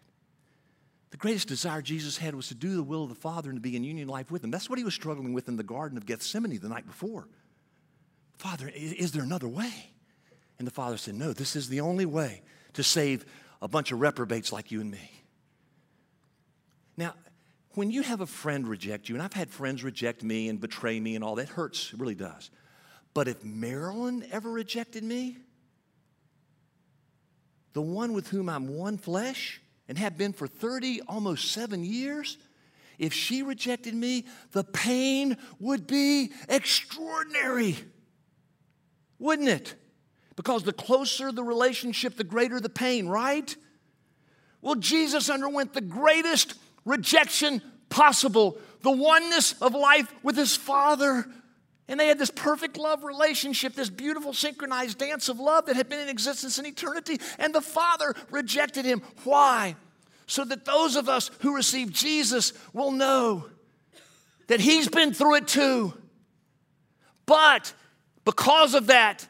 The 1.09 1.17
greatest 1.17 1.49
desire 1.49 1.81
Jesus 1.81 2.19
had 2.19 2.35
was 2.35 2.49
to 2.49 2.55
do 2.55 2.77
the 2.77 2.83
will 2.83 3.05
of 3.05 3.09
the 3.09 3.15
Father 3.15 3.49
and 3.49 3.57
to 3.57 3.63
be 3.63 3.75
in 3.75 3.85
union 3.85 4.07
life 4.07 4.31
with 4.31 4.45
Him. 4.45 4.51
That's 4.51 4.69
what 4.69 4.79
He 4.79 4.85
was 4.85 4.93
struggling 4.93 5.33
with 5.33 5.49
in 5.49 5.57
the 5.57 5.63
Garden 5.63 5.97
of 5.97 6.05
Gethsemane 6.05 6.59
the 6.59 6.69
night 6.69 6.87
before. 6.87 7.27
Father, 8.37 8.71
is 8.75 9.13
there 9.13 9.23
another 9.23 9.49
way? 9.49 9.73
And 10.59 10.67
the 10.67 10.73
Father 10.73 10.99
said, 10.99 11.15
No, 11.15 11.33
this 11.33 11.57
is 11.57 11.71
the 11.71 11.81
only 11.81 12.05
way 12.05 12.43
to 12.75 12.83
save 12.83 13.25
a 13.63 13.69
bunch 13.69 13.93
of 13.93 14.01
reprobates 14.03 14.53
like 14.53 14.71
you 14.71 14.83
and 14.83 14.91
me. 14.91 15.11
Now, 16.99 17.15
when 17.77 17.91
you 17.91 18.03
have 18.03 18.21
a 18.21 18.27
friend 18.27 18.69
reject 18.69 19.09
you, 19.09 19.15
and 19.15 19.23
I've 19.23 19.33
had 19.33 19.49
friends 19.49 19.83
reject 19.83 20.23
me 20.23 20.51
and 20.51 20.61
betray 20.61 21.01
me 21.01 21.15
and 21.15 21.25
all 21.25 21.37
that 21.37 21.49
hurts, 21.49 21.95
it 21.95 21.99
really 21.99 22.15
does. 22.15 22.51
But 23.15 23.29
if 23.29 23.45
Marilyn 23.45 24.25
ever 24.31 24.51
rejected 24.51 25.03
me, 25.03 25.39
the 27.73 27.83
one 27.83 28.13
with 28.13 28.29
whom 28.29 28.49
I'm 28.49 28.69
one 28.69 28.99
flesh 28.99 29.61
and 29.89 29.99
have 29.99 30.17
been 30.17 30.33
for 30.33 30.47
30, 30.47 31.03
almost 31.09 31.53
seven 31.53 31.85
years, 31.85 32.39
if 32.99 33.13
she 33.13 33.43
rejected 33.43 33.95
me, 33.95 34.27
the 34.53 34.65
pain 34.65 35.37
would 35.59 35.87
be 35.87 36.33
extraordinary, 36.49 37.77
wouldn't 39.19 39.49
it? 39.49 39.75
Because 40.37 40.63
the 40.65 40.73
closer 40.73 41.33
the 41.33 41.43
relationship, 41.43 42.17
the 42.17 42.25
greater 42.25 42.61
the 42.61 42.69
pain, 42.69 43.09
right? 43.09 43.57
Well, 44.63 44.75
Jesus 44.75 45.31
underwent 45.31 45.73
the 45.73 45.81
greatest 45.81 46.55
rejection 46.85 47.63
possible 47.89 48.59
the 48.83 48.91
oneness 48.91 49.55
of 49.61 49.75
life 49.75 50.13
with 50.23 50.37
his 50.37 50.57
Father. 50.57 51.27
And 51.91 51.99
they 51.99 52.07
had 52.07 52.21
this 52.21 52.31
perfect 52.31 52.77
love 52.77 53.03
relationship, 53.03 53.75
this 53.75 53.91
beautiful 53.91 54.33
synchronized 54.33 54.97
dance 54.99 55.29
of 55.29 55.41
love 55.41 55.67
that 55.67 55.75
had 55.75 55.89
been 55.89 55.99
in 55.99 56.09
existence 56.09 56.57
in 56.57 56.65
eternity. 56.65 57.21
And 57.37 57.53
the 57.53 57.61
Father 57.61 58.15
rejected 58.31 58.85
him. 58.85 59.03
Why? 59.25 59.75
So 60.29 60.45
that 60.45 60.65
those 60.65 60.95
of 60.95 61.09
us 61.09 61.33
who 61.41 61.57
receive 61.57 61.93
Jesus 61.93 62.53
will 62.73 62.93
know 62.93 63.47
that 64.47 64.61
he's 64.61 64.89
been 64.89 65.13
through 65.13 65.35
it 65.35 65.49
too. 65.49 65.93
But 67.27 67.75
because 68.25 68.75
of 68.75 68.87
that, 68.87 69.27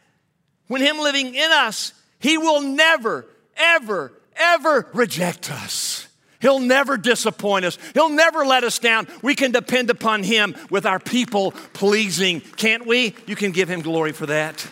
when 0.66 0.82
him 0.82 0.98
living 0.98 1.34
in 1.34 1.50
us, 1.50 1.94
he 2.18 2.36
will 2.36 2.60
never, 2.60 3.24
ever, 3.56 4.12
ever 4.36 4.86
reject 4.92 5.50
us. 5.50 6.09
He'll 6.40 6.58
never 6.58 6.96
disappoint 6.96 7.64
us. 7.64 7.78
He'll 7.94 8.08
never 8.08 8.44
let 8.44 8.64
us 8.64 8.78
down. 8.78 9.06
We 9.22 9.34
can 9.34 9.52
depend 9.52 9.90
upon 9.90 10.22
Him 10.22 10.56
with 10.70 10.86
our 10.86 10.98
people 10.98 11.52
pleasing, 11.72 12.40
can't 12.40 12.86
we? 12.86 13.14
You 13.26 13.36
can 13.36 13.52
give 13.52 13.68
Him 13.68 13.82
glory 13.82 14.12
for 14.12 14.26
that. 14.26 14.66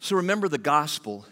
So 0.00 0.16
remember 0.16 0.48
the 0.48 0.58
gospel 0.58 1.26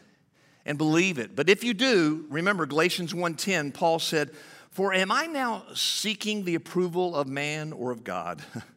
and 0.67 0.77
believe 0.77 1.19
it. 1.19 1.35
But 1.35 1.49
if 1.49 1.65
you 1.65 1.73
do, 1.73 2.27
remember 2.29 2.67
Galatians 2.67 3.15
1:10, 3.15 3.73
Paul 3.73 3.99
said, 3.99 4.31
"For 4.71 4.93
am 4.93 5.11
I 5.11 5.27
now 5.27 5.65
seeking 5.75 6.45
the 6.45 6.55
approval 6.57 7.17
of 7.17 7.27
man 7.27 7.73
or 7.73 7.91
of 7.91 8.05
God?" 8.05 8.45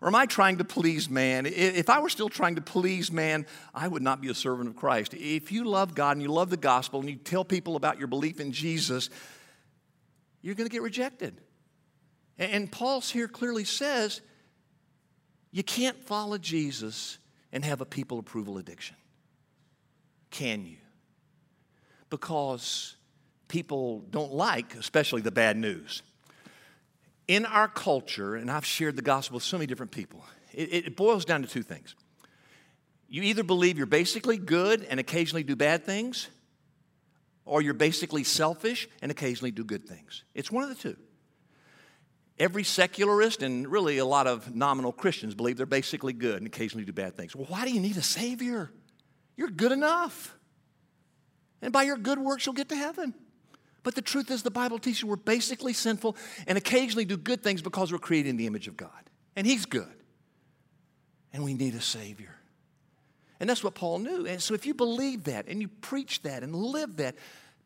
Or 0.00 0.08
am 0.08 0.14
I 0.14 0.24
trying 0.24 0.58
to 0.58 0.64
please 0.64 1.10
man? 1.10 1.44
If 1.46 1.90
I 1.90 2.00
were 2.00 2.08
still 2.08 2.30
trying 2.30 2.54
to 2.54 2.62
please 2.62 3.12
man, 3.12 3.46
I 3.74 3.86
would 3.86 4.02
not 4.02 4.22
be 4.22 4.28
a 4.28 4.34
servant 4.34 4.68
of 4.68 4.76
Christ. 4.76 5.12
If 5.12 5.52
you 5.52 5.64
love 5.64 5.94
God 5.94 6.12
and 6.12 6.22
you 6.22 6.32
love 6.32 6.48
the 6.48 6.56
gospel 6.56 7.00
and 7.00 7.10
you 7.10 7.16
tell 7.16 7.44
people 7.44 7.76
about 7.76 7.98
your 7.98 8.08
belief 8.08 8.40
in 8.40 8.52
Jesus, 8.52 9.10
you're 10.40 10.54
going 10.54 10.68
to 10.68 10.72
get 10.72 10.82
rejected. 10.82 11.38
And 12.38 12.72
Paul 12.72 13.02
here 13.02 13.28
clearly 13.28 13.64
says 13.64 14.22
you 15.52 15.62
can't 15.62 16.02
follow 16.04 16.38
Jesus 16.38 17.18
and 17.52 17.62
have 17.62 17.82
a 17.82 17.86
people 17.86 18.18
approval 18.18 18.56
addiction. 18.56 18.96
Can 20.30 20.64
you? 20.64 20.78
Because 22.08 22.96
people 23.48 24.00
don't 24.10 24.32
like, 24.32 24.74
especially 24.76 25.20
the 25.20 25.30
bad 25.30 25.58
news 25.58 26.02
in 27.30 27.46
our 27.46 27.68
culture, 27.68 28.34
and 28.34 28.50
I've 28.50 28.66
shared 28.66 28.96
the 28.96 29.02
gospel 29.02 29.36
with 29.36 29.44
so 29.44 29.56
many 29.56 29.68
different 29.68 29.92
people, 29.92 30.24
it, 30.52 30.86
it, 30.86 30.96
boils 30.96 31.24
down 31.24 31.42
to 31.42 31.48
two 31.48 31.62
things. 31.62 31.94
You 33.08 33.22
either 33.22 33.44
believe 33.44 33.78
you're 33.78 33.86
basically 33.86 34.36
good 34.36 34.82
and 34.82 34.98
occasionally 34.98 35.44
do 35.44 35.54
bad 35.54 35.84
things, 35.84 36.28
or 37.44 37.62
you're 37.62 37.72
basically 37.72 38.24
selfish 38.24 38.88
and 39.00 39.12
occasionally 39.12 39.52
do 39.52 39.62
good 39.62 39.84
things. 39.84 40.24
It's 40.34 40.50
one 40.50 40.64
of 40.64 40.70
the 40.70 40.74
two. 40.74 40.96
Every 42.36 42.64
secularist 42.64 43.42
and 43.42 43.68
really 43.68 43.98
a 43.98 44.04
lot 44.04 44.26
of 44.26 44.52
nominal 44.52 44.90
Christians 44.90 45.36
believe 45.36 45.56
they're 45.56 45.66
basically 45.66 46.12
good 46.12 46.38
and 46.38 46.48
occasionally 46.48 46.84
do 46.84 46.92
bad 46.92 47.16
things. 47.16 47.36
Well, 47.36 47.46
why 47.46 47.64
do 47.64 47.70
you 47.72 47.80
need 47.80 47.96
a 47.96 48.02
Savior? 48.02 48.72
You're 49.36 49.50
good 49.50 49.70
enough. 49.70 50.36
And 51.62 51.72
by 51.72 51.84
your 51.84 51.96
good 51.96 52.18
works, 52.18 52.44
you'll 52.44 52.56
get 52.56 52.70
to 52.70 52.76
heaven. 52.76 53.14
But 53.82 53.94
the 53.94 54.02
truth 54.02 54.30
is, 54.30 54.42
the 54.42 54.50
Bible 54.50 54.78
teaches 54.78 55.04
we're 55.04 55.16
basically 55.16 55.72
sinful 55.72 56.16
and 56.46 56.58
occasionally 56.58 57.04
do 57.04 57.16
good 57.16 57.42
things 57.42 57.62
because 57.62 57.92
we're 57.92 57.98
created 57.98 58.30
in 58.30 58.36
the 58.36 58.46
image 58.46 58.68
of 58.68 58.76
God. 58.76 58.90
And 59.36 59.46
He's 59.46 59.66
good. 59.66 59.88
And 61.32 61.44
we 61.44 61.54
need 61.54 61.74
a 61.74 61.80
Savior. 61.80 62.36
And 63.38 63.48
that's 63.48 63.64
what 63.64 63.74
Paul 63.74 64.00
knew. 64.00 64.26
And 64.26 64.42
so 64.42 64.52
if 64.52 64.66
you 64.66 64.74
believe 64.74 65.24
that 65.24 65.46
and 65.48 65.62
you 65.62 65.68
preach 65.68 66.22
that 66.22 66.42
and 66.42 66.54
live 66.54 66.96
that, 66.96 67.14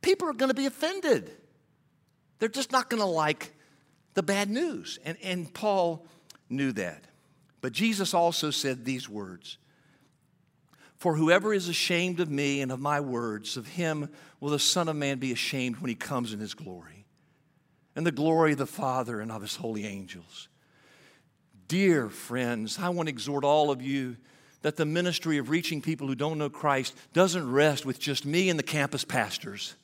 people 0.03 0.29
are 0.29 0.35
going 0.35 0.51
to 0.51 0.55
be 0.55 0.67
offended. 0.67 1.31
They're 2.39 2.49
just 2.49 2.71
not 2.71 2.91
going 2.91 3.01
to 3.01 3.09
like 3.09 3.53
the 4.15 4.23
bad 4.23 4.49
news. 4.49 5.01
And, 5.05 5.19
and 5.23 5.53
Paul 5.53 6.07
knew 6.49 6.73
that. 6.73 7.05
But 7.61 7.73
Jesus 7.73 8.15
also 8.15 8.51
said 8.51 8.85
these 8.85 9.09
words 9.09 9.59
for 11.05 11.17
whoever 11.17 11.53
is 11.53 11.69
ashamed 11.69 12.19
of 12.21 12.31
me 12.31 12.63
and 12.63 12.73
of 12.73 12.81
my 12.81 12.99
words, 12.99 13.59
of 13.59 13.67
him 13.67 14.09
will 14.45 14.51
the 14.51 14.59
Son 14.59 14.89
of 14.91 14.97
Man 14.97 15.19
be 15.19 15.33
ashamed 15.33 15.79
when 15.79 15.89
he 15.89 15.95
comes 15.95 16.35
in 16.35 16.39
his 16.39 16.53
glory, 16.53 17.07
and 17.97 18.07
the 18.07 18.13
glory 18.13 18.53
of 18.53 18.59
the 18.59 18.67
Father 18.67 19.23
and 19.23 19.33
of 19.33 19.41
his 19.41 19.57
holy 19.57 19.87
angels. 19.87 20.49
Dear 21.67 22.11
friends, 22.11 22.79
I 22.79 22.91
want 22.91 23.07
to 23.07 23.11
exhort 23.11 23.43
all 23.43 23.71
of 23.71 23.81
you 23.81 24.19
that 24.61 24.77
the 24.77 24.85
ministry 24.85 25.39
of 25.39 25.49
reaching 25.49 25.81
people 25.81 26.07
who 26.07 26.15
don't 26.15 26.37
know 26.37 26.51
Christ 26.51 26.95
doesn't 27.15 27.51
rest 27.51 27.87
with 27.87 27.99
just 27.99 28.27
me 28.27 28.51
and 28.51 28.59
the 28.59 28.63
campus 28.63 29.03
pastors. 29.03 29.77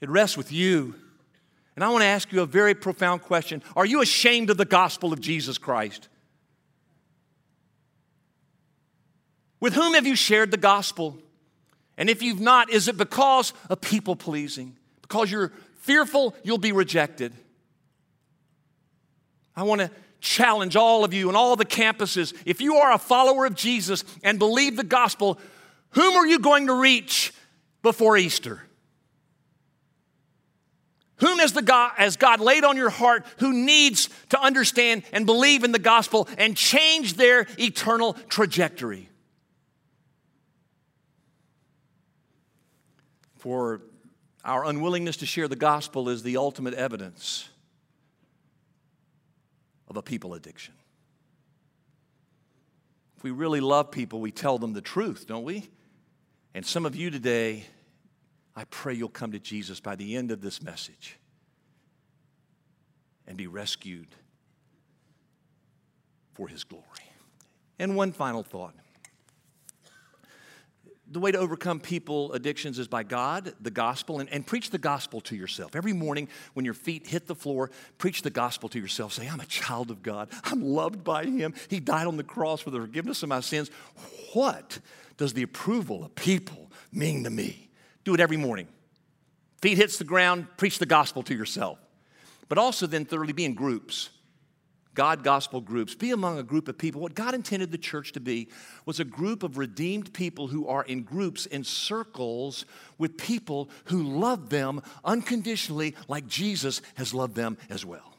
It 0.00 0.08
rests 0.08 0.38
with 0.38 0.50
you. 0.50 0.94
And 1.76 1.84
I 1.84 1.90
want 1.90 2.04
to 2.04 2.08
ask 2.08 2.32
you 2.32 2.40
a 2.40 2.46
very 2.46 2.74
profound 2.74 3.20
question 3.20 3.62
Are 3.76 3.84
you 3.84 4.00
ashamed 4.00 4.48
of 4.48 4.56
the 4.56 4.64
gospel 4.64 5.12
of 5.12 5.20
Jesus 5.20 5.58
Christ? 5.58 6.08
With 9.60 9.74
whom 9.74 9.92
have 9.92 10.06
you 10.06 10.16
shared 10.16 10.50
the 10.50 10.56
gospel? 10.56 11.18
And 11.96 12.10
if 12.10 12.22
you've 12.22 12.40
not, 12.40 12.70
is 12.70 12.88
it 12.88 12.96
because 12.96 13.52
of 13.70 13.80
people 13.80 14.16
pleasing? 14.16 14.76
Because 15.02 15.30
you're 15.30 15.52
fearful 15.78 16.34
you'll 16.42 16.58
be 16.58 16.72
rejected? 16.72 17.32
I 19.56 19.62
want 19.62 19.80
to 19.80 19.90
challenge 20.20 20.74
all 20.74 21.04
of 21.04 21.12
you 21.12 21.28
and 21.28 21.36
all 21.36 21.54
the 21.54 21.64
campuses. 21.64 22.34
If 22.44 22.60
you 22.60 22.76
are 22.76 22.92
a 22.92 22.98
follower 22.98 23.44
of 23.46 23.54
Jesus 23.54 24.04
and 24.22 24.38
believe 24.38 24.76
the 24.76 24.84
gospel, 24.84 25.38
whom 25.90 26.16
are 26.16 26.26
you 26.26 26.38
going 26.38 26.66
to 26.66 26.74
reach 26.74 27.32
before 27.82 28.16
Easter? 28.16 28.62
Whom 31.18 31.38
has, 31.38 31.52
the 31.52 31.62
God, 31.62 31.92
has 31.96 32.16
God 32.16 32.40
laid 32.40 32.64
on 32.64 32.76
your 32.76 32.90
heart 32.90 33.24
who 33.38 33.52
needs 33.52 34.08
to 34.30 34.40
understand 34.40 35.04
and 35.12 35.26
believe 35.26 35.62
in 35.62 35.70
the 35.70 35.78
gospel 35.78 36.28
and 36.38 36.56
change 36.56 37.14
their 37.14 37.46
eternal 37.58 38.14
trajectory? 38.28 39.08
For 43.44 43.82
our 44.42 44.64
unwillingness 44.64 45.18
to 45.18 45.26
share 45.26 45.48
the 45.48 45.54
gospel 45.54 46.08
is 46.08 46.22
the 46.22 46.38
ultimate 46.38 46.72
evidence 46.72 47.46
of 49.86 49.98
a 49.98 50.02
people 50.02 50.32
addiction. 50.32 50.72
If 53.18 53.22
we 53.22 53.32
really 53.32 53.60
love 53.60 53.90
people, 53.90 54.22
we 54.22 54.30
tell 54.30 54.56
them 54.56 54.72
the 54.72 54.80
truth, 54.80 55.26
don't 55.26 55.44
we? 55.44 55.68
And 56.54 56.64
some 56.64 56.86
of 56.86 56.96
you 56.96 57.10
today, 57.10 57.64
I 58.56 58.64
pray 58.64 58.94
you'll 58.94 59.10
come 59.10 59.32
to 59.32 59.38
Jesus 59.38 59.78
by 59.78 59.94
the 59.94 60.16
end 60.16 60.30
of 60.30 60.40
this 60.40 60.62
message 60.62 61.18
and 63.26 63.36
be 63.36 63.46
rescued 63.46 64.08
for 66.32 66.48
his 66.48 66.64
glory. 66.64 66.82
And 67.78 67.94
one 67.94 68.12
final 68.12 68.42
thought 68.42 68.72
the 71.14 71.20
way 71.20 71.30
to 71.30 71.38
overcome 71.38 71.78
people 71.78 72.32
addictions 72.32 72.80
is 72.80 72.88
by 72.88 73.04
God, 73.04 73.54
the 73.60 73.70
gospel, 73.70 74.18
and, 74.18 74.28
and, 74.30 74.44
preach 74.44 74.70
the 74.70 74.78
gospel 74.78 75.20
to 75.22 75.36
yourself. 75.36 75.76
Every 75.76 75.92
morning 75.92 76.28
when 76.54 76.64
your 76.64 76.74
feet 76.74 77.06
hit 77.06 77.28
the 77.28 77.36
floor, 77.36 77.70
preach 77.98 78.22
the 78.22 78.30
gospel 78.30 78.68
to 78.70 78.80
yourself. 78.80 79.12
Say, 79.12 79.28
I'm 79.28 79.38
a 79.38 79.46
child 79.46 79.92
of 79.92 80.02
God. 80.02 80.28
I'm 80.42 80.60
loved 80.60 81.04
by 81.04 81.24
Him. 81.24 81.54
He 81.68 81.78
died 81.78 82.08
on 82.08 82.16
the 82.16 82.24
cross 82.24 82.62
for 82.62 82.70
the 82.70 82.80
forgiveness 82.80 83.22
of 83.22 83.28
my 83.28 83.40
sins. 83.40 83.70
What 84.32 84.80
does 85.16 85.32
the 85.34 85.44
approval 85.44 86.04
of 86.04 86.16
people 86.16 86.72
mean 86.92 87.22
to 87.24 87.30
me? 87.30 87.70
Do 88.02 88.12
it 88.14 88.20
every 88.20 88.36
morning. 88.36 88.66
Feet 89.62 89.78
hits 89.78 89.98
the 89.98 90.04
ground, 90.04 90.48
preach 90.56 90.80
the 90.80 90.86
gospel 90.86 91.22
to 91.22 91.34
yourself. 91.34 91.78
But 92.48 92.58
also 92.58 92.88
then 92.88 93.04
thirdly, 93.04 93.32
be 93.32 93.44
in 93.44 93.54
groups. 93.54 94.10
God 94.94 95.24
gospel 95.24 95.60
groups, 95.60 95.94
be 95.94 96.12
among 96.12 96.38
a 96.38 96.42
group 96.42 96.68
of 96.68 96.78
people. 96.78 97.00
What 97.00 97.14
God 97.14 97.34
intended 97.34 97.72
the 97.72 97.78
church 97.78 98.12
to 98.12 98.20
be 98.20 98.48
was 98.86 99.00
a 99.00 99.04
group 99.04 99.42
of 99.42 99.58
redeemed 99.58 100.12
people 100.12 100.48
who 100.48 100.68
are 100.68 100.84
in 100.84 101.02
groups, 101.02 101.46
in 101.46 101.64
circles 101.64 102.64
with 102.96 103.18
people 103.18 103.68
who 103.86 104.02
love 104.02 104.50
them 104.50 104.82
unconditionally, 105.04 105.94
like 106.08 106.26
Jesus 106.26 106.80
has 106.94 107.12
loved 107.12 107.34
them 107.34 107.58
as 107.68 107.84
well. 107.84 108.14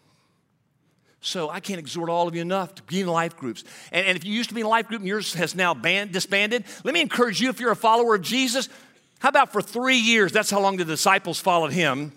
So 1.22 1.50
I 1.50 1.60
can't 1.60 1.80
exhort 1.80 2.10
all 2.10 2.28
of 2.28 2.36
you 2.36 2.42
enough 2.42 2.76
to 2.76 2.84
be 2.84 3.02
in 3.02 3.08
life 3.08 3.36
groups. 3.36 3.64
And, 3.92 4.06
and 4.06 4.16
if 4.16 4.24
you 4.24 4.34
used 4.34 4.50
to 4.50 4.56
be 4.56 4.62
in 4.62 4.68
a 4.68 4.70
life 4.70 4.88
group 4.88 5.00
and 5.00 5.08
yours 5.08 5.34
has 5.34 5.56
now 5.56 5.74
disbanded, 5.74 6.66
let 6.84 6.94
me 6.94 7.02
encourage 7.02 7.42
you 7.42 7.50
if 7.50 7.60
you're 7.60 7.72
a 7.72 7.76
follower 7.76 8.16
of 8.16 8.22
Jesus, 8.22 8.70
how 9.20 9.30
about 9.30 9.52
for 9.52 9.62
three 9.62 9.98
years? 9.98 10.32
That's 10.32 10.52
how 10.52 10.60
long 10.60 10.78
the 10.78 10.86
disciples 10.86 11.40
followed 11.40 11.72
him. 11.72 12.12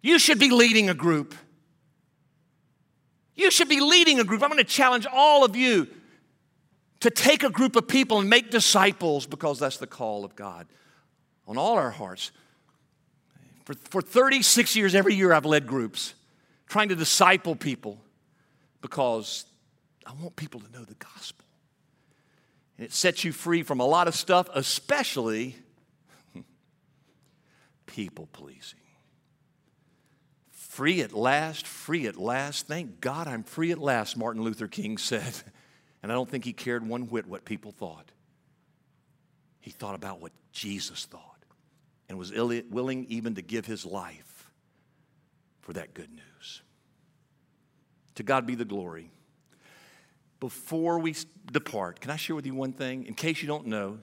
You 0.00 0.20
should 0.20 0.38
be 0.38 0.50
leading 0.50 0.88
a 0.88 0.94
group. 0.94 1.34
You 3.36 3.50
should 3.50 3.68
be 3.68 3.80
leading 3.80 4.18
a 4.18 4.24
group. 4.24 4.42
I'm 4.42 4.48
going 4.48 4.58
to 4.58 4.64
challenge 4.64 5.06
all 5.12 5.44
of 5.44 5.54
you 5.54 5.86
to 7.00 7.10
take 7.10 7.42
a 7.42 7.50
group 7.50 7.76
of 7.76 7.86
people 7.86 8.18
and 8.18 8.28
make 8.28 8.50
disciples 8.50 9.26
because 9.26 9.58
that's 9.58 9.76
the 9.76 9.86
call 9.86 10.24
of 10.24 10.34
God 10.34 10.66
on 11.46 11.58
all 11.58 11.76
our 11.76 11.90
hearts. 11.90 12.32
For, 13.64 13.74
for 13.74 14.00
36 14.00 14.74
years, 14.74 14.94
every 14.94 15.14
year, 15.14 15.32
I've 15.32 15.44
led 15.44 15.66
groups 15.66 16.14
trying 16.68 16.88
to 16.88 16.96
disciple 16.96 17.54
people 17.54 17.98
because 18.80 19.44
I 20.06 20.12
want 20.12 20.36
people 20.36 20.60
to 20.60 20.72
know 20.72 20.84
the 20.84 20.94
gospel. 20.94 21.44
And 22.78 22.86
it 22.86 22.92
sets 22.92 23.24
you 23.24 23.32
free 23.32 23.62
from 23.62 23.80
a 23.80 23.86
lot 23.86 24.08
of 24.08 24.14
stuff, 24.14 24.48
especially 24.54 25.56
people 27.86 28.28
pleasing. 28.32 28.80
Free 30.76 31.00
at 31.00 31.14
last, 31.14 31.66
free 31.66 32.06
at 32.06 32.18
last. 32.18 32.66
Thank 32.66 33.00
God 33.00 33.28
I'm 33.28 33.44
free 33.44 33.72
at 33.72 33.78
last, 33.78 34.14
Martin 34.14 34.42
Luther 34.42 34.68
King 34.68 34.98
said. 34.98 35.32
And 36.02 36.12
I 36.12 36.14
don't 36.14 36.28
think 36.28 36.44
he 36.44 36.52
cared 36.52 36.86
one 36.86 37.04
whit 37.04 37.26
what 37.26 37.46
people 37.46 37.72
thought. 37.72 38.12
He 39.58 39.70
thought 39.70 39.94
about 39.94 40.20
what 40.20 40.32
Jesus 40.52 41.06
thought 41.06 41.42
and 42.10 42.18
was 42.18 42.30
willing 42.30 43.06
even 43.08 43.36
to 43.36 43.40
give 43.40 43.64
his 43.64 43.86
life 43.86 44.50
for 45.62 45.72
that 45.72 45.94
good 45.94 46.10
news. 46.10 46.60
To 48.16 48.22
God 48.22 48.46
be 48.46 48.54
the 48.54 48.66
glory. 48.66 49.10
Before 50.40 50.98
we 50.98 51.14
depart, 51.50 52.00
can 52.00 52.10
I 52.10 52.16
share 52.16 52.36
with 52.36 52.44
you 52.44 52.54
one 52.54 52.74
thing? 52.74 53.06
In 53.06 53.14
case 53.14 53.40
you 53.40 53.48
don't 53.48 53.66
know, 53.68 54.00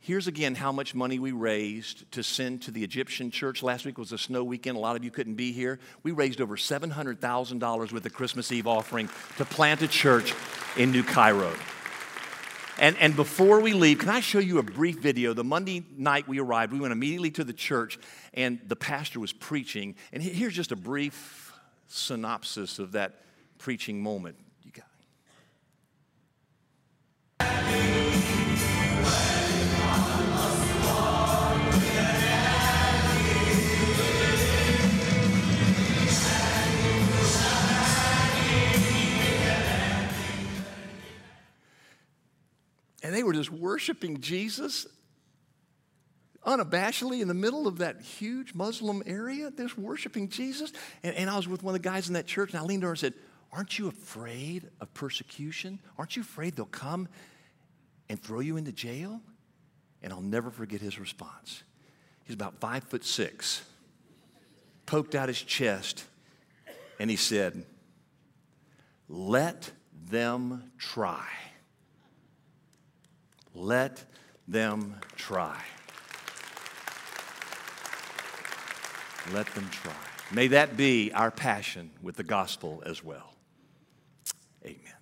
Here's 0.00 0.26
again 0.26 0.54
how 0.54 0.72
much 0.72 0.94
money 0.94 1.18
we 1.18 1.32
raised 1.32 2.10
to 2.12 2.22
send 2.22 2.62
to 2.62 2.70
the 2.70 2.82
Egyptian 2.84 3.30
church. 3.30 3.62
Last 3.62 3.84
week 3.84 3.98
was 3.98 4.12
a 4.12 4.18
snow 4.18 4.44
weekend. 4.44 4.76
A 4.76 4.80
lot 4.80 4.96
of 4.96 5.04
you 5.04 5.10
couldn't 5.10 5.34
be 5.34 5.52
here. 5.52 5.80
We 6.02 6.12
raised 6.12 6.40
over 6.40 6.56
$700,000 6.56 7.92
with 7.92 8.02
the 8.04 8.10
Christmas 8.10 8.52
Eve 8.52 8.66
offering 8.66 9.08
to 9.36 9.44
plant 9.44 9.82
a 9.82 9.88
church 9.88 10.34
in 10.76 10.92
New 10.92 11.02
Cairo. 11.02 11.52
And, 12.78 12.96
and 12.98 13.16
before 13.16 13.60
we 13.60 13.72
leave, 13.72 13.98
can 13.98 14.08
I 14.08 14.20
show 14.20 14.38
you 14.38 14.58
a 14.58 14.62
brief 14.62 15.00
video? 15.00 15.34
The 15.34 15.42
Monday 15.42 15.84
night 15.96 16.28
we 16.28 16.38
arrived, 16.38 16.72
we 16.72 16.78
went 16.78 16.92
immediately 16.92 17.32
to 17.32 17.42
the 17.42 17.52
church, 17.52 17.98
and 18.34 18.60
the 18.66 18.76
pastor 18.76 19.18
was 19.18 19.32
preaching. 19.32 19.96
And 20.12 20.22
here's 20.22 20.54
just 20.54 20.70
a 20.70 20.76
brief 20.76 21.52
synopsis 21.88 22.78
of 22.78 22.92
that 22.92 23.22
preaching 23.58 24.00
moment. 24.00 24.36
And 43.08 43.16
they 43.16 43.22
were 43.22 43.32
just 43.32 43.50
worshiping 43.50 44.20
Jesus 44.20 44.86
unabashedly 46.44 47.22
in 47.22 47.28
the 47.28 47.32
middle 47.32 47.66
of 47.66 47.78
that 47.78 48.02
huge 48.02 48.52
Muslim 48.52 49.02
area, 49.06 49.50
just 49.50 49.78
worshiping 49.78 50.28
Jesus. 50.28 50.74
And, 51.02 51.16
and, 51.16 51.30
I 51.30 51.36
was 51.36 51.48
with 51.48 51.62
one 51.62 51.74
of 51.74 51.82
the 51.82 51.88
guys 51.88 52.08
in 52.08 52.12
that 52.12 52.26
church, 52.26 52.50
and 52.50 52.60
I 52.60 52.62
leaned 52.64 52.84
over 52.84 52.90
and 52.90 52.98
said, 52.98 53.14
Aren't 53.50 53.78
you 53.78 53.88
afraid 53.88 54.68
of 54.82 54.92
persecution? 54.92 55.78
Aren't 55.96 56.16
you 56.16 56.20
afraid 56.20 56.54
they'll 56.54 56.66
come 56.66 57.08
and 58.10 58.22
throw 58.22 58.40
you 58.40 58.58
into 58.58 58.72
jail? 58.72 59.22
And 60.02 60.12
I'll 60.12 60.20
never 60.20 60.50
forget 60.50 60.82
his 60.82 60.98
response. 60.98 61.62
He's 62.24 62.34
about 62.34 62.60
five 62.60 62.84
foot 62.84 63.06
six, 63.06 63.62
poked 64.84 65.14
out 65.14 65.28
his 65.28 65.40
chest, 65.40 66.04
and 67.00 67.08
he 67.08 67.16
said, 67.16 67.64
Let 69.08 69.70
them 70.10 70.72
try. 70.76 71.24
Let 73.58 74.04
them 74.46 75.00
try. 75.16 75.60
Let 79.32 79.46
them 79.48 79.68
try. 79.70 79.92
May 80.30 80.46
that 80.48 80.76
be 80.76 81.10
our 81.12 81.32
passion 81.32 81.90
with 82.00 82.14
the 82.14 82.22
gospel 82.22 82.84
as 82.86 83.02
well. 83.02 83.34
Amen. 84.64 84.97